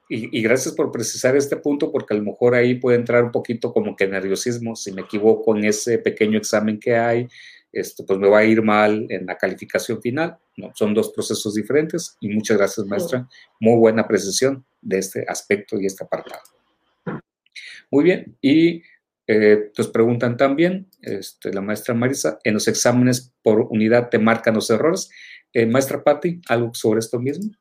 [0.10, 3.32] Y, y, gracias por precisar este punto, porque a lo mejor ahí puede entrar un
[3.32, 7.30] poquito como que nerviosismo, si me equivoco en ese pequeño examen que hay,
[7.72, 10.38] esto, pues me va a ir mal en la calificación final.
[10.58, 10.72] ¿no?
[10.76, 13.28] Son dos procesos diferentes y muchas gracias, maestra.
[13.60, 16.42] Muy buena precisión de este aspecto y este apartado.
[17.90, 18.84] Muy bien, y
[19.28, 24.56] eh, nos preguntan también, este, la maestra Marisa, en los exámenes por unidad te marcan
[24.56, 25.12] los errores.
[25.54, 27.52] Eh, maestra Patti, ¿algo sobre esto mismo?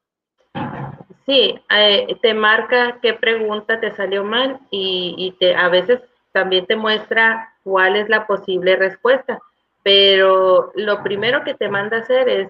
[1.27, 6.01] Sí, eh, te marca qué pregunta te salió mal y, y te, a veces
[6.33, 9.41] también te muestra cuál es la posible respuesta
[9.83, 12.49] pero lo primero que te manda a hacer es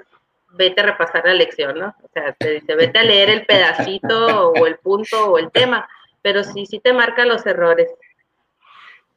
[0.52, 1.94] vete a repasar la lección, ¿no?
[2.02, 5.88] O sea, te dice, vete a leer el pedacito o el punto o el tema,
[6.22, 7.88] pero sí, sí te marca los errores.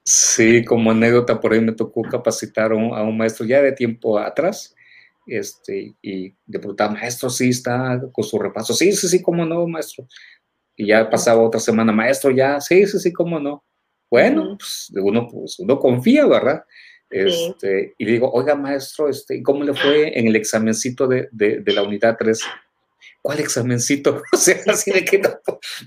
[0.04, 4.76] Sí, como anécdota, por ahí me tocó capacitar a un, maestro ya de tiempo atrás,
[5.26, 9.66] este, y de preguntar, maestro, sí está con su repaso, sí, sí, sí, cómo no,
[9.66, 10.06] maestro.
[10.76, 13.64] Y ya pasaba otra semana, maestro, ya, sí, sí, sí, cómo no.
[14.10, 16.64] Bueno, pues uno, pues uno confía, ¿verdad?
[17.14, 21.84] Este, y digo, oiga, maestro, este, ¿cómo le fue en el examencito de, de, la
[21.84, 22.42] unidad 3?
[23.22, 24.24] ¿Cuál examencito?
[24.34, 25.30] O sea, así de que no,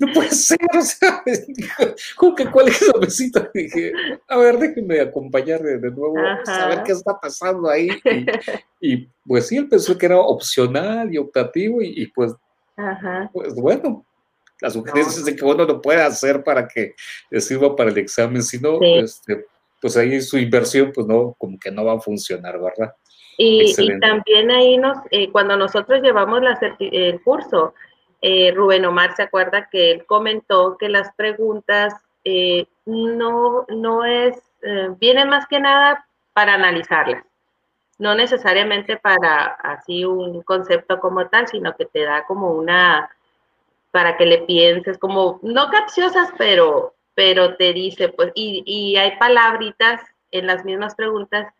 [0.01, 1.25] no puede ser, o sea,
[2.17, 3.51] ¿cómo que cuál examencito?
[3.53, 3.93] dije,
[4.29, 7.89] a ver, déjenme acompañar de, nuevo, a ver qué está pasando ahí.
[8.79, 12.35] Y, pues sí, él pensó que era opcional y optativo, y, pues,
[13.33, 14.05] pues bueno,
[14.61, 16.95] las sugerencias de que uno lo puede hacer para que
[17.31, 19.47] le sirva para el examen, si no, este,
[19.81, 22.95] pues ahí su inversión, pues no, como que no va a funcionar, ¿verdad?
[23.39, 27.75] Y, también ahí nos, eh, cuando nosotros llevamos la el curso,
[28.23, 31.95] eh, Rubén Omar se acuerda que él comentó que las preguntas
[32.25, 34.37] eh, no, no es,
[34.99, 37.23] vienen más que nada para analizarlas,
[37.99, 43.11] no necesariamente para así un concepto como tal, sino que te da como una,
[43.93, 49.17] para que le pienses, como, no capciosas, pero pero te dice, pues, y, y hay
[49.19, 51.53] palabritas en las mismas preguntas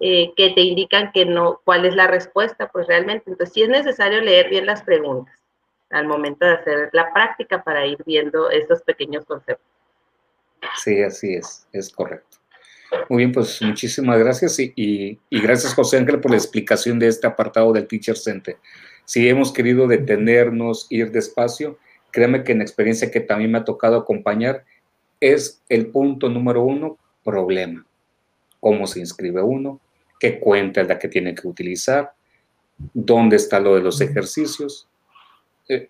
[0.00, 3.24] eh, que te indican que no, cuál es la respuesta, pues realmente.
[3.26, 5.34] Entonces, sí es necesario leer bien las preguntas
[5.90, 9.66] al momento de hacer la práctica para ir viendo estos pequeños conceptos.
[10.76, 12.36] Sí, así es, es correcto.
[13.08, 17.08] Muy bien, pues muchísimas gracias y, y, y, gracias José Ángel por la explicación de
[17.08, 18.56] este apartado del Teacher Center.
[19.04, 21.78] Si hemos querido detenernos, ir despacio,
[22.10, 24.64] créeme que en experiencia que también me ha tocado acompañar,
[25.20, 27.84] es el punto número uno, problema.
[28.60, 29.80] ¿Cómo se inscribe uno?
[30.18, 32.12] ¿Qué cuenta es la que tiene que utilizar?
[32.94, 34.88] ¿Dónde está lo de los ejercicios?
[35.68, 35.88] Eh,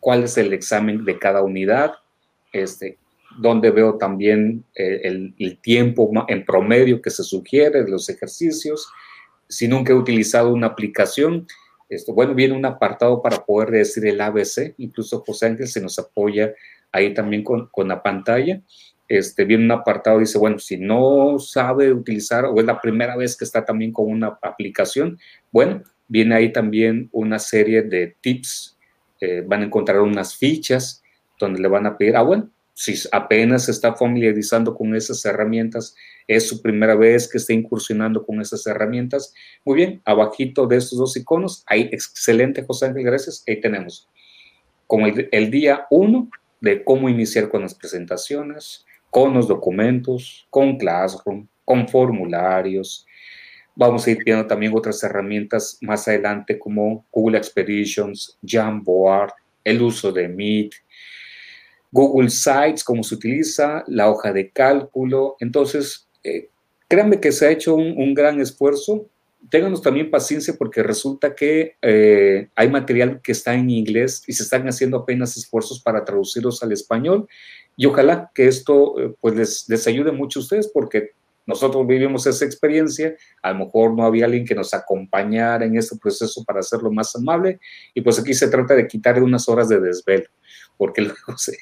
[0.00, 1.94] ¿Cuál es el examen de cada unidad?
[2.52, 2.98] Este,
[3.38, 8.90] ¿Dónde veo también eh, el, el, tiempo en promedio que se sugiere de los ejercicios?
[9.50, 11.46] si nunca he utilizado una aplicación,
[11.90, 15.98] esto, bueno, viene un apartado para poder decir el ABC, incluso José Ángel se nos
[15.98, 16.54] apoya
[16.92, 18.62] ahí también con, con la pantalla.
[19.08, 23.36] Este, viene un apartado, dice, bueno, si no sabe utilizar o es la primera vez
[23.36, 25.18] que está también con una aplicación,
[25.50, 28.78] bueno, viene ahí también una serie de tips,
[29.20, 31.02] eh, van a encontrar unas fichas
[31.40, 32.50] donde le van a pedir, ah, bueno,
[32.80, 35.94] si apenas se está familiarizando con esas herramientas,
[36.26, 39.34] es su primera vez que está incursionando con esas herramientas.
[39.66, 43.44] Muy bien, abajito de estos dos iconos, ahí excelente, José Ángel, gracias.
[43.46, 44.08] Ahí tenemos
[44.86, 46.30] como el, el día uno
[46.62, 53.06] de cómo iniciar con las presentaciones, con los documentos, con Classroom, con formularios.
[53.76, 59.34] Vamos a ir viendo también otras herramientas más adelante como Google Expeditions, Jamboard,
[59.64, 60.72] el uso de Meet,
[61.92, 65.36] Google Sites, cómo se utiliza, la hoja de cálculo.
[65.40, 66.48] Entonces, eh,
[66.88, 69.06] créanme que se ha hecho un, gran esfuerzo.
[69.50, 74.42] Ténganos también paciencia porque resulta que eh, hay material que está en inglés y se
[74.42, 77.28] están haciendo apenas esfuerzos para traducirlos al español.
[77.76, 81.10] Y ojalá que esto eh, pues les, les ayude mucho a ustedes porque
[81.46, 85.96] nosotros vivimos esa experiencia, a lo mejor no había alguien que nos acompañara en este
[85.96, 87.58] proceso para hacerlo más amable,
[87.92, 90.26] y pues aquí se trata de quitar unas horas de desvelo
[90.80, 91.58] porque luego se,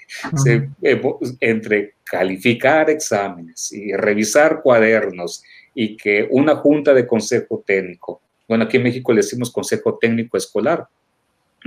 [0.80, 1.02] eh,
[1.40, 5.42] entre calificar exámenes y revisar cuadernos
[5.74, 10.36] y que una junta de consejo técnico, bueno, aquí en México le decimos consejo técnico
[10.36, 10.86] escolar,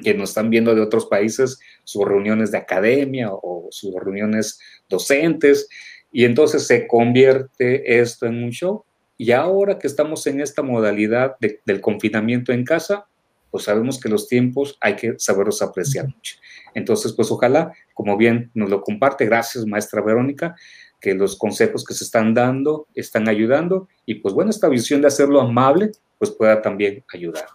[0.01, 4.57] que nos están viendo de otros países, sus reuniones de academia o sus reuniones
[4.87, 5.67] docentes,
[6.09, 8.85] y entonces se convierte esto en un show.
[9.17, 13.07] Y ahora que estamos en esta modalidad del confinamiento en casa,
[13.51, 16.37] pues sabemos que los tiempos hay que saberlos apreciar mucho.
[16.73, 20.55] Entonces, pues ojalá, como bien nos lo comparte, gracias maestra Verónica,
[20.99, 25.07] que los consejos que se están dando están ayudando y pues bueno, esta visión de
[25.07, 27.47] hacerlo amable, pues pueda también ayudar.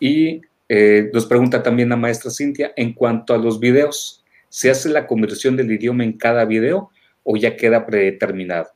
[0.00, 4.88] Y eh, nos pregunta también la maestra Cintia, en cuanto a los videos, ¿se hace
[4.88, 6.90] la conversión del idioma en cada video
[7.22, 8.70] o ya queda predeterminado?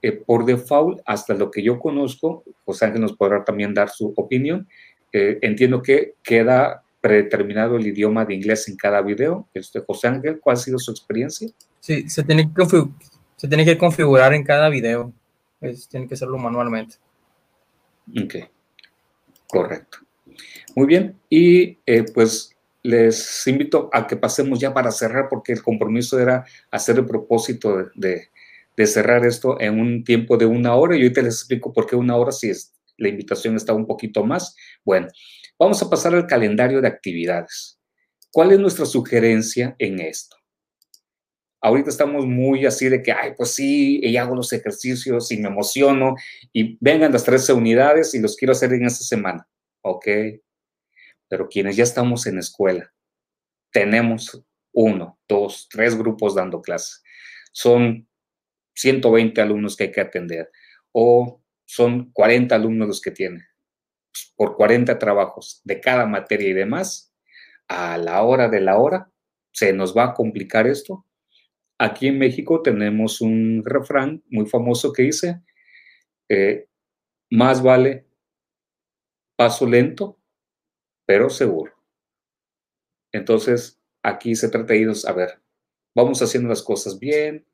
[0.00, 4.12] Eh, por default, hasta lo que yo conozco, José Ángel nos podrá también dar su
[4.16, 4.68] opinión,
[5.12, 9.46] eh, entiendo que queda predeterminado el idioma de inglés en cada video.
[9.52, 11.50] Este, José Ángel, ¿cuál ha sido su experiencia?
[11.78, 12.66] Sí, se tiene que,
[13.36, 15.12] se tiene que configurar en cada video.
[15.90, 16.96] tiene que hacerlo manualmente.
[18.08, 18.36] Ok,
[19.46, 19.98] correcto.
[20.74, 25.62] Muy bien, y eh, pues les invito a que pasemos ya para cerrar, porque el
[25.62, 28.28] compromiso era hacer el propósito de,
[28.78, 31.96] de cerrar esto en un tiempo de una hora, y ahorita les explico por qué
[31.96, 34.56] una hora si es, la invitación está un poquito más.
[34.86, 35.08] Bueno,
[35.58, 37.78] vamos a pasar al calendario de actividades.
[38.30, 40.36] ¿Cuál es nuestra sugerencia en esto?
[41.60, 45.48] Ahorita estamos muy así de que, ay, pues sí, y hago los ejercicios y me
[45.48, 46.14] emociono
[46.52, 49.48] y vengan las 13 unidades y los quiero hacer en esta semana.
[49.82, 50.06] Ok,
[51.28, 52.92] pero quienes ya estamos en escuela,
[53.72, 57.02] tenemos uno, dos, tres grupos dando clases.
[57.52, 58.06] Son
[58.74, 60.50] 120 alumnos que hay que atender
[60.92, 63.46] o son 40 alumnos los que tiene,
[64.36, 67.12] por 40 trabajos de cada materia y demás,
[67.68, 69.10] a la hora de la hora,
[69.52, 71.06] se nos va a complicar esto.
[71.78, 75.42] Aquí en México tenemos un refrán muy famoso que dice,
[76.28, 76.68] eh,
[77.30, 78.06] más vale
[79.36, 80.18] paso lento,
[81.06, 81.72] pero seguro.
[83.12, 85.40] Entonces, aquí se trata de irnos, a ver,
[85.94, 87.46] vamos haciendo las cosas bien,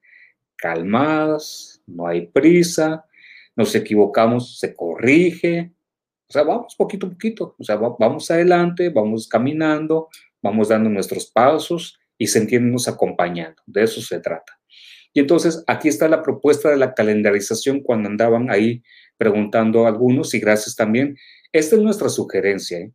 [0.57, 3.05] calmadas, no hay prisa,
[3.57, 5.73] nos equivocamos, se corrige.
[6.31, 10.09] O sea, vamos poquito a poquito, o sea, vamos adelante, vamos caminando,
[10.41, 13.61] vamos dando nuestros pasos y sentirnos acompañando.
[13.67, 14.61] De eso se trata.
[15.13, 18.81] Y entonces aquí está la propuesta de la calendarización cuando andaban ahí
[19.17, 21.17] preguntando a algunos y gracias también.
[21.51, 22.79] Esta es nuestra sugerencia.
[22.79, 22.93] ¿eh?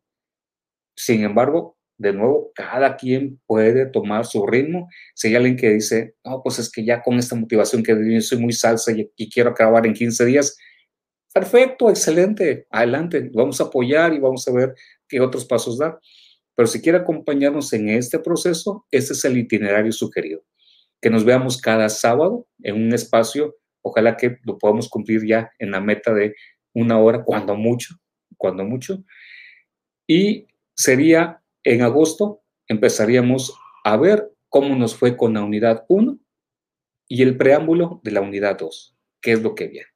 [0.95, 4.87] Sin embargo, de nuevo, cada quien puede tomar su ritmo.
[5.13, 8.37] Si hay alguien que dice, no, pues es que ya con esta motivación que soy
[8.39, 10.57] muy salsa y, quiero acabar en 15 días,
[11.35, 14.73] perfecto, excelente, adelante, vamos a apoyar y vamos a ver
[15.09, 15.99] qué otros pasos dar.
[16.55, 20.45] Pero si quiere acompañarnos en este proceso, este es el itinerario sugerido.
[21.01, 25.71] Que nos veamos cada sábado en un espacio, ojalá que lo podamos cumplir ya en
[25.71, 26.35] la meta de
[26.73, 27.95] una hora, cuando mucho,
[28.37, 29.03] cuando mucho.
[30.07, 33.53] Y sería en agosto empezaríamos
[33.83, 36.17] a ver cómo nos fue con la unidad 1
[37.09, 39.94] y el preámbulo de la unidad 2, qué es lo que viene.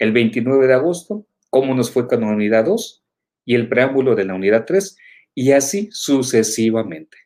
[0.00, 3.04] El 29 de agosto, cómo nos fue con la unidad 2
[3.44, 4.96] y el preámbulo de la unidad 3
[5.34, 7.18] y así sucesivamente.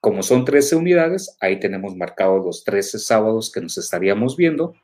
[0.00, 4.74] Como son 13 unidades, ahí tenemos marcados los 13 sábados que nos estaríamos viendo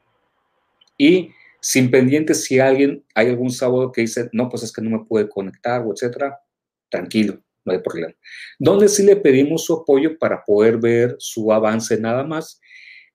[0.97, 1.31] y
[1.61, 5.05] sin pendiente si alguien, hay algún sábado que dice, no, pues es que no me
[5.05, 6.41] puede conectar o etcétera,
[6.89, 8.15] tranquilo, no hay problema.
[8.59, 12.61] Donde sí le pedimos su apoyo para poder ver su avance nada más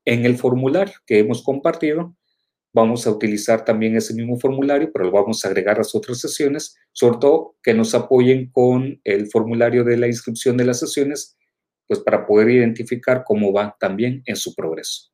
[0.06, 2.16] en el formulario que hemos compartido.
[2.72, 6.20] Vamos a utilizar también ese mismo formulario, pero lo vamos a agregar a las otras
[6.20, 11.36] sesiones, sobre todo que nos apoyen con el formulario de la inscripción de las sesiones,
[11.88, 15.10] pues para poder identificar cómo va también en su progreso.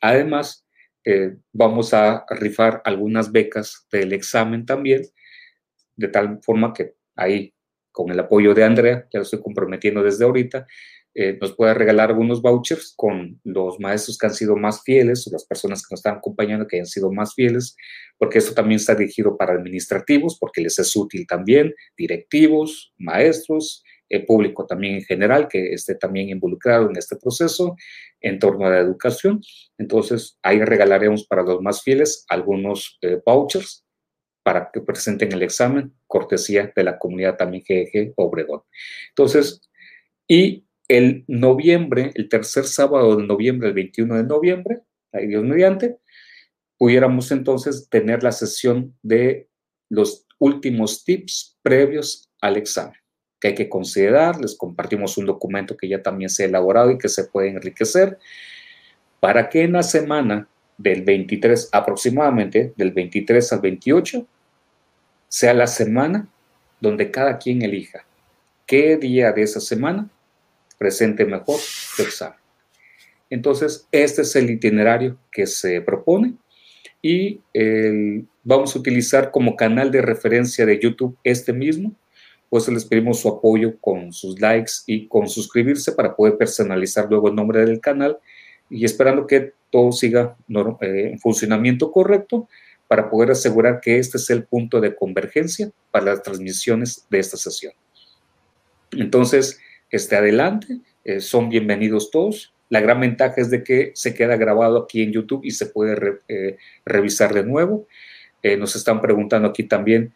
[0.00, 0.66] Además,
[1.04, 5.02] eh, vamos a rifar algunas becas del examen también,
[5.96, 7.54] de tal forma que ahí
[7.92, 10.66] con el apoyo de Andrea, ya lo estoy comprometiendo desde ahorita,
[11.18, 15.30] eh, nos pueda regalar algunos vouchers con los maestros que han sido más fieles o
[15.30, 17.74] las personas que nos están acompañando que han sido más fieles,
[18.18, 24.26] porque esto también está dirigido para administrativos, porque les es útil también, directivos, maestros, el
[24.26, 27.76] público también en general que esté también involucrado en este proceso
[28.20, 29.40] en torno a la educación.
[29.78, 33.86] Entonces, ahí regalaremos para los más fieles algunos eh, vouchers
[34.42, 38.60] para que presenten el examen, cortesía de la comunidad también GG Obregón.
[39.08, 39.62] Entonces,
[40.28, 44.80] y el noviembre, el tercer sábado de noviembre, el 21 de noviembre,
[45.12, 45.98] ahí Dios mediante,
[46.78, 49.48] pudiéramos entonces tener la sesión de
[49.88, 52.98] los últimos tips previos al examen
[53.40, 54.40] que hay que considerar.
[54.40, 58.18] Les compartimos un documento que ya también se ha elaborado y que se puede enriquecer
[59.20, 60.48] para que en la semana
[60.78, 64.26] del 23 aproximadamente, del 23 al 28,
[65.28, 66.28] sea la semana
[66.80, 68.06] donde cada quien elija
[68.66, 70.10] qué día de esa semana
[70.78, 72.38] presente mejor su examen.
[73.30, 76.34] Entonces, este es el itinerario que se propone
[77.02, 77.40] y
[78.44, 81.94] vamos a utilizar como canal de referencia de YouTube este mismo.
[82.48, 87.28] Pues les pedimos su apoyo con sus likes y con suscribirse para poder personalizar luego
[87.28, 88.18] el nombre del canal
[88.70, 90.36] y esperando que todo siga
[90.80, 92.48] eh, en funcionamiento correcto
[92.88, 97.36] para poder asegurar que este es el punto de convergencia para las transmisiones de esta
[97.36, 97.72] sesión.
[98.92, 99.58] Entonces,
[99.90, 102.52] este adelante, eh, son bienvenidos todos.
[102.68, 106.20] La gran ventaja es de que se queda grabado aquí en YouTube y se puede
[106.28, 107.86] eh, revisar de nuevo.
[108.42, 110.12] Eh, nos están preguntando aquí también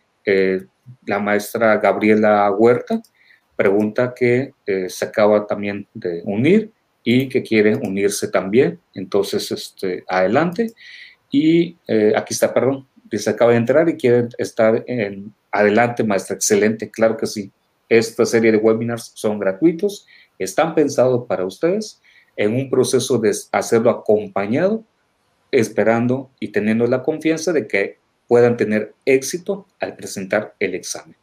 [1.07, 3.03] la maestra Gabriela Huerta,
[3.57, 4.53] pregunta que
[4.87, 6.71] se acaba también de unir
[7.03, 8.79] y que quiere unirse también.
[8.95, 10.69] Entonces, este, adelante.
[11.33, 11.77] Y
[12.15, 16.37] aquí está, perdón, se acaba de entrar y quiere estar en adelante, maestra.
[16.37, 17.51] Excelente, claro que sí.
[17.91, 20.07] Esta serie de webinars son gratuitos,
[20.39, 22.01] están pensados para ustedes
[22.37, 24.85] en un proceso de hacerlo acompañado,
[25.51, 27.99] esperando y teniendo la confianza de que
[28.29, 31.17] puedan tener éxito al presentar el examen.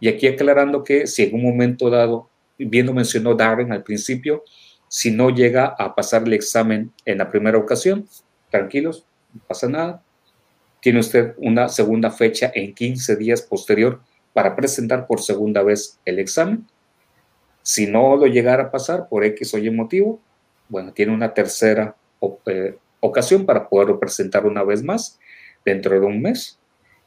[0.00, 4.42] Y aquí aclarando que si en un momento dado, bien lo mencionó Darren al principio,
[4.88, 8.08] si no llega a pasar el examen en la primera ocasión,
[8.50, 9.04] tranquilos,
[9.34, 10.02] no pasa nada.
[10.80, 14.00] Tiene usted una segunda fecha en 15 días posterior
[14.32, 16.66] para presentar por segunda vez el examen.
[17.62, 20.20] Si no lo llegara a pasar por X o Y motivo,
[20.68, 21.96] bueno, tiene una tercera
[22.46, 25.18] eh, ocasión para poderlo presentar una vez más
[25.64, 26.58] dentro de un mes.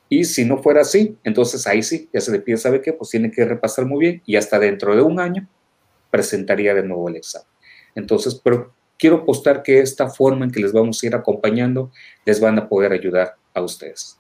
[0.10, 2.94] Y si no fuera así, entonces ahí sí, ya se le pide, ¿sabe qué?
[2.94, 5.48] Pues tiene que repasar muy bien y hasta dentro de un año
[6.12, 7.48] presentaría de nuevo el examen.
[7.96, 11.92] Entonces, pero quiero apostar que esta forma en que les vamos a ir acompañando
[12.26, 14.20] les van a poder ayudar a ustedes.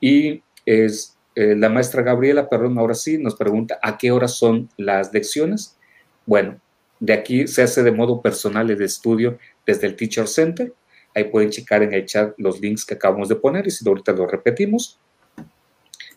[0.00, 4.68] Y es eh, la maestra Gabriela, perdón, ahora sí, nos pregunta a qué horas son
[4.76, 5.78] las lecciones.
[6.26, 6.60] Bueno,
[6.98, 10.74] de aquí se hace de modo personal el estudio desde el Teacher Center.
[11.14, 14.10] Ahí pueden checar en el chat los links que acabamos de poner y si ahorita
[14.10, 14.98] lo repetimos.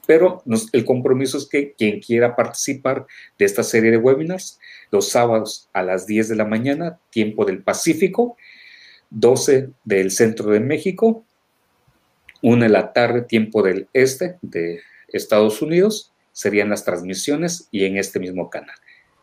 [0.07, 0.41] Pero
[0.73, 3.05] el compromiso es que quien quiera participar
[3.37, 7.61] de esta serie de webinars los sábados a las 10 de la mañana, tiempo del
[7.61, 8.37] Pacífico,
[9.11, 11.23] 12 del centro de México,
[12.41, 14.81] 1 de la tarde, tiempo del este de
[15.17, 18.75] Estados Unidos, serían las transmisiones y en este mismo canal.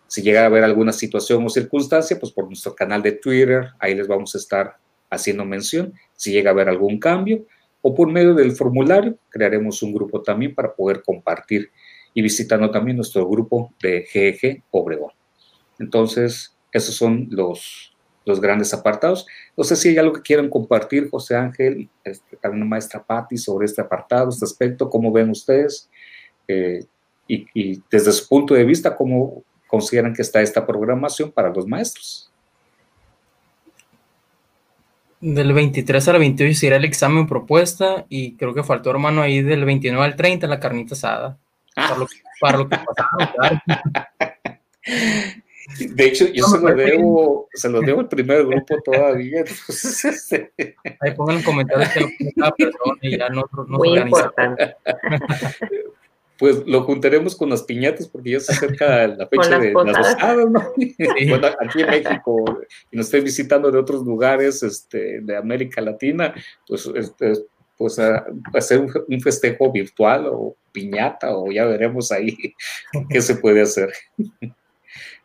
[0.07, 3.95] Si llega a haber alguna situación o circunstancia, pues por nuestro canal de Twitter, ahí
[3.95, 4.77] les vamos a estar
[5.11, 5.93] haciendo mención.
[6.15, 7.47] Si llega a haber algún cambio,
[7.83, 11.71] o por medio del formulario, crearemos un grupo también para poder compartir
[12.15, 15.13] y visitando también nuestro grupo de GEG Obregón.
[15.79, 17.95] Entonces, esos son los,
[18.29, 19.27] los grandes apartados.
[19.57, 23.65] No sé si hay algo que quieran compartir, José Ángel, este, también maestra Patti, sobre
[23.65, 25.89] este apartado, este aspecto, cómo ven ustedes
[26.47, 26.85] eh,
[27.27, 31.67] y, y, desde su punto de vista, cómo consideran que está esta programación para los
[31.67, 32.31] maestros.
[35.21, 39.65] Del 23 al 28 será el examen propuesta y creo que faltó, hermano, ahí del
[39.65, 41.39] 29 al 30 la carnita asada.
[41.75, 42.07] Para, lo,
[42.41, 43.61] para lo que pasaron, claro.
[45.77, 49.45] De hecho, yo se lo debo, se lo debo al primer grupo todavía.
[49.69, 50.53] Este.
[51.01, 54.77] Ahí pongan en comentarios que lo cada persona y ya no, no Muy importante.
[56.39, 60.51] Pues lo juntaremos con las piñatas porque ya se acerca la fecha de las posadas,
[60.51, 60.73] ¿no?
[61.29, 62.45] Bueno, aquí en México,
[62.93, 66.33] y nos estén visitando de otros lugares este, de América Latina,
[66.67, 67.33] pues, este,
[67.77, 68.25] pues a,
[68.55, 72.37] hacer un, festejo virtual o piñata, o ya veremos ahí
[73.11, 73.93] qué se puede hacer.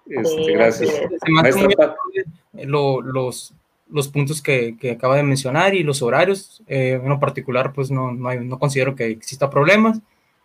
[0.05, 1.01] Este, gracias.
[2.53, 3.53] los,
[3.89, 7.89] los puntos que, que, acaba de mencionar y los horarios, eh, en lo particular, pues
[7.89, 10.01] no, no, hay, no considero que exista problemas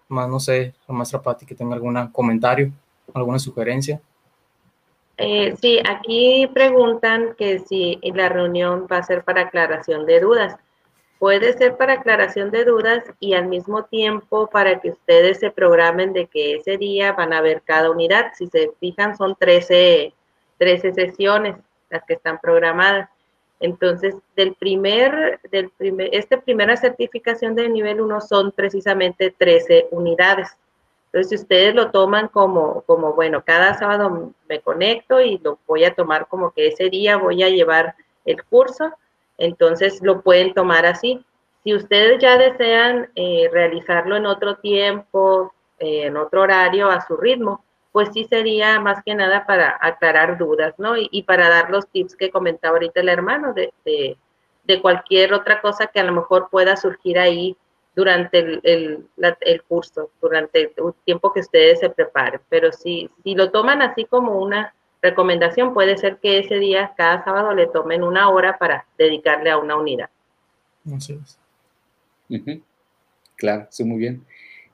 [0.09, 2.73] más no sé, la maestra Patti, que tenga algún comentario,
[3.15, 4.01] alguna sugerencia.
[5.17, 10.57] Eh, sí, aquí preguntan que si la reunión va a ser para aclaración de dudas.
[11.19, 16.13] Puede ser para aclaración de dudas y al mismo tiempo para que ustedes se programen
[16.13, 18.33] de que ese día van a ver cada unidad.
[18.37, 20.13] Si se fijan, son 13,
[20.59, 21.57] 13 sesiones
[21.91, 23.09] las que están programadas.
[23.59, 30.57] Entonces, del primer, del primer, esta primera certificación de nivel 1 son precisamente 13 unidades.
[31.07, 35.85] Entonces, si ustedes lo toman como, como, bueno, cada sábado me conecto y lo voy
[35.85, 38.93] a tomar como que ese día voy a llevar el curso,
[39.39, 41.25] entonces lo pueden tomar así.
[41.65, 47.17] Si ustedes ya desean eh, realizarlo en otro tiempo, eh, en otro horario, a su
[47.17, 50.95] ritmo, pues sí sería más que nada para aclarar dudas, ¿no?
[50.97, 55.87] Y, para dar los tips que comentaba ahorita el hermano de, de, cualquier otra cosa
[55.87, 57.57] que a lo mejor pueda surgir ahí
[57.97, 59.09] durante el,
[59.41, 60.73] el, curso, durante el
[61.05, 62.41] tiempo que ustedes se preparen.
[62.49, 67.25] Pero si, si lo toman así como una recomendación, puede ser que ese día, cada
[67.25, 70.11] sábado, le tomen una hora para dedicarle a una unidad.
[70.95, 71.39] Así es.
[73.37, 74.25] Claro, sí, muy bien.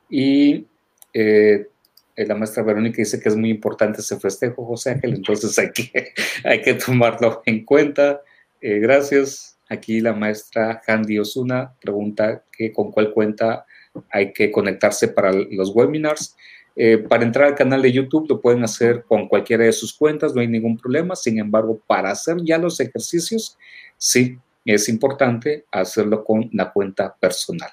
[0.09, 0.67] Y
[1.13, 1.69] eh,
[2.17, 5.71] eh, la maestra Verónica dice que es muy importante ese festejo, José Ángel, entonces hay
[5.73, 6.13] que,
[6.45, 8.21] hay que tomarlo en cuenta.
[8.61, 9.59] Eh, gracias.
[9.69, 13.65] Aquí la maestra Handy Osuna pregunta que con cuál cuenta
[14.11, 16.37] hay que conectarse para los webinars.
[16.77, 20.35] Eh, para entrar al canal de YouTube lo pueden hacer con cualquiera de sus cuentas,
[20.35, 21.15] no hay ningún problema.
[21.15, 23.57] Sin embargo, para hacer ya los ejercicios,
[23.97, 27.71] sí, es importante hacerlo con la cuenta personal.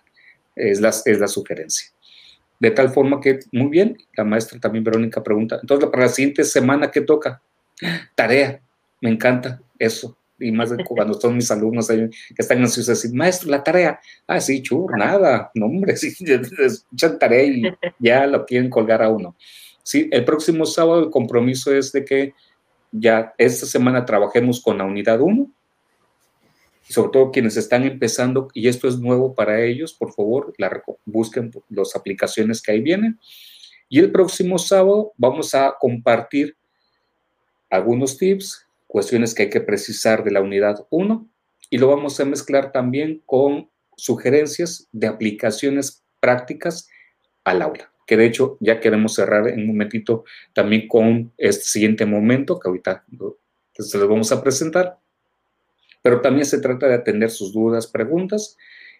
[0.55, 1.89] Es la, es la sugerencia.
[2.59, 6.43] De tal forma que, muy bien, la maestra también Verónica pregunta, entonces para la siguiente
[6.43, 7.41] semana, ¿qué toca?
[8.15, 8.61] Tarea,
[9.01, 10.15] me encanta eso.
[10.41, 13.99] Y más cuando son mis alumnos que están ansiosos, decir, maestro, la tarea.
[14.27, 16.13] Ah, sí, chur, nada, no, hombre, sí,
[16.59, 17.63] escuchan tarea y
[17.99, 19.35] ya lo quieren colgar a uno.
[19.83, 22.33] Sí, el próximo sábado el compromiso es de que
[22.91, 25.49] ya esta semana trabajemos con la unidad 1
[26.91, 31.51] sobre todo quienes están empezando, y esto es nuevo para ellos, por favor, la, busquen
[31.69, 33.19] las aplicaciones que ahí vienen.
[33.89, 36.55] Y el próximo sábado vamos a compartir
[37.69, 41.27] algunos tips, cuestiones que hay que precisar de la unidad 1,
[41.69, 46.89] y lo vamos a mezclar también con sugerencias de aplicaciones prácticas
[47.43, 52.05] al aula que de hecho ya queremos cerrar en un momentito también con este siguiente
[52.05, 53.05] momento que ahorita
[53.73, 54.97] se los vamos a presentar.
[56.01, 58.57] Pero también se trata de atender sus dudas, preguntas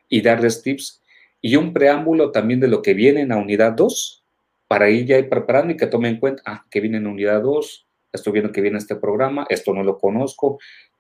[0.08, 1.02] y darles tips
[1.42, 4.24] y un preámbulo también de lo que viene en la unidad 2
[4.70, 7.88] para ir ya preparando y que tomen en cuenta, ah, que viene en unidad 2,
[8.12, 10.60] estoy viendo que viene este programa, esto no lo conozco,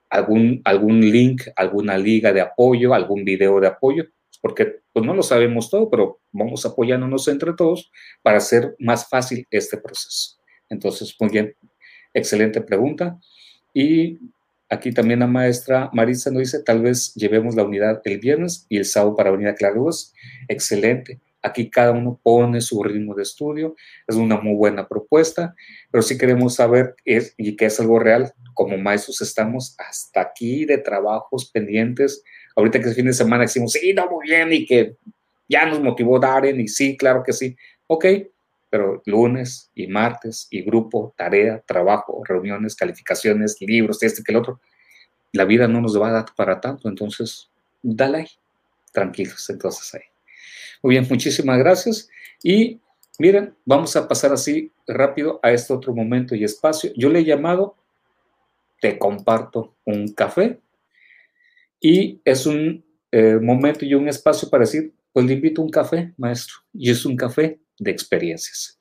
[0.09, 4.05] algún, algún link, alguna liga de apoyo, algún video de apoyo,
[4.41, 9.45] porque pues no lo sabemos todo, pero vamos apoyándonos entre todos para hacer más fácil
[9.49, 10.37] este proceso.
[10.69, 11.55] Entonces, muy bien,
[12.13, 13.19] excelente pregunta.
[13.73, 14.17] Y
[14.71, 18.77] Aquí también la maestra Marisa nos dice, tal vez llevemos la unidad el viernes y
[18.77, 20.13] el sábado para venir a Clarus.
[20.47, 21.19] Excelente.
[21.41, 23.75] Aquí cada uno pone su ritmo de estudio.
[24.07, 25.55] Es una muy buena propuesta,
[25.89, 30.77] pero si queremos saber y que es algo real, como maestros estamos hasta aquí de
[30.77, 32.23] trabajos pendientes.
[32.55, 34.95] Ahorita que es fin de semana decimos, sí, no, muy bien, y que
[35.47, 37.55] ya nos motivó Darren, y sí, claro que sí.
[37.87, 38.05] Ok,
[38.69, 44.61] pero lunes y martes y grupo, tarea, trabajo, reuniones, calificaciones, libros, este que el otro,
[45.33, 47.49] la vida no nos va a dar para tanto, entonces
[47.81, 48.27] dale ahí,
[48.93, 50.10] tranquilos, entonces ahí.
[50.83, 52.09] Muy bien, muchísimas gracias
[52.43, 52.79] y
[53.19, 56.91] miren, vamos a pasar así rápido a este otro momento y espacio.
[56.95, 57.75] Yo le he llamado,
[58.79, 60.59] te comparto un café
[61.79, 66.13] y es un eh, momento y un espacio para decir, pues le invito un café,
[66.17, 68.79] maestro, y es un café de experiencias.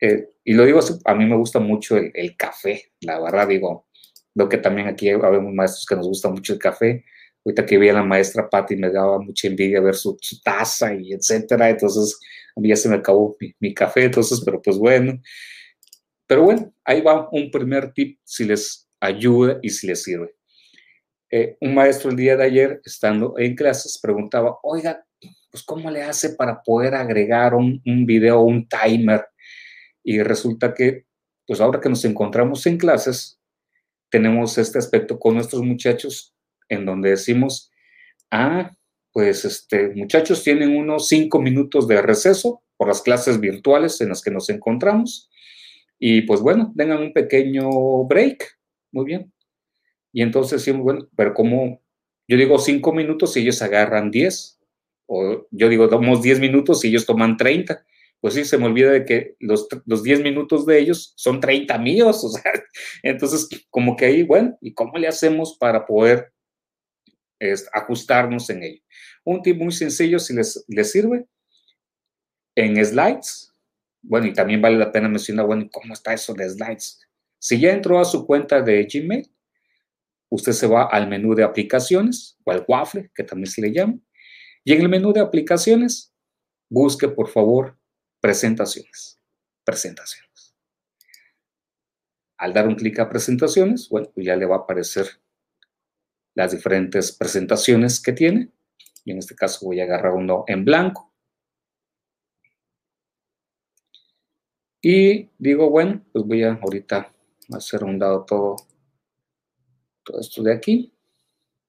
[0.00, 3.86] Eh, y lo digo a mí me gusta mucho el, café, la verdad, digo,
[4.34, 7.04] veo que también aquí habemos maestros que nos gusta mucho el café.
[7.44, 11.12] Ahorita que vi a la maestra Patti me daba mucha envidia ver su, taza y
[11.12, 12.18] etcétera, entonces
[12.54, 15.20] a mí ya se me acabó mi, café, entonces, pero pues bueno.
[16.26, 20.34] Pero bueno, ahí va un primer tip si les ayuda y si les sirve.
[21.30, 25.04] Eh, un maestro el día de ayer, estando en clases, preguntaba, oiga,
[25.50, 29.26] pues ¿cómo le hace para poder agregar un, un video, un timer?
[30.04, 31.06] Y resulta que,
[31.46, 33.40] pues ahora que nos encontramos en clases,
[34.10, 36.31] tenemos este aspecto con nuestros muchachos
[36.72, 37.70] en donde decimos,
[38.30, 38.70] ah,
[39.12, 44.22] pues este, muchachos tienen unos cinco minutos de receso por las clases virtuales en las
[44.22, 45.30] que nos encontramos.
[45.98, 47.68] Y pues bueno, tengan un pequeño
[48.04, 48.58] break.
[48.90, 49.32] Muy bien.
[50.12, 51.80] Y entonces decimos, bueno, pero como
[52.26, 54.58] yo digo cinco minutos y ellos agarran diez,
[55.06, 57.84] o yo digo, damos diez minutos y ellos toman treinta.
[58.22, 61.76] Pues sí, se me olvida de que los, los 10 minutos de ellos son 30
[61.78, 62.52] míos, o sea,
[63.02, 66.32] entonces como que ahí, bueno, ¿y cómo le hacemos para poder
[67.72, 68.82] ajustarnos en ello.
[69.24, 71.26] Un tip muy sencillo, si les, les sirve,
[72.54, 73.52] en slides,
[74.02, 77.00] bueno, y también vale la pena mencionar, bueno, ¿cómo está eso de slides?
[77.38, 79.30] Si ya entró a su cuenta de Gmail,
[80.28, 83.98] usted se va al menú de aplicaciones o al waffle, que también se le llama,
[84.64, 86.12] y en el menú de aplicaciones,
[86.68, 87.78] busque por favor
[88.20, 89.20] presentaciones.
[89.64, 90.54] Presentaciones.
[92.36, 95.06] Al dar un clic a presentaciones, bueno, pues ya le va a aparecer
[96.34, 98.50] las diferentes presentaciones que tiene.
[99.04, 101.12] Y en este caso voy a agarrar uno en blanco.
[104.80, 107.12] Y digo, bueno, pues voy a ahorita
[107.52, 108.56] hacer un dado todo,
[110.02, 110.92] todo esto de aquí,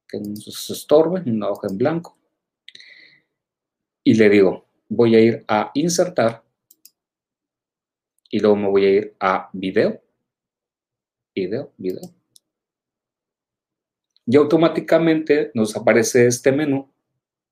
[0.08, 2.18] que no se estorbe, una hoja en blanco.
[4.04, 6.44] Y le digo, voy a ir a insertar
[8.30, 10.02] y luego me voy a ir a video,
[11.36, 12.23] video, video
[14.26, 16.90] y automáticamente nos aparece este menú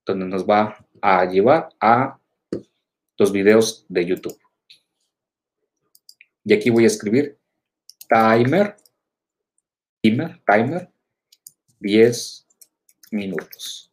[0.06, 2.20] donde nos va a llevar a
[3.18, 4.40] los videos de YouTube.
[6.44, 7.38] Y aquí voy a escribir
[8.10, 8.76] timer,
[10.02, 10.90] timer, timer,
[11.80, 12.48] 10
[13.12, 13.92] minutos.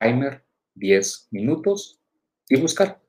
[0.00, 0.44] Timer,
[0.74, 2.00] 10 minutos
[2.48, 3.00] y buscar.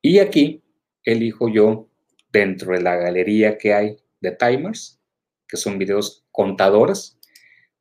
[0.00, 0.62] Y aquí
[1.04, 1.88] elijo yo
[2.32, 5.00] dentro de la galería que hay de timers,
[5.46, 7.18] que son videos contadores.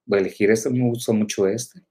[0.06, 1.82] Voy a elegir este, me gusta mucho este.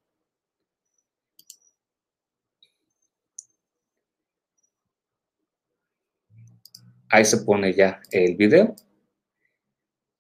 [7.09, 8.75] Ahí se pone ya el video.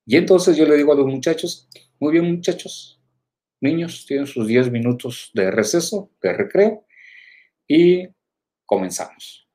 [0.07, 1.69] Y entonces yo le digo a los muchachos,
[2.01, 3.01] muy bien muchachos,
[3.61, 6.87] niños, tienen sus 10 minutos de receso, de recreo,
[7.69, 8.09] y
[8.67, 9.50] comenzamos.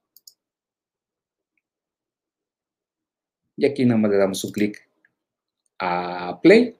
[3.57, 4.87] Y aquí nada más le damos un clic
[5.79, 6.77] a play.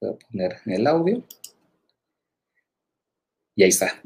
[0.00, 1.22] Voy a poner el audio.
[3.54, 4.02] Y ahí está.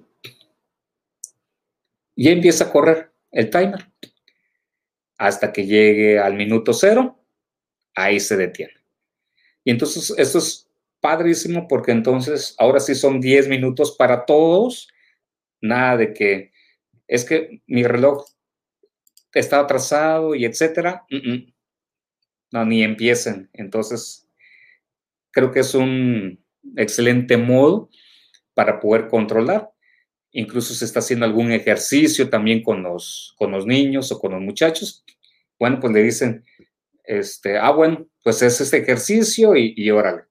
[2.15, 3.91] Y empieza a correr el timer.
[5.19, 7.19] Hasta que llegue al minuto cero,
[7.95, 8.75] ahí se detiene.
[9.65, 10.71] Y entonces esto es
[11.01, 14.89] padrísimo porque entonces ahora sí son 10 minutos para todos.
[15.61, 16.53] Nada de que
[17.09, 18.25] es que mi reloj
[19.33, 21.05] está atrasado y etcétera.
[22.53, 23.51] No, ni empiecen.
[23.53, 24.29] Entonces,
[25.31, 26.43] creo que es un
[26.77, 27.91] excelente modo
[28.55, 29.71] para poder controlar.
[30.33, 34.41] Incluso se está haciendo algún ejercicio también con los, con los niños o con los
[34.41, 35.05] muchachos.
[35.59, 36.45] Bueno, pues le dicen,
[37.05, 40.23] este, ah, bueno, pues es este ejercicio y, y órale.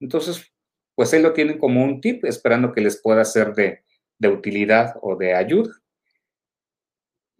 [0.00, 0.52] Entonces,
[0.94, 3.84] pues ahí lo tienen como un tip, esperando que les pueda ser de,
[4.18, 5.70] de utilidad o de ayuda.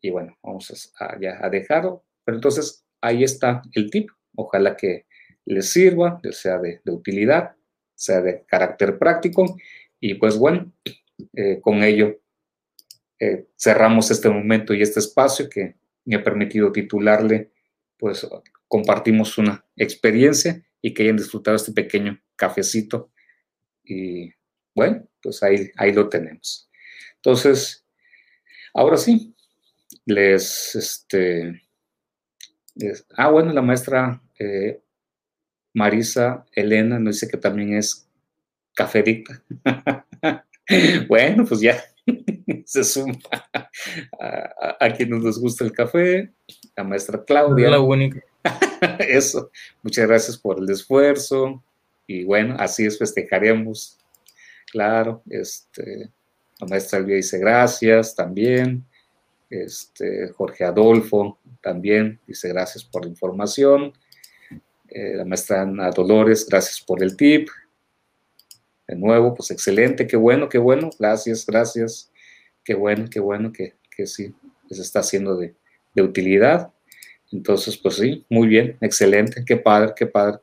[0.04, 2.04] Y bueno, vamos a, ya a dejarlo.
[2.26, 4.10] Pero entonces ahí está el tip.
[4.36, 5.06] Ojalá que
[5.46, 7.56] les sirva, sea de, utilidad,
[7.94, 9.56] sea de carácter práctico.
[9.98, 10.70] Y pues bueno,
[11.32, 12.20] eh, con ello
[13.18, 17.52] eh, cerramos este momento y este espacio que me ha permitido titularle,
[17.96, 18.28] pues
[18.68, 23.10] compartimos una experiencia y que hayan disfrutado este pequeño cafecito.
[23.82, 24.34] Y
[24.74, 26.68] bueno, pues ahí, ahí lo tenemos.
[27.16, 27.86] Entonces,
[28.74, 29.33] ahora sí,
[30.06, 31.62] les, este,
[33.16, 34.80] ah, bueno, la maestra eh,
[35.72, 38.08] Marisa Elena nos dice que también es
[38.74, 39.42] cafedicta.
[41.08, 41.82] bueno, pues ya
[42.64, 43.18] se suma
[44.20, 46.32] a, a, quienes nos gusta el café,
[46.76, 47.70] la maestra Claudia.
[47.70, 48.20] La única.
[48.98, 49.50] Eso,
[49.82, 51.62] muchas gracias por el esfuerzo
[52.06, 53.98] y bueno, así es, festejaremos.
[54.70, 56.10] Claro, este,
[56.60, 58.84] la maestra Elvia dice gracias también.
[59.62, 63.92] Este, Jorge Adolfo también dice gracias por la información.
[64.88, 67.48] Eh, la maestra Ana Dolores, gracias por el tip.
[68.86, 72.10] de nuevo, pues excelente, qué bueno, qué bueno, gracias, gracias,
[72.64, 74.34] qué bueno, qué bueno que, que sí,
[74.70, 75.54] se está haciendo de,
[75.94, 76.72] de utilidad.
[77.32, 80.38] Entonces, pues sí, muy bien, excelente, qué padre, qué padre,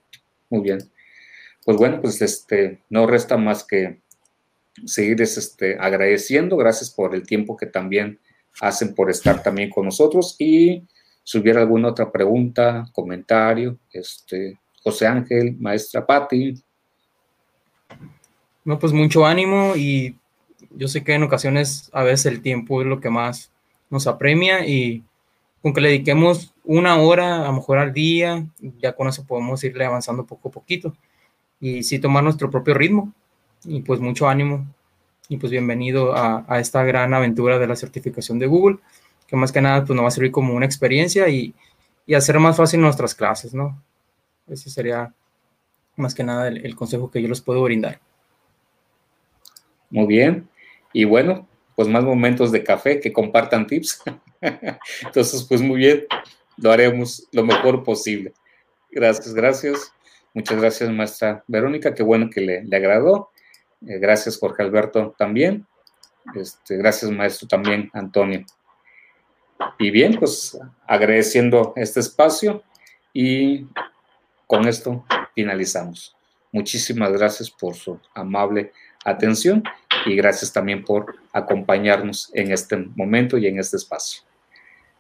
[0.50, 0.80] muy bien.
[1.64, 4.02] Pues bueno, pues este, no resta más que
[4.86, 8.20] seguir este, agradeciendo, gracias por el tiempo que también
[8.60, 10.36] hacen por estar también con nosotros.
[10.40, 10.84] Y
[11.24, 16.56] si hubiera alguna otra pregunta, comentario, este, José Ángel, maestra Patti.
[18.64, 20.16] No, pues mucho ánimo y
[20.72, 23.52] yo sé que en ocasiones a veces el tiempo es lo que más
[23.90, 25.04] nos apremia y
[25.62, 28.46] con que le dediquemos una hora a lo mejor al día,
[28.80, 30.96] ya con eso podemos irle avanzando poco a poquito
[31.60, 33.14] y sí tomar nuestro propio ritmo.
[33.64, 34.66] Y pues mucho ánimo
[35.32, 38.80] y pues bienvenido a, esta gran aventura de la certificación de Google
[39.28, 41.56] que más que nada pues nos va a servir como una experiencia y,
[42.06, 43.82] y hacer más fácil nuestras clases, ¿no?
[44.50, 45.14] Ese sería
[45.96, 48.02] más que nada el, el, consejo que yo les puedo brindar.
[49.90, 50.50] Muy bien.
[50.92, 51.48] Y bueno,
[51.78, 54.04] pues más momentos de café que compartan tips.
[54.42, 56.08] Entonces, pues muy bien,
[56.58, 58.34] lo haremos lo mejor posible.
[58.92, 59.94] Gracias, gracias.
[60.34, 61.94] Muchas gracias, maestra Verónica.
[61.94, 63.32] Qué bueno que le, le agradó.
[63.88, 65.66] Eh, gracias, Jorge Alberto, también.
[66.36, 68.46] Este, gracias, maestro, también, Antonio.
[69.80, 72.64] Y bien, pues agradeciendo este espacio
[73.14, 73.68] y
[74.48, 75.06] con esto
[75.36, 76.16] finalizamos.
[76.52, 78.72] Muchísimas gracias por su amable
[79.06, 79.64] atención
[80.06, 84.24] y gracias también por acompañarnos en este momento y en este espacio.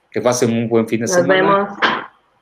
[0.09, 1.33] Que pasen un buen fin de Nos semana.
[1.35, 1.79] vemos.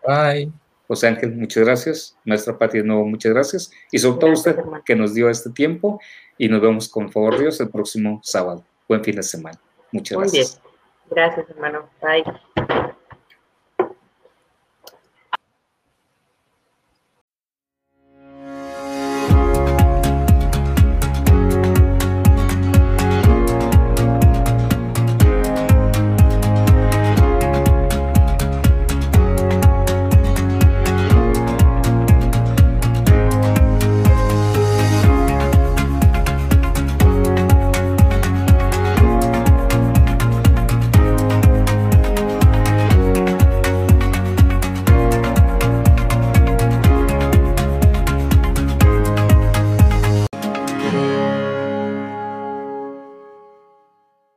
[0.05, 0.68] Bye.
[0.89, 2.17] José Ángel, muchas gracias.
[2.25, 3.71] Nuestra Pati de nuevo, muchas gracias.
[3.91, 6.01] Y sobre todo usted que nos dio este tiempo
[6.35, 8.65] y nos vemos con favor Dios el próximo sábado.
[8.87, 9.59] Buen fin de semana.
[9.91, 10.59] Muchas Muy gracias.
[10.59, 10.73] bien.
[11.11, 11.87] Gracias, hermano.
[12.01, 12.88] Bye.